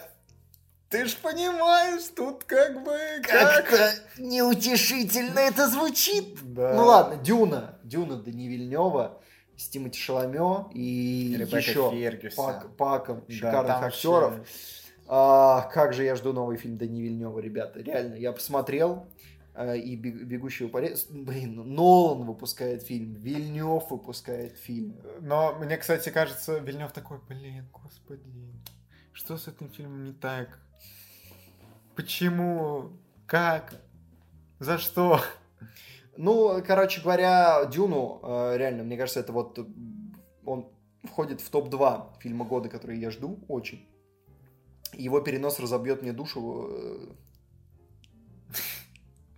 ты 0.91 1.07
ж 1.07 1.17
понимаешь, 1.17 2.03
тут 2.15 2.45
как 2.45 2.85
бы... 2.85 2.95
Как-то 3.23 3.63
как... 3.63 4.19
неутешительно 4.19 5.39
это 5.39 5.69
звучит. 5.69 6.39
Да. 6.53 6.75
Ну 6.75 6.85
ладно, 6.85 7.17
Дюна. 7.17 7.79
Дюна 7.83 8.17
Дани 8.17 8.47
Вильнева 8.47 9.23
с 9.57 9.71
Тимати 9.71 9.99
Шаламё 9.99 10.69
и 10.75 11.35
Ребекка 11.39 11.57
еще 11.57 12.31
Пак, 12.37 12.77
Паком 12.77 13.25
шикарных 13.27 13.81
да, 13.81 13.87
актеров. 13.87 14.37
Вообще... 14.37 14.53
А, 15.07 15.63
как 15.73 15.95
же 15.95 16.05
я 16.05 16.15
жду 16.15 16.35
новый 16.35 16.59
фильм 16.59 16.77
Дани 16.77 17.01
Вильнева, 17.01 17.39
ребята. 17.39 17.81
Реально, 17.81 18.17
я 18.17 18.33
посмотрел 18.33 19.07
и 19.57 19.97
«Бегущего 19.97 20.69
по 20.69 20.79
лесу». 20.79 21.07
Блин, 21.13 21.57
Нолан 21.75 22.25
выпускает 22.25 22.83
фильм, 22.83 23.15
Вильнев 23.15 23.91
выпускает 23.91 24.57
фильм. 24.57 24.97
Но 25.21 25.55
мне, 25.59 25.77
кстати, 25.77 26.11
кажется, 26.11 26.59
Вильнев 26.59 26.93
такой, 26.93 27.19
блин, 27.29 27.67
господи, 27.73 28.53
что 29.13 29.37
с 29.37 29.49
этим 29.49 29.71
фильмом 29.71 30.05
не 30.05 30.13
так? 30.13 30.59
Почему? 31.95 32.93
Как? 33.27 33.81
За 34.59 34.79
что? 34.79 35.21
Ну, 36.17 36.63
короче 36.67 37.01
говоря, 37.01 37.65
Дюну, 37.67 38.21
а, 38.23 38.57
реально, 38.57 38.85
мне 38.85 38.97
кажется, 38.97 39.21
это 39.21 39.33
вот 39.33 39.59
он 40.45 40.69
входит 41.03 41.41
в 41.41 41.51
топ-2 41.51 42.21
фильма 42.21 42.45
года, 42.45 42.69
которые 42.69 43.01
я 43.01 43.11
жду 43.11 43.45
очень 43.49 43.89
его 44.97 45.21
перенос 45.21 45.61
разобьет 45.61 46.03
мне 46.03 46.13
душу. 46.13 47.17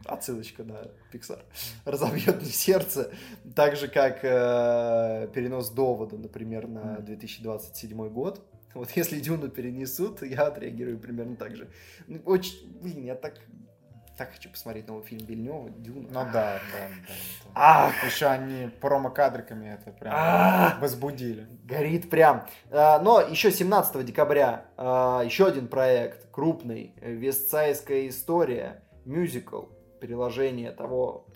Э. 0.07 0.13
Отсылочка 0.15 0.65
на 0.65 0.89
Pixar. 1.13 1.43
Разобьет 1.85 2.41
мне 2.41 2.51
сердце. 2.51 3.13
Так 3.55 3.77
же, 3.77 3.89
как 3.89 4.21
э, 4.23 5.29
перенос 5.35 5.71
довода, 5.71 6.17
например, 6.17 6.69
на 6.69 6.99
2027 7.01 8.09
год. 8.09 8.41
Вот 8.75 8.91
если 8.91 9.21
Дюну 9.21 9.49
перенесут, 9.49 10.23
я 10.23 10.47
отреагирую 10.49 10.99
примерно 10.99 11.37
так 11.37 11.57
же. 11.57 11.69
Ну, 12.07 12.21
очень, 12.25 12.79
блин, 12.81 13.05
я 13.05 13.15
так 13.15 13.35
так 14.17 14.33
хочу 14.33 14.49
посмотреть 14.49 14.89
новый 14.89 15.05
фильм 15.05 15.27
Бельнева, 15.27 15.69
Дюна. 15.69 16.09
Ну 16.09 16.21
да, 16.33 16.33
да, 16.33 16.59
да. 16.73 17.15
Ах! 17.55 18.05
Еще 18.05 18.27
они 18.27 18.71
промо-кадриками 18.81 19.69
это 19.75 19.91
прям 19.91 20.81
возбудили. 20.81 21.47
Горит 21.65 22.09
прям. 22.09 22.47
А, 22.71 22.99
но 22.99 23.21
еще 23.21 23.53
17 23.53 24.05
декабря 24.07 24.65
а, 24.79 25.23
еще 25.23 25.47
один 25.47 25.69
проект 25.69 26.31
крупный, 26.31 26.95
Вестсайская 27.03 28.09
история, 28.09 28.83
мюзикл, 29.05 29.65
переложение 30.01 30.73
того, 30.73 31.27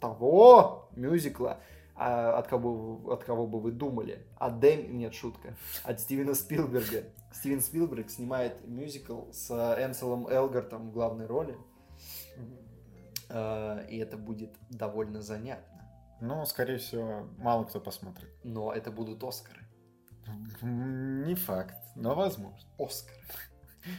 того 0.00 0.88
мюзикла, 0.96 1.60
а, 1.94 2.38
от 2.38 2.48
кого, 2.48 3.12
от 3.12 3.24
кого 3.24 3.46
бы 3.46 3.60
вы 3.60 3.70
думали? 3.70 4.26
От 4.38 4.60
Дэм... 4.60 4.96
Нет, 4.96 5.14
шутка. 5.14 5.54
От 5.84 6.00
Стивена 6.00 6.34
Спилберга. 6.34 7.04
Стивен 7.32 7.60
Спилберг 7.60 8.10
снимает 8.10 8.66
мюзикл 8.66 9.30
с 9.30 9.50
Энселом 9.50 10.26
Элгартом 10.26 10.90
в 10.90 10.92
главной 10.92 11.26
роли. 11.26 11.56
Э, 13.28 13.86
и 13.88 13.98
это 13.98 14.16
будет 14.16 14.54
довольно 14.70 15.22
занятно. 15.22 15.72
Ну, 16.20 16.44
скорее 16.46 16.78
всего, 16.78 17.28
мало 17.38 17.64
кто 17.64 17.80
посмотрит. 17.80 18.30
Но 18.44 18.72
это 18.72 18.90
будут 18.90 19.24
Оскары. 19.24 19.60
Не 20.62 21.34
факт, 21.34 21.76
но 21.96 22.14
возможно. 22.14 22.68
Оскар. 22.78 23.16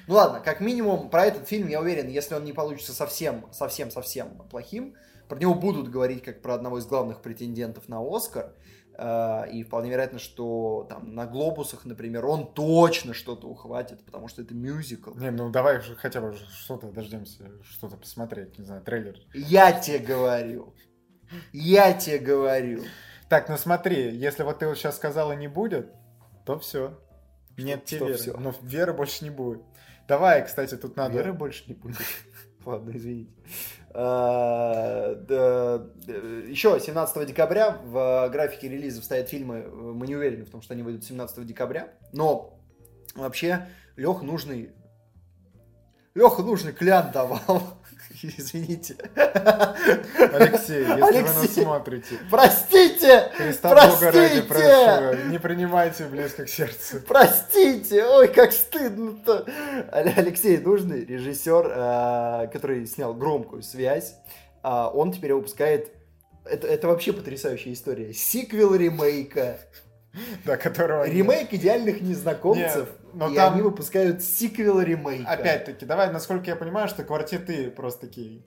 Ну 0.08 0.16
ладно, 0.16 0.40
как 0.40 0.60
минимум 0.62 1.10
про 1.10 1.26
этот 1.26 1.48
фильм 1.48 1.68
я 1.68 1.82
уверен, 1.82 2.08
если 2.08 2.36
он 2.36 2.44
не 2.44 2.54
получится 2.54 2.94
совсем, 2.94 3.46
совсем, 3.52 3.92
совсем 3.92 4.38
плохим, 4.50 4.96
про 5.28 5.38
него 5.38 5.56
будут 5.56 5.90
говорить 5.90 6.24
как 6.24 6.42
про 6.42 6.56
одного 6.56 6.80
из 6.80 6.86
главных 6.86 7.22
претендентов 7.22 7.88
на 7.90 8.00
Оскар. 8.02 8.54
Э, 8.96 9.50
и 9.52 9.64
вполне 9.64 9.90
вероятно, 9.90 10.20
что 10.20 10.86
там 10.90 11.16
на 11.16 11.26
глобусах, 11.26 11.86
например, 11.86 12.26
он 12.26 12.54
точно 12.54 13.14
что-то 13.14 13.48
ухватит, 13.48 14.04
потому 14.06 14.28
что 14.28 14.42
это 14.42 14.54
мюзикл. 14.54 15.14
Не, 15.16 15.32
ну 15.32 15.50
давай 15.50 15.82
хотя 15.98 16.22
бы 16.22 16.36
что-то 16.36 16.92
дождемся, 16.92 17.52
что-то 17.64 17.98
посмотреть, 17.98 18.58
не 18.60 18.66
знаю, 18.66 18.82
трейлер. 18.84 19.16
Я 19.34 19.72
тебе 19.72 20.00
говорю. 20.00 20.76
Я 21.52 21.94
тебе 21.94 22.20
говорю. 22.20 22.84
Так, 23.30 23.50
ну 23.50 23.58
смотри, 23.58 24.16
если 24.16 24.44
вот 24.44 24.60
ты 24.60 24.68
вот 24.68 24.78
сейчас 24.78 24.96
сказала 24.96 25.32
не 25.32 25.48
будет, 25.48 25.92
то 26.46 26.60
все. 26.60 27.00
Нет 27.58 27.86
тебе. 27.86 28.14
Все? 28.14 28.38
Но 28.38 28.54
веры 28.62 28.94
больше 28.94 29.24
не 29.24 29.32
будет. 29.32 29.64
Давай, 30.08 30.46
кстати, 30.46 30.76
тут 30.76 30.96
надо... 30.96 31.14
Веры 31.14 31.34
больше 31.34 31.64
не 31.68 31.74
будет. 31.74 31.98
Ладно, 32.66 32.92
извините. 32.96 33.32
А, 33.94 35.14
Еще 36.48 36.80
17 36.80 37.28
декабря 37.28 37.78
в 37.84 38.30
графике 38.30 38.68
релизов 38.68 39.04
стоят 39.04 39.30
фильмы, 39.30 39.64
мы 39.64 40.08
не 40.08 40.16
уверены 40.16 40.46
в 40.46 40.50
том, 40.50 40.62
что 40.62 40.74
они 40.74 40.82
выйдут 40.82 41.04
17 41.04 41.46
декабря, 41.46 41.94
но 42.12 42.60
вообще 43.16 43.68
Лех 43.96 44.24
нужный 44.24 44.72
Леха 46.16 46.42
нужный 46.44 46.74
клян 46.74 47.12
давал. 47.12 47.78
Извините. 48.38 48.96
Алексей, 49.16 50.80
если 50.80 51.02
Алексей, 51.02 51.22
вы 51.22 51.22
нас 51.24 51.54
смотрите. 51.54 52.20
Простите! 52.30 53.32
Христа 53.36 53.70
простите! 53.70 54.06
Бога 54.06 54.12
ради 54.12 54.42
прошу, 54.42 55.30
не 55.30 55.40
принимайте 55.40 56.06
близко 56.06 56.46
к 56.46 56.50
сердцу. 56.50 57.02
Простите! 57.08 58.06
Ой, 58.06 58.28
как 58.30 58.52
стыдно-то! 58.54 59.46
Алексей 59.92 60.58
Нужный, 60.58 61.06
режиссер, 61.06 61.72
э, 61.76 62.48
который 62.52 62.86
снял 62.88 63.14
«Громкую 63.14 63.62
связь», 63.64 64.16
а 64.62 64.90
он 64.90 65.12
теперь 65.12 65.34
выпускает... 65.34 65.92
Это, 66.46 66.68
это 66.68 66.88
вообще 66.88 67.14
потрясающая 67.14 67.74
история. 67.74 68.14
Сиквел 68.14 68.76
ремейка. 68.76 69.60
Да, 70.46 70.58
которого... 70.58 71.08
Ремейк 71.08 71.54
«Идеальных 71.54 72.02
незнакомцев». 72.02 72.88
Нет 72.88 73.04
но 73.14 73.30
и 73.30 73.36
там... 73.36 73.54
они 73.54 73.62
выпускают 73.62 74.22
сиквел 74.22 74.82
ремейка. 74.82 75.30
Опять-таки, 75.30 75.86
давай, 75.86 76.12
насколько 76.12 76.50
я 76.50 76.56
понимаю, 76.56 76.88
что 76.88 77.04
квартеты 77.04 77.72
просто 77.72 78.08
такие... 78.08 78.44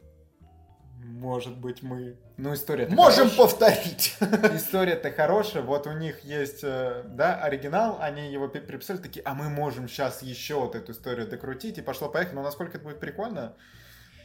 Может 0.99 1.57
быть, 1.57 1.83
мы... 1.83 2.17
Ну, 2.37 2.53
история 2.53 2.89
Можем 2.89 3.31
хорошая. 3.31 3.39
повторить. 3.39 4.17
История-то 4.55 5.13
хорошая. 5.13 5.63
Вот 5.63 5.87
у 5.87 5.93
них 5.93 6.25
есть, 6.25 6.61
э, 6.63 7.05
да, 7.07 7.41
оригинал. 7.41 7.99
Они 8.01 8.31
его 8.31 8.49
переписали 8.49 8.99
такие, 8.99 9.23
а 9.25 9.35
мы 9.35 9.49
можем 9.49 9.89
сейчас 9.89 10.23
еще 10.23 10.57
вот 10.57 10.75
эту 10.75 10.93
историю 10.93 11.29
докрутить. 11.29 11.79
И 11.79 11.83
пошло-поехало. 11.83 12.37
Но 12.37 12.43
насколько 12.43 12.77
это 12.77 12.85
будет 12.85 13.01
прикольно, 13.01 13.55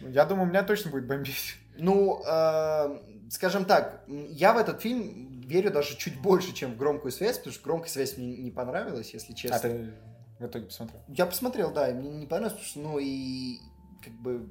я 0.02 0.26
думаю, 0.26 0.48
у 0.48 0.50
меня 0.50 0.64
точно 0.64 0.92
будет 0.92 1.06
бомбить. 1.06 1.56
Ну, 1.78 2.24
э, 2.28 3.00
скажем 3.30 3.66
так, 3.66 4.04
я 4.08 4.54
в 4.54 4.58
этот 4.58 4.82
фильм 4.82 5.41
верю 5.52 5.72
даже 5.72 5.98
чуть 5.98 6.20
больше, 6.20 6.54
чем 6.54 6.74
в 6.74 6.78
громкую 6.78 7.12
связь, 7.12 7.38
потому 7.38 7.54
что 7.54 7.64
громкая 7.64 7.90
связь 7.90 8.18
мне 8.18 8.38
не 8.38 8.52
понравилась, 8.52 9.14
если 9.14 9.34
честно. 9.34 9.58
А 9.58 9.60
ты 9.60 9.94
в 10.40 10.46
итоге 10.48 10.66
посмотрел? 10.66 11.02
Я 11.08 11.26
посмотрел, 11.26 11.72
да, 11.72 11.90
и 11.90 11.94
мне 11.94 12.10
не 12.10 12.26
понравилось, 12.26 12.54
потому 12.54 12.68
что, 12.68 12.80
ну, 12.80 13.00
и 13.00 13.60
как 14.04 14.14
бы 14.14 14.50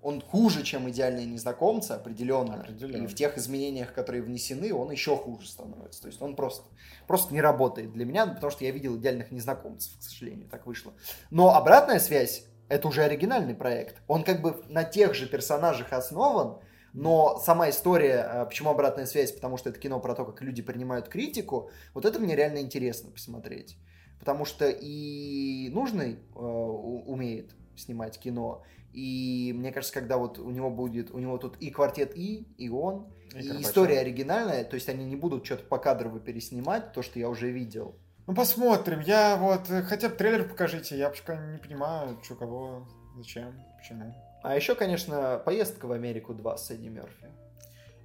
он 0.00 0.20
хуже, 0.20 0.62
чем 0.62 0.88
идеальные 0.88 1.26
незнакомцы, 1.26 1.92
определенно. 1.92 2.60
определенно. 2.60 3.04
И 3.04 3.06
в 3.06 3.14
тех 3.14 3.36
изменениях, 3.36 3.92
которые 3.92 4.22
внесены, 4.22 4.72
он 4.72 4.90
еще 4.90 5.16
хуже 5.16 5.48
становится. 5.48 6.02
То 6.02 6.08
есть 6.08 6.22
он 6.22 6.36
просто, 6.36 6.64
просто 7.06 7.34
не 7.34 7.40
работает 7.40 7.92
для 7.92 8.04
меня, 8.04 8.26
потому 8.26 8.50
что 8.50 8.64
я 8.64 8.70
видел 8.70 8.96
идеальных 8.96 9.30
незнакомцев, 9.32 9.98
к 9.98 10.02
сожалению, 10.02 10.48
так 10.48 10.66
вышло. 10.66 10.92
Но 11.30 11.54
обратная 11.54 11.98
связь 11.98 12.44
это 12.68 12.86
уже 12.88 13.02
оригинальный 13.02 13.54
проект. 13.54 14.02
Он 14.06 14.22
как 14.24 14.40
бы 14.42 14.62
на 14.68 14.84
тех 14.84 15.14
же 15.14 15.26
персонажах 15.26 15.92
основан, 15.92 16.58
но 16.92 17.38
сама 17.38 17.70
история, 17.70 18.20
а, 18.20 18.44
почему 18.46 18.70
обратная 18.70 19.06
связь, 19.06 19.32
потому 19.32 19.56
что 19.56 19.70
это 19.70 19.78
кино 19.78 20.00
про 20.00 20.14
то, 20.14 20.24
как 20.24 20.42
люди 20.42 20.62
принимают 20.62 21.08
критику, 21.08 21.70
вот 21.94 22.04
это 22.04 22.18
мне 22.18 22.34
реально 22.34 22.58
интересно 22.58 23.10
посмотреть. 23.10 23.76
Потому 24.18 24.44
что 24.44 24.68
и 24.68 25.68
нужный 25.70 26.18
э, 26.34 26.38
умеет 26.38 27.54
снимать 27.76 28.18
кино, 28.18 28.64
и 28.92 29.54
мне 29.56 29.70
кажется, 29.70 29.94
когда 29.94 30.16
вот 30.16 30.38
у 30.38 30.50
него 30.50 30.70
будет, 30.70 31.10
у 31.12 31.18
него 31.18 31.38
тут 31.38 31.56
и 31.58 31.70
квартет 31.70 32.16
И, 32.16 32.48
и 32.56 32.68
он, 32.68 33.06
и, 33.34 33.40
и 33.40 33.62
история 33.62 34.00
оригинальная, 34.00 34.64
то 34.64 34.74
есть 34.74 34.88
они 34.88 35.04
не 35.04 35.14
будут 35.14 35.46
что-то 35.46 35.64
покадрово 35.64 36.18
переснимать, 36.18 36.92
то, 36.92 37.02
что 37.02 37.18
я 37.18 37.28
уже 37.28 37.50
видел. 37.50 37.94
Ну, 38.26 38.34
посмотрим. 38.34 39.00
Я 39.00 39.36
вот, 39.36 39.70
э, 39.70 39.82
хотя 39.82 40.08
бы 40.08 40.16
трейлер 40.16 40.48
покажите, 40.48 40.98
я 40.98 41.10
пока 41.10 41.36
не 41.52 41.58
понимаю, 41.58 42.18
что, 42.22 42.34
кого, 42.34 42.88
зачем, 43.16 43.54
почему. 43.78 44.14
А 44.42 44.54
еще, 44.54 44.74
конечно, 44.74 45.40
поездка 45.44 45.86
в 45.86 45.92
Америку 45.92 46.34
2 46.34 46.56
с 46.56 46.70
Эдди 46.70 46.88
Мерфи. 46.88 47.28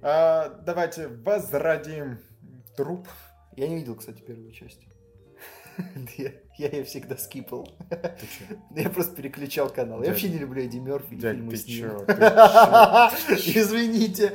А, 0.02 0.48
давайте 0.66 1.08
возродим 1.08 2.18
труп. 2.76 3.08
Я 3.56 3.68
не 3.68 3.76
видел, 3.76 3.94
кстати, 3.94 4.20
первую 4.20 4.50
часть. 4.52 4.80
Я, 6.16 6.30
я 6.56 6.68
ее 6.68 6.84
всегда 6.84 7.16
скипал. 7.16 7.68
Я 8.76 8.90
просто 8.90 9.16
переключал 9.16 9.68
канал. 9.70 10.02
Я 10.02 10.10
вообще 10.10 10.28
не 10.28 10.38
люблю 10.38 10.62
Эдди 10.62 10.78
Мерфи 10.78 11.14
и 11.14 11.20
фильмы 11.20 11.56
с 11.56 11.66
ним. 11.66 11.86
Извините. 13.28 14.32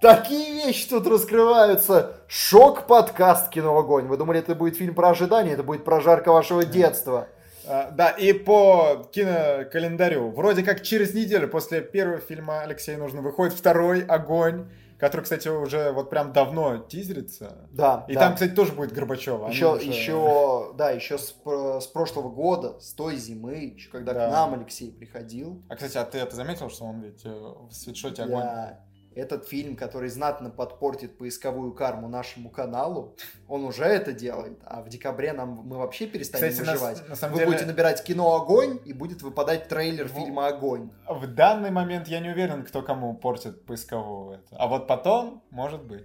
Такие 0.00 0.66
вещи 0.66 0.88
тут 0.88 1.06
раскрываются. 1.06 2.16
Шок-подкаст 2.26 3.50
«Кино 3.50 3.78
Огонь». 3.78 4.06
Вы 4.06 4.16
думали, 4.16 4.40
это 4.40 4.56
будет 4.56 4.76
фильм 4.76 4.96
про 4.96 5.10
ожидание? 5.10 5.54
Это 5.54 5.62
будет 5.62 5.84
про 5.84 6.00
жарко 6.00 6.32
вашего 6.32 6.64
детства. 6.64 7.28
А, 7.66 7.90
да, 7.90 8.10
и 8.10 8.32
по 8.32 9.08
кинокалендарю. 9.12 10.30
Вроде 10.30 10.62
как 10.62 10.82
через 10.82 11.14
неделю 11.14 11.48
после 11.48 11.80
первого 11.80 12.18
фильма 12.18 12.62
Алексея 12.62 12.98
нужно 12.98 13.20
выходит 13.20 13.54
второй 13.54 14.02
«Огонь» 14.02 14.68
который, 15.02 15.22
кстати, 15.22 15.48
уже 15.48 15.90
вот 15.90 16.10
прям 16.10 16.32
давно 16.32 16.78
тизерится. 16.78 17.68
Да. 17.72 18.04
И 18.06 18.14
да. 18.14 18.20
там, 18.20 18.34
кстати, 18.34 18.52
тоже 18.52 18.70
будет 18.70 18.92
Горбачева. 18.92 19.48
Еще, 19.48 19.74
уже... 19.74 19.84
еще, 19.84 20.72
да, 20.78 20.92
еще 20.92 21.18
с, 21.18 21.34
с 21.44 21.86
прошлого 21.88 22.28
года, 22.28 22.78
с 22.78 22.92
той 22.92 23.16
зимы, 23.16 23.72
еще 23.74 23.90
когда 23.90 24.14
да. 24.14 24.28
к 24.28 24.30
нам 24.30 24.54
Алексей 24.54 24.92
приходил. 24.92 25.60
А, 25.68 25.74
кстати, 25.74 25.98
а 25.98 26.04
ты 26.04 26.18
это 26.18 26.36
заметил, 26.36 26.70
что 26.70 26.84
он 26.84 27.00
ведь 27.00 27.22
э, 27.24 27.30
в 27.30 27.72
свитшоте 27.72 28.22
огонь? 28.22 28.42
Да 28.42 28.78
этот 29.14 29.48
фильм, 29.48 29.76
который 29.76 30.08
знатно 30.08 30.50
подпортит 30.50 31.18
поисковую 31.18 31.72
карму 31.72 32.08
нашему 32.08 32.50
каналу, 32.50 33.14
он 33.48 33.64
уже 33.64 33.84
это 33.84 34.12
делает, 34.12 34.58
а 34.64 34.82
в 34.82 34.88
декабре 34.88 35.32
нам 35.32 35.62
мы 35.64 35.78
вообще 35.78 36.06
перестанем 36.06 36.50
Кстати, 36.50 36.66
выживать. 36.66 37.02
На, 37.02 37.08
на 37.10 37.16
самом 37.16 37.34
Вы 37.34 37.38
деле... 37.40 37.50
будете 37.50 37.66
набирать 37.66 38.02
кино 38.02 38.34
«Огонь» 38.34 38.78
и 38.84 38.92
будет 38.92 39.22
выпадать 39.22 39.68
трейлер 39.68 40.06
в... 40.06 40.12
фильма 40.12 40.48
«Огонь». 40.48 40.90
В 41.08 41.26
данный 41.26 41.70
момент 41.70 42.08
я 42.08 42.20
не 42.20 42.30
уверен, 42.30 42.64
кто 42.64 42.82
кому 42.82 43.14
портит 43.14 43.64
поисковую. 43.66 44.34
Это. 44.34 44.56
А 44.56 44.66
вот 44.66 44.86
потом, 44.86 45.42
может 45.50 45.82
быть. 45.84 46.04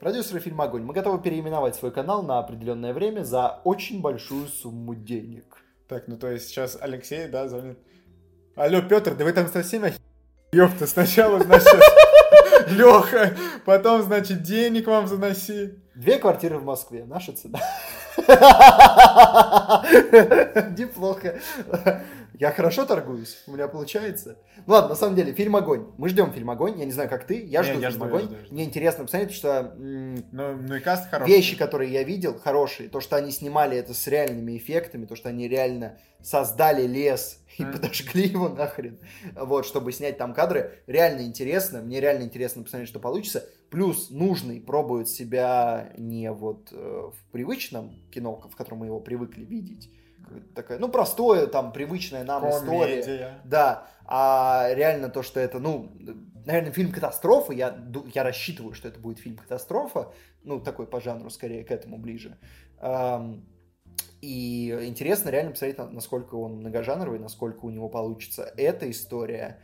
Продюсеры 0.00 0.40
фильма 0.40 0.64
«Огонь». 0.64 0.82
Мы 0.82 0.94
готовы 0.94 1.20
переименовать 1.20 1.74
свой 1.74 1.90
канал 1.90 2.22
на 2.22 2.38
определенное 2.38 2.92
время 2.92 3.24
за 3.24 3.60
очень 3.64 4.00
большую 4.00 4.46
сумму 4.46 4.94
денег. 4.94 5.58
Так, 5.88 6.06
ну 6.06 6.16
то 6.16 6.30
есть 6.30 6.48
сейчас 6.48 6.76
Алексей, 6.80 7.26
да, 7.28 7.48
звонит. 7.48 7.78
Алло, 8.54 8.82
Петр, 8.82 9.14
да 9.14 9.24
вы 9.24 9.32
там 9.32 9.48
совсем 9.48 9.84
охи... 9.84 9.98
Ёпта, 10.52 10.86
сначала, 10.86 11.40
значит, 11.40 11.66
Леха, 12.72 13.36
потом, 13.64 14.02
значит, 14.02 14.42
денег 14.42 14.86
вам 14.86 15.06
заноси. 15.06 15.74
Две 15.94 16.18
квартиры 16.18 16.58
в 16.58 16.64
Москве, 16.64 17.04
наша 17.04 17.32
цена. 17.32 17.60
Неплохо. 20.78 21.40
Я 22.38 22.52
хорошо 22.52 22.86
торгуюсь, 22.86 23.42
у 23.48 23.52
меня 23.52 23.66
получается. 23.66 24.38
Ну 24.64 24.74
ладно, 24.74 24.90
на 24.90 24.94
самом 24.94 25.16
деле, 25.16 25.32
фильм 25.32 25.56
«Огонь». 25.56 25.88
Мы 25.98 26.08
ждем 26.08 26.32
фильм 26.32 26.50
«Огонь», 26.50 26.78
я 26.78 26.84
не 26.84 26.92
знаю, 26.92 27.08
как 27.08 27.26
ты, 27.26 27.44
я 27.44 27.64
жду 27.64 27.80
фильм 27.80 28.02
«Огонь». 28.02 28.28
Мне 28.50 28.62
интересно 28.62 29.04
посмотреть, 29.04 29.34
что 29.34 29.74
ну, 29.76 30.22
ну 30.30 30.74
и 30.76 30.80
каст 30.80 31.10
хороший. 31.10 31.34
вещи, 31.34 31.56
которые 31.56 31.92
я 31.92 32.04
видел, 32.04 32.38
хорошие. 32.38 32.88
То, 32.88 33.00
что 33.00 33.16
они 33.16 33.32
снимали 33.32 33.76
это 33.76 33.92
с 33.92 34.06
реальными 34.06 34.56
эффектами, 34.56 35.06
то, 35.06 35.16
что 35.16 35.30
они 35.30 35.48
реально 35.48 35.98
создали 36.22 36.86
лес 36.86 37.40
и 37.58 37.64
подожгли 37.64 38.28
его 38.28 38.48
нахрен, 38.48 38.98
вот, 39.34 39.66
чтобы 39.66 39.92
снять 39.92 40.16
там 40.16 40.32
кадры. 40.32 40.78
Реально 40.86 41.22
интересно, 41.22 41.80
мне 41.80 42.00
реально 42.00 42.22
интересно 42.22 42.62
посмотреть, 42.62 42.88
что 42.88 43.00
получится. 43.00 43.44
Плюс 43.70 44.10
нужный 44.10 44.60
пробует 44.60 45.08
себя 45.08 45.92
не 45.98 46.32
вот 46.32 46.68
э, 46.72 47.10
в 47.12 47.32
привычном 47.32 47.92
кино, 48.10 48.40
в 48.50 48.56
котором 48.56 48.78
мы 48.78 48.86
его 48.86 49.00
привыкли 49.00 49.44
видеть, 49.44 49.90
такая, 50.54 50.78
ну, 50.78 50.88
простое, 50.88 51.46
там, 51.46 51.72
привычная 51.72 52.24
нам 52.24 52.42
Комедия. 52.42 52.60
история. 52.60 53.40
Да, 53.44 53.88
а 54.06 54.68
реально 54.72 55.08
то, 55.10 55.22
что 55.22 55.38
это, 55.40 55.58
ну, 55.58 55.90
наверное, 56.46 56.72
фильм 56.72 56.92
катастрофа, 56.92 57.52
я, 57.52 57.78
я 58.14 58.22
рассчитываю, 58.22 58.72
что 58.72 58.88
это 58.88 58.98
будет 58.98 59.18
фильм 59.18 59.36
катастрофа, 59.36 60.12
ну, 60.42 60.60
такой 60.60 60.86
по 60.86 61.00
жанру, 61.00 61.28
скорее, 61.30 61.62
к 61.64 61.70
этому 61.70 61.98
ближе. 61.98 62.38
И 64.20 64.76
интересно 64.82 65.28
реально 65.30 65.52
посмотреть, 65.52 65.78
насколько 65.92 66.34
он 66.34 66.56
многожанровый, 66.56 67.18
насколько 67.18 67.64
у 67.64 67.70
него 67.70 67.88
получится 67.88 68.52
эта 68.56 68.90
история. 68.90 69.60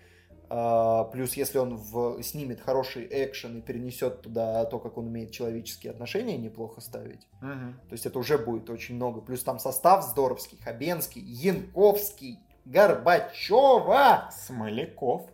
А, 0.57 1.03
плюс, 1.07 1.35
если 1.35 1.59
он 1.59 1.75
в, 1.75 2.23
снимет 2.23 2.61
хороший 2.61 3.09
экшен 3.11 3.59
и 3.59 3.61
перенесет 3.61 4.23
туда 4.23 4.65
то, 4.67 4.79
как 4.79 4.97
он 4.97 5.09
умеет 5.09 5.33
человеческие 5.33 5.91
отношения 5.91 6.39
неплохо 6.39 6.81
ставить, 6.81 7.27
угу. 7.43 7.75
то 7.89 7.93
есть 7.93 8.07
это 8.07 8.21
уже 8.21 8.39
будет 8.39 8.71
очень 8.71 8.95
много. 8.95 9.21
Плюс 9.21 9.43
там 9.43 9.59
состав 9.59 10.05
здоровский, 10.05 10.57
Хабенский, 10.59 11.21
Янковский, 11.21 12.39
Горбачева. 12.67 14.31
Смоляков. 14.31 15.29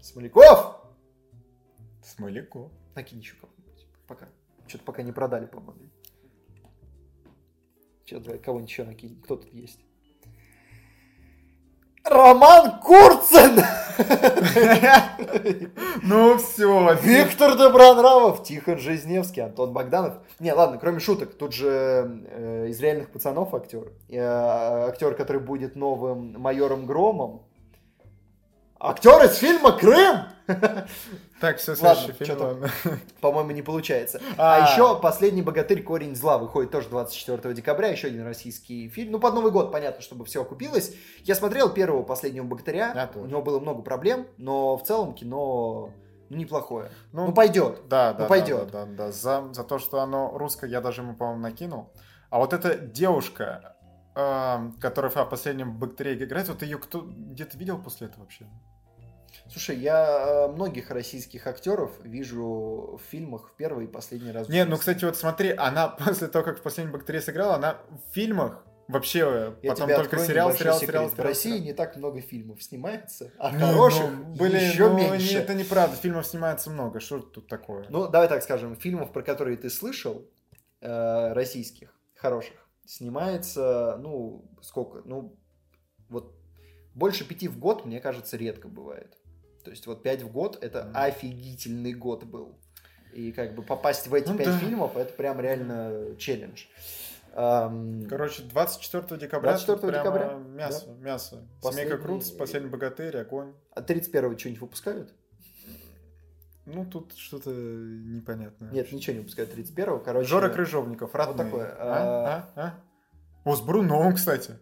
Смоляков! 0.00 0.76
Смоляков. 2.04 2.70
Накинь 2.94 3.18
еще 3.18 3.34
кого-нибудь. 3.34 3.88
Пока. 4.06 4.28
Что-то 4.68 4.84
пока 4.84 5.02
не 5.02 5.10
продали, 5.10 5.46
по-моему. 5.46 5.90
Сейчас 8.04 8.22
давай 8.22 8.38
кого-нибудь 8.38 8.70
еще 8.70 8.84
накинь. 8.84 9.20
Кто 9.20 9.34
тут 9.34 9.52
есть? 9.52 9.80
Роман 12.04 12.80
Курцин! 12.80 13.62
Ну 16.02 16.38
все. 16.38 16.96
Виктор 17.02 17.56
Добронравов, 17.56 18.42
Тихон 18.42 18.78
Жизневский, 18.78 19.42
Антон 19.42 19.72
Богданов. 19.72 20.14
Не, 20.40 20.52
ладно, 20.52 20.78
кроме 20.78 20.98
шуток, 20.98 21.34
тут 21.34 21.52
же 21.52 22.24
э, 22.30 22.66
из 22.68 22.80
реальных 22.80 23.10
пацанов 23.10 23.54
актер. 23.54 23.92
Э, 24.08 24.88
актер, 24.88 25.14
который 25.14 25.40
будет 25.40 25.76
новым 25.76 26.40
майором 26.40 26.86
Громом. 26.86 27.42
Актер 28.80 29.24
из 29.24 29.36
фильма 29.36 29.72
«Крым». 29.72 30.22
Так, 31.40 31.58
все, 31.58 31.74
следующий 31.74 32.12
фильм. 32.12 32.40
Ладно. 32.40 32.70
По-моему, 33.20 33.50
не 33.50 33.62
получается. 33.62 34.20
А, 34.36 34.56
а 34.56 34.70
еще 34.70 35.00
«Последний 35.00 35.42
богатырь. 35.42 35.82
Корень 35.82 36.14
зла» 36.14 36.38
выходит 36.38 36.70
тоже 36.70 36.88
24 36.88 37.54
декабря. 37.54 37.88
Еще 37.88 38.08
один 38.08 38.24
российский 38.24 38.88
фильм. 38.88 39.12
Ну, 39.12 39.18
под 39.18 39.34
Новый 39.34 39.50
год, 39.50 39.72
понятно, 39.72 40.02
чтобы 40.02 40.24
все 40.24 40.42
окупилось. 40.42 40.94
Я 41.24 41.34
смотрел 41.34 41.72
первого 41.72 42.02
«Последнего 42.02 42.44
богатыря». 42.44 43.10
У 43.14 43.26
него 43.26 43.42
было 43.42 43.58
много 43.58 43.82
проблем, 43.82 44.26
но 44.36 44.76
в 44.76 44.84
целом 44.84 45.14
кино 45.14 45.92
ну, 46.32 46.38
неплохое. 46.38 46.90
Ну, 47.12 47.26
ну 47.26 47.34
пойдет. 47.34 47.82
Да, 47.88 48.14
да. 48.14 48.22
Ну, 48.22 48.28
пойдет. 48.28 48.70
Да, 48.70 48.86
да, 48.86 48.92
да. 49.06 49.12
За, 49.12 49.52
за 49.52 49.64
то, 49.64 49.78
что 49.78 50.00
оно 50.00 50.38
русское, 50.38 50.70
я 50.70 50.80
даже 50.80 51.02
ему, 51.02 51.14
по-моему, 51.14 51.42
накинул. 51.42 51.92
А 52.30 52.38
вот 52.38 52.54
эта 52.54 52.78
девушка, 52.78 53.76
э, 54.14 54.70
которая 54.80 55.10
в 55.10 55.28
последнем 55.28 55.76
бактерии 55.78 56.24
играет, 56.24 56.48
вот 56.48 56.62
ее 56.62 56.78
кто 56.78 57.02
где-то 57.02 57.58
видел 57.58 57.82
после 57.82 58.06
этого 58.06 58.22
вообще? 58.22 58.46
Слушай, 59.52 59.76
я 59.80 60.46
э, 60.46 60.48
многих 60.48 60.90
российских 60.90 61.46
актеров 61.46 61.92
вижу 62.02 62.98
в 62.98 63.02
фильмах 63.10 63.50
в 63.50 63.56
первый 63.56 63.84
и 63.84 63.88
последний 63.88 64.30
раз. 64.30 64.48
Не, 64.48 64.64
ну, 64.64 64.78
кстати, 64.78 65.04
вот 65.04 65.14
смотри, 65.16 65.50
она 65.50 65.88
после 66.06 66.28
того, 66.28 66.42
как 66.42 66.58
в 66.58 66.62
последнем 66.62 66.92
бактерии 66.92 67.20
сыграла, 67.20 67.56
она 67.56 67.76
в 67.90 68.14
фильмах 68.14 68.64
вообще 68.88 69.54
я 69.62 69.70
потом 69.70 69.90
только 69.90 70.18
сериал, 70.20 70.54
сериал, 70.54 70.78
секрет. 70.78 70.88
сериал, 70.88 71.08
В 71.08 71.18
России 71.18 71.58
не 71.58 71.74
так 71.74 71.96
много 71.96 72.22
фильмов 72.22 72.62
снимается, 72.62 73.30
а 73.38 73.52
ну, 73.52 73.58
хороших 73.58 74.10
ну, 74.10 74.34
были, 74.36 74.56
еще 74.56 74.88
ну, 74.88 74.96
меньше. 74.96 75.34
Не, 75.34 75.40
это 75.40 75.52
неправда, 75.52 75.96
фильмов 75.96 76.26
снимается 76.26 76.70
много, 76.70 77.00
что 77.00 77.18
тут 77.18 77.46
такое? 77.46 77.84
Ну, 77.90 78.08
давай 78.08 78.28
так 78.28 78.42
скажем, 78.42 78.74
фильмов, 78.76 79.12
про 79.12 79.22
которые 79.22 79.58
ты 79.58 79.68
слышал, 79.68 80.26
э, 80.80 81.32
российских, 81.34 81.94
хороших, 82.14 82.56
снимается, 82.86 83.98
ну, 84.00 84.50
сколько, 84.62 85.02
ну, 85.04 85.38
вот 86.08 86.34
больше 86.94 87.28
пяти 87.28 87.48
в 87.48 87.58
год, 87.58 87.84
мне 87.84 88.00
кажется, 88.00 88.38
редко 88.38 88.68
бывает. 88.68 89.18
То 89.62 89.70
есть 89.70 89.86
вот 89.86 90.02
5 90.02 90.22
в 90.22 90.32
год 90.32 90.62
это 90.62 90.80
mm. 90.80 90.92
офигительный 90.94 91.92
год 91.92 92.24
был. 92.24 92.58
И 93.12 93.32
как 93.32 93.54
бы 93.54 93.62
попасть 93.62 94.06
в 94.06 94.14
эти 94.14 94.28
ну, 94.28 94.38
5 94.38 94.46
да. 94.46 94.58
фильмов 94.58 94.96
это 94.96 95.12
прям 95.12 95.40
реально 95.40 96.16
челлендж. 96.18 96.64
Короче, 97.34 98.42
24 98.42 99.18
декабря 99.20 99.52
24 99.52 99.92
декабря 99.98 100.34
мясо, 100.34 100.86
да. 100.86 100.92
мясо. 101.04 101.48
Последний... 101.62 101.90
Семейка 101.90 102.04
Крутс, 102.04 102.30
Последний 102.30 102.68
богатырь, 102.68 103.16
огонь. 103.16 103.54
А 103.74 103.80
31 103.80 104.38
что-нибудь 104.38 104.60
выпускают? 104.60 105.14
Ну, 106.66 106.84
тут 106.84 107.14
что-то 107.16 107.50
непонятное. 107.50 108.70
Нет, 108.70 108.92
ничего 108.92 109.14
не 109.14 109.20
выпускают 109.20 109.56
31-го. 109.56 109.98
Короче, 109.98 110.28
Жора 110.28 110.48
Крыжовников, 110.48 111.14
родные. 111.14 111.34
Вот 111.34 111.44
такое. 111.44 111.76
А, 111.78 112.50
а, 112.54 112.62
а? 112.62 112.80
О, 113.44 113.56
с 113.56 113.60
Бруновым, 113.62 114.14
кстати. 114.14 114.58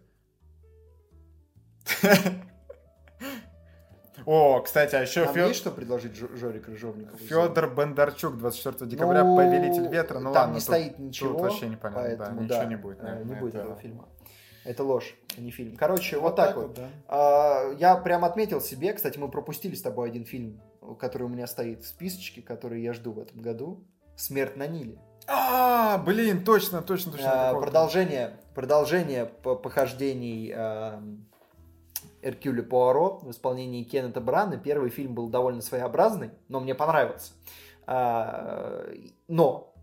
О, 4.25 4.59
кстати, 4.61 4.95
а 4.95 5.01
еще... 5.01 5.25
Нам 5.25 5.33
Фё... 5.33 5.47
есть 5.47 5.59
что 5.59 5.71
предложить 5.71 6.15
Жоре 6.15 6.59
Крыжовникову? 6.59 7.17
Федор 7.17 7.69
Бондарчук, 7.69 8.37
24 8.37 8.89
декабря, 8.89 9.23
ну, 9.23 9.35
«Повелитель 9.35 9.87
ветра». 9.87 10.19
Ну 10.19 10.33
там 10.33 10.41
ладно, 10.41 10.53
не 10.53 10.59
тут, 10.59 10.63
стоит 10.63 10.99
ничего. 10.99 11.33
Тут 11.33 11.41
вообще 11.41 11.67
непонятно, 11.69 12.01
поэтому, 12.03 12.41
да, 12.47 12.57
ничего 12.57 12.69
не 12.69 12.75
будет. 12.75 13.03
Наверное, 13.03 13.25
не 13.25 13.39
будет 13.39 13.55
этого 13.55 13.75
фильма. 13.75 14.07
Это 14.63 14.83
ложь, 14.83 15.15
а 15.37 15.41
не 15.41 15.49
фильм. 15.49 15.75
Короче, 15.75 16.17
вот, 16.17 16.23
вот 16.23 16.35
так, 16.35 16.47
так 16.49 16.57
вот. 16.57 16.73
Да. 16.75 16.87
А, 17.07 17.73
я 17.79 17.95
прям 17.95 18.23
отметил 18.23 18.61
себе, 18.61 18.93
кстати, 18.93 19.17
мы 19.17 19.27
пропустили 19.27 19.73
с 19.73 19.81
тобой 19.81 20.09
один 20.09 20.23
фильм, 20.23 20.61
который 20.99 21.23
у 21.23 21.29
меня 21.29 21.47
стоит 21.47 21.83
в 21.83 21.87
списочке, 21.87 22.41
который 22.41 22.81
я 22.81 22.93
жду 22.93 23.11
в 23.11 23.19
этом 23.19 23.41
году. 23.41 23.83
«Смерть 24.15 24.55
на 24.55 24.67
Ниле». 24.67 24.99
А, 25.27 25.97
блин, 25.97 26.43
точно, 26.43 26.81
точно, 26.81 27.13
точно. 27.13 27.49
А, 27.49 27.59
продолжение, 27.59 28.37
продолжение 28.53 29.25
похождений 29.25 30.53
Эркюля 32.21 32.63
Пуаро 32.63 33.19
в 33.19 33.31
исполнении 33.31 33.83
Кеннета 33.83 34.21
Брана. 34.21 34.57
Первый 34.57 34.89
фильм 34.89 35.13
был 35.13 35.29
довольно 35.29 35.61
своеобразный, 35.61 36.31
но 36.47 36.59
мне 36.59 36.75
понравился. 36.75 37.33
А, 37.85 38.89
но 39.27 39.73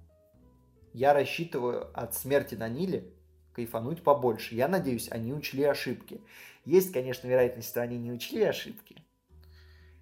я 0.93 1.12
рассчитываю 1.12 1.89
от 1.95 2.14
смерти 2.14 2.55
на 2.55 2.68
Ниле 2.68 3.12
кайфануть 3.53 4.03
побольше. 4.03 4.55
Я 4.55 4.68
надеюсь, 4.68 5.11
они 5.11 5.32
учли 5.32 5.64
ошибки. 5.64 6.20
Есть, 6.64 6.93
конечно, 6.93 7.26
вероятность, 7.26 7.68
что 7.68 7.82
они 7.82 7.99
не 7.99 8.12
учли 8.12 8.43
ошибки. 8.43 9.03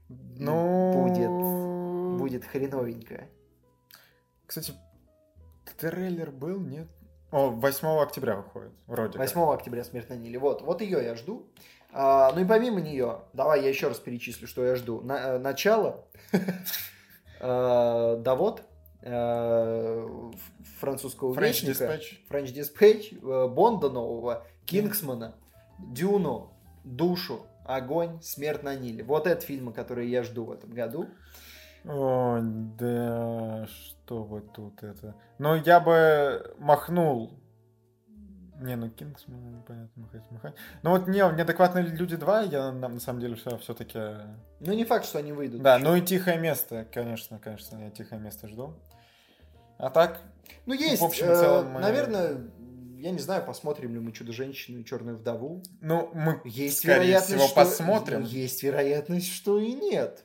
Но... 0.08 0.92
Будет, 0.92 2.20
будет 2.20 2.44
хреновенько. 2.44 3.28
Кстати, 4.46 4.72
трейлер 5.78 6.30
был, 6.30 6.60
нет? 6.60 6.88
О, 7.32 7.50
8 7.50 7.88
октября 8.00 8.36
выходит, 8.36 8.72
вроде 8.86 9.18
8 9.18 9.34
как. 9.34 9.54
октября 9.58 9.84
«Смерть 9.84 10.08
на 10.08 10.14
Ниле». 10.14 10.38
Вот, 10.38 10.62
вот 10.62 10.80
ее 10.80 11.02
я 11.02 11.16
жду. 11.16 11.46
А, 11.98 12.30
ну 12.34 12.42
и 12.42 12.44
помимо 12.44 12.82
нее, 12.82 13.20
давай 13.32 13.62
я 13.62 13.70
еще 13.70 13.88
раз 13.88 13.98
перечислю, 13.98 14.46
что 14.46 14.62
я 14.62 14.76
жду. 14.76 15.00
На, 15.00 15.18
э, 15.18 15.38
начало, 15.38 16.04
а, 17.40 18.16
Давод, 18.22 18.64
э, 19.00 20.06
французского 20.78 21.32
Dispatch. 21.34 22.18
French 22.28 22.52
Dispatch, 22.54 23.18
э, 23.18 23.48
Бонда 23.48 23.88
нового, 23.88 24.46
Кингсмана, 24.66 25.36
Дюну, 25.78 26.52
Душу, 26.84 27.46
Огонь, 27.64 28.20
Смерть 28.20 28.62
на 28.62 28.74
Ниле. 28.74 29.02
Вот 29.02 29.26
это 29.26 29.40
фильмы, 29.40 29.72
которые 29.72 30.10
я 30.10 30.22
жду 30.22 30.44
в 30.44 30.52
этом 30.52 30.72
году. 30.72 31.06
О, 31.86 32.40
да, 32.42 33.66
что 33.68 34.22
вот 34.22 34.52
тут 34.52 34.82
это. 34.82 35.14
Ну, 35.38 35.54
я 35.54 35.80
бы 35.80 36.54
махнул 36.58 37.32
не, 38.60 38.76
ну 38.76 38.88
Кингсман, 38.88 39.58
непонятно, 39.58 40.02
махать, 40.02 40.30
махать. 40.30 40.54
Ну 40.82 40.90
вот 40.90 41.08
не, 41.08 41.18
неадекватные 41.18 41.84
люди 41.84 42.16
2, 42.16 42.42
я 42.42 42.72
на, 42.72 42.88
на 42.88 43.00
самом 43.00 43.20
деле 43.20 43.36
все, 43.36 43.58
все-таки... 43.58 43.98
Ну 44.60 44.72
не 44.72 44.84
факт, 44.84 45.04
что 45.04 45.18
они 45.18 45.32
выйдут. 45.32 45.62
Да, 45.62 45.76
еще. 45.76 45.84
ну 45.84 45.96
и 45.96 46.00
тихое 46.00 46.38
место, 46.38 46.86
конечно, 46.92 47.38
конечно, 47.38 47.76
я 47.78 47.90
тихое 47.90 48.20
место 48.20 48.48
жду. 48.48 48.74
А 49.78 49.90
так? 49.90 50.20
Ну 50.64 50.72
есть, 50.72 51.02
в 51.02 51.04
общем, 51.04 51.26
в 51.26 51.34
целом, 51.36 51.70
мы... 51.70 51.80
наверное, 51.80 52.50
я 52.98 53.10
не 53.10 53.18
знаю, 53.18 53.44
посмотрим 53.44 53.92
ли 53.92 54.00
мы 54.00 54.12
Чудо-женщину 54.12 54.80
и 54.80 54.84
Черную 54.84 55.18
вдову. 55.18 55.62
Ну, 55.80 56.10
мы, 56.14 56.40
есть 56.44 56.78
скорее 56.78 57.08
вероятность, 57.08 57.34
всего, 57.34 57.46
что... 57.46 57.54
посмотрим. 57.54 58.22
Есть 58.22 58.62
вероятность, 58.62 59.32
что 59.32 59.58
и 59.58 59.72
нет. 59.72 60.24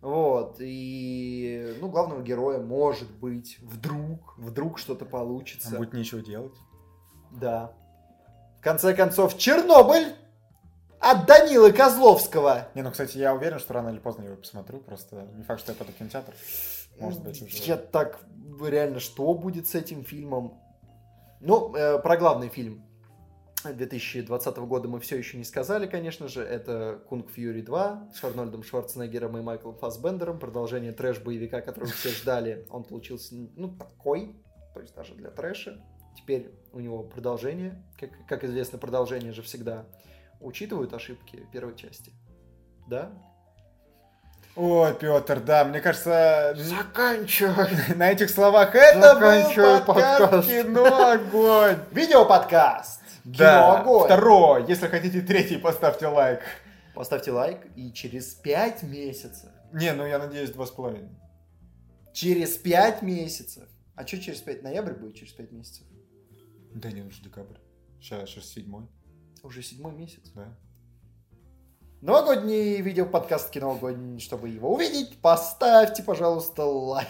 Вот, 0.00 0.58
и, 0.60 1.74
ну, 1.80 1.88
главного 1.88 2.22
героя, 2.22 2.60
может 2.60 3.10
быть, 3.10 3.58
вдруг, 3.60 4.38
вдруг 4.38 4.78
что-то 4.78 5.04
получится. 5.04 5.70
Там 5.70 5.78
будет 5.80 5.92
нечего 5.92 6.20
делать. 6.20 6.54
Да. 7.32 7.72
В 8.58 8.62
конце 8.62 8.94
концов, 8.94 9.36
Чернобыль 9.38 10.14
от 11.00 11.26
Данилы 11.26 11.72
Козловского. 11.72 12.68
Не, 12.74 12.82
ну, 12.82 12.90
кстати, 12.90 13.18
я 13.18 13.34
уверен, 13.34 13.58
что 13.58 13.74
рано 13.74 13.90
или 13.90 13.98
поздно 13.98 14.22
я 14.22 14.28
его 14.28 14.38
посмотрю, 14.38 14.80
просто 14.80 15.28
не 15.36 15.44
факт, 15.44 15.60
что 15.60 15.72
я 15.72 15.78
пойду 15.78 15.92
в 15.92 15.96
кинотеатр. 15.96 16.34
Может 16.98 17.22
быть, 17.22 17.40
уже... 17.40 17.56
Я 17.58 17.76
так, 17.76 18.20
реально, 18.60 18.98
что 19.00 19.32
будет 19.34 19.68
с 19.68 19.74
этим 19.74 20.04
фильмом? 20.04 20.60
Ну, 21.40 21.74
э, 21.74 22.00
про 22.00 22.16
главный 22.16 22.48
фильм 22.48 22.84
2020 23.64 24.56
года 24.58 24.88
мы 24.88 25.00
все 25.00 25.16
еще 25.16 25.36
не 25.36 25.44
сказали, 25.44 25.86
конечно 25.86 26.28
же. 26.28 26.42
Это 26.42 27.00
Кунг 27.08 27.30
Фьюри 27.30 27.62
2 27.62 28.10
с 28.14 28.24
Арнольдом 28.24 28.62
Шварценеггером 28.62 29.38
и 29.38 29.40
Майклом 29.40 29.76
Фассбендером. 29.76 30.38
Продолжение 30.38 30.92
трэш-боевика, 30.92 31.60
который 31.60 31.90
все 31.90 32.10
ждали. 32.10 32.66
Он 32.70 32.84
получился, 32.84 33.34
ну, 33.34 33.76
такой, 33.76 34.36
то 34.74 34.80
есть 34.80 34.94
даже 34.94 35.14
для 35.14 35.30
трэша. 35.30 35.80
Теперь 36.18 36.50
у 36.72 36.80
него 36.80 37.04
продолжение. 37.04 37.80
Как, 37.98 38.10
как 38.26 38.42
известно, 38.44 38.76
продолжение 38.78 39.32
же 39.32 39.42
всегда 39.42 39.84
учитывают 40.40 40.92
ошибки 40.92 41.46
первой 41.52 41.76
части. 41.76 42.12
Да? 42.88 43.12
Ой, 44.56 44.92
Петр, 44.94 45.38
да, 45.40 45.64
мне 45.64 45.80
кажется... 45.80 46.52
Заканчивай! 46.56 47.68
На 47.96 48.10
этих 48.10 48.28
словах 48.30 48.74
это 48.74 49.14
Заканчивай 49.14 49.78
был 49.78 49.84
подкаст, 49.86 50.20
подкаст. 50.20 50.48
кино 50.48 51.10
огонь. 51.12 51.76
Видеоподкаст! 51.92 53.00
Да, 53.24 53.60
Кино 53.60 53.76
огонь! 53.76 54.04
второй. 54.06 54.66
Если 54.66 54.88
хотите 54.88 55.20
третий, 55.20 55.58
поставьте 55.58 56.08
лайк. 56.08 56.40
Поставьте 56.94 57.30
лайк, 57.30 57.58
и 57.76 57.92
через 57.92 58.34
5 58.34 58.82
месяцев, 58.82 59.48
Не, 59.72 59.92
ну 59.92 60.04
я 60.04 60.18
надеюсь, 60.18 60.50
два 60.50 60.66
с 60.66 60.72
половиной. 60.72 61.10
через 62.12 62.56
5 62.56 63.02
месяцев, 63.02 63.68
а 63.94 64.04
что 64.04 64.18
через 64.20 64.40
5? 64.40 64.64
Ноябрь 64.64 64.94
будет 64.94 65.14
через 65.14 65.32
5 65.34 65.52
месяцев? 65.52 65.86
Да 66.78 66.92
не, 66.92 67.02
уже 67.02 67.20
декабрь. 67.22 67.56
Сейчас, 68.00 68.30
сейчас 68.30 68.46
седьмой, 68.46 68.86
Уже 69.42 69.62
седьмой 69.62 69.92
месяц. 69.92 70.30
да. 70.34 70.56
Новогодний 72.00 72.80
видеоподкаст 72.80 73.50
«Кино 73.50 73.72
огонь». 73.72 74.20
Чтобы 74.20 74.48
его 74.48 74.72
увидеть, 74.72 75.20
поставьте, 75.20 76.04
пожалуйста, 76.04 76.64
лайк. 76.64 77.08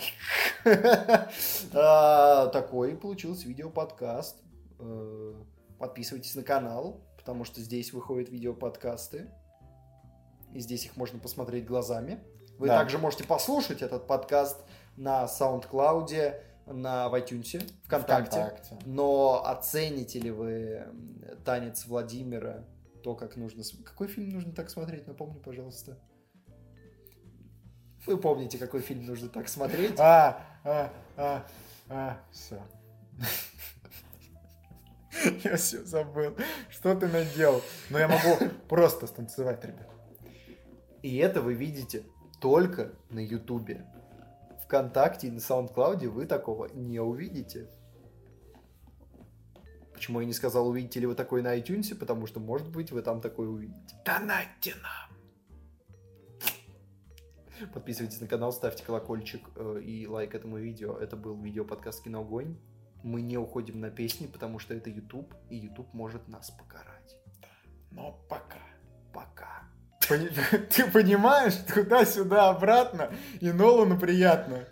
А, 1.74 2.46
Такой 2.46 2.96
получился 2.96 3.46
видеоподкаст. 3.46 4.36
Э, 4.78 5.34
Подписывайтесь 5.78 6.34
на 6.34 6.42
канал, 6.42 7.02
потому 7.18 7.44
что 7.44 7.60
здесь 7.60 7.92
выходят 7.92 8.30
видеоподкасты. 8.30 9.30
И 10.54 10.60
здесь 10.60 10.86
их 10.86 10.96
можно 10.96 11.18
посмотреть 11.18 11.66
глазами. 11.66 12.20
Вы 12.58 12.68
также 12.68 12.96
можете 12.96 13.24
послушать 13.24 13.82
этот 13.82 14.06
подкаст 14.06 14.64
на 14.96 15.26
SoundCloud, 15.26 16.34
на 16.72 17.08
в 17.08 17.14
iTunes, 17.14 17.60
ВКонтакте. 17.84 18.40
Вконтакте. 18.40 18.78
Но 18.86 19.44
оцените 19.44 20.20
ли 20.20 20.30
вы 20.30 20.86
танец 21.44 21.86
Владимира, 21.86 22.64
то, 23.02 23.14
как 23.14 23.36
нужно... 23.36 23.62
Какой 23.84 24.08
фильм 24.08 24.30
нужно 24.30 24.52
так 24.52 24.70
смотреть? 24.70 25.06
Напомни, 25.06 25.38
пожалуйста. 25.38 25.98
Вы 28.06 28.18
помните, 28.18 28.58
какой 28.58 28.80
фильм 28.80 29.04
нужно 29.04 29.28
так 29.28 29.48
смотреть? 29.48 29.98
А, 29.98 30.46
а, 30.64 30.92
а, 31.16 31.46
а, 31.88 32.20
все. 32.30 32.62
Я 35.44 35.56
все 35.56 35.84
забыл. 35.84 36.36
Что 36.70 36.94
ты 36.94 37.08
наделал? 37.08 37.60
Но 37.90 37.98
я 37.98 38.08
могу 38.08 38.36
просто 38.68 39.06
станцевать, 39.06 39.64
ребят. 39.64 39.88
И 41.02 41.16
это 41.16 41.42
вы 41.42 41.54
видите 41.54 42.04
только 42.40 42.92
на 43.10 43.18
Ютубе. 43.18 43.84
ВКонтакте 44.68 45.28
и 45.28 45.30
на 45.30 45.40
Саундклауде 45.40 46.08
вы 46.08 46.26
такого 46.26 46.66
не 46.74 47.00
увидите. 47.00 47.70
Почему 49.94 50.20
я 50.20 50.26
не 50.26 50.34
сказал, 50.34 50.68
увидите 50.68 51.00
ли 51.00 51.06
вы 51.06 51.14
такой 51.14 51.42
на 51.42 51.58
iTunes? 51.58 51.94
Потому 51.94 52.26
что, 52.26 52.38
может 52.38 52.68
быть, 52.68 52.92
вы 52.92 53.00
там 53.00 53.22
такой 53.22 53.48
увидите. 53.48 53.96
Донатьте 54.04 54.74
нам. 54.82 55.08
Подписывайтесь 57.72 58.20
на 58.20 58.28
канал, 58.28 58.52
ставьте 58.52 58.84
колокольчик 58.84 59.40
э, 59.56 59.80
и 59.80 60.06
лайк 60.06 60.34
этому 60.34 60.58
видео. 60.58 60.96
Это 60.96 61.16
был 61.16 61.40
видео-подкаст 61.40 62.04
«Киноогонь». 62.04 62.56
Мы 63.02 63.22
не 63.22 63.38
уходим 63.38 63.80
на 63.80 63.90
песни, 63.90 64.26
потому 64.26 64.58
что 64.58 64.74
это 64.74 64.90
YouTube, 64.90 65.34
и 65.48 65.56
YouTube 65.56 65.92
может 65.94 66.28
нас 66.28 66.50
покарать. 66.50 67.16
Но 67.90 68.12
пока. 68.28 68.60
Пока. 69.12 69.57
Ты 70.70 70.84
понимаешь, 70.90 71.54
туда-сюда, 71.72 72.50
обратно, 72.50 73.10
и 73.40 73.50
Нолану 73.50 73.98
приятно. 73.98 74.64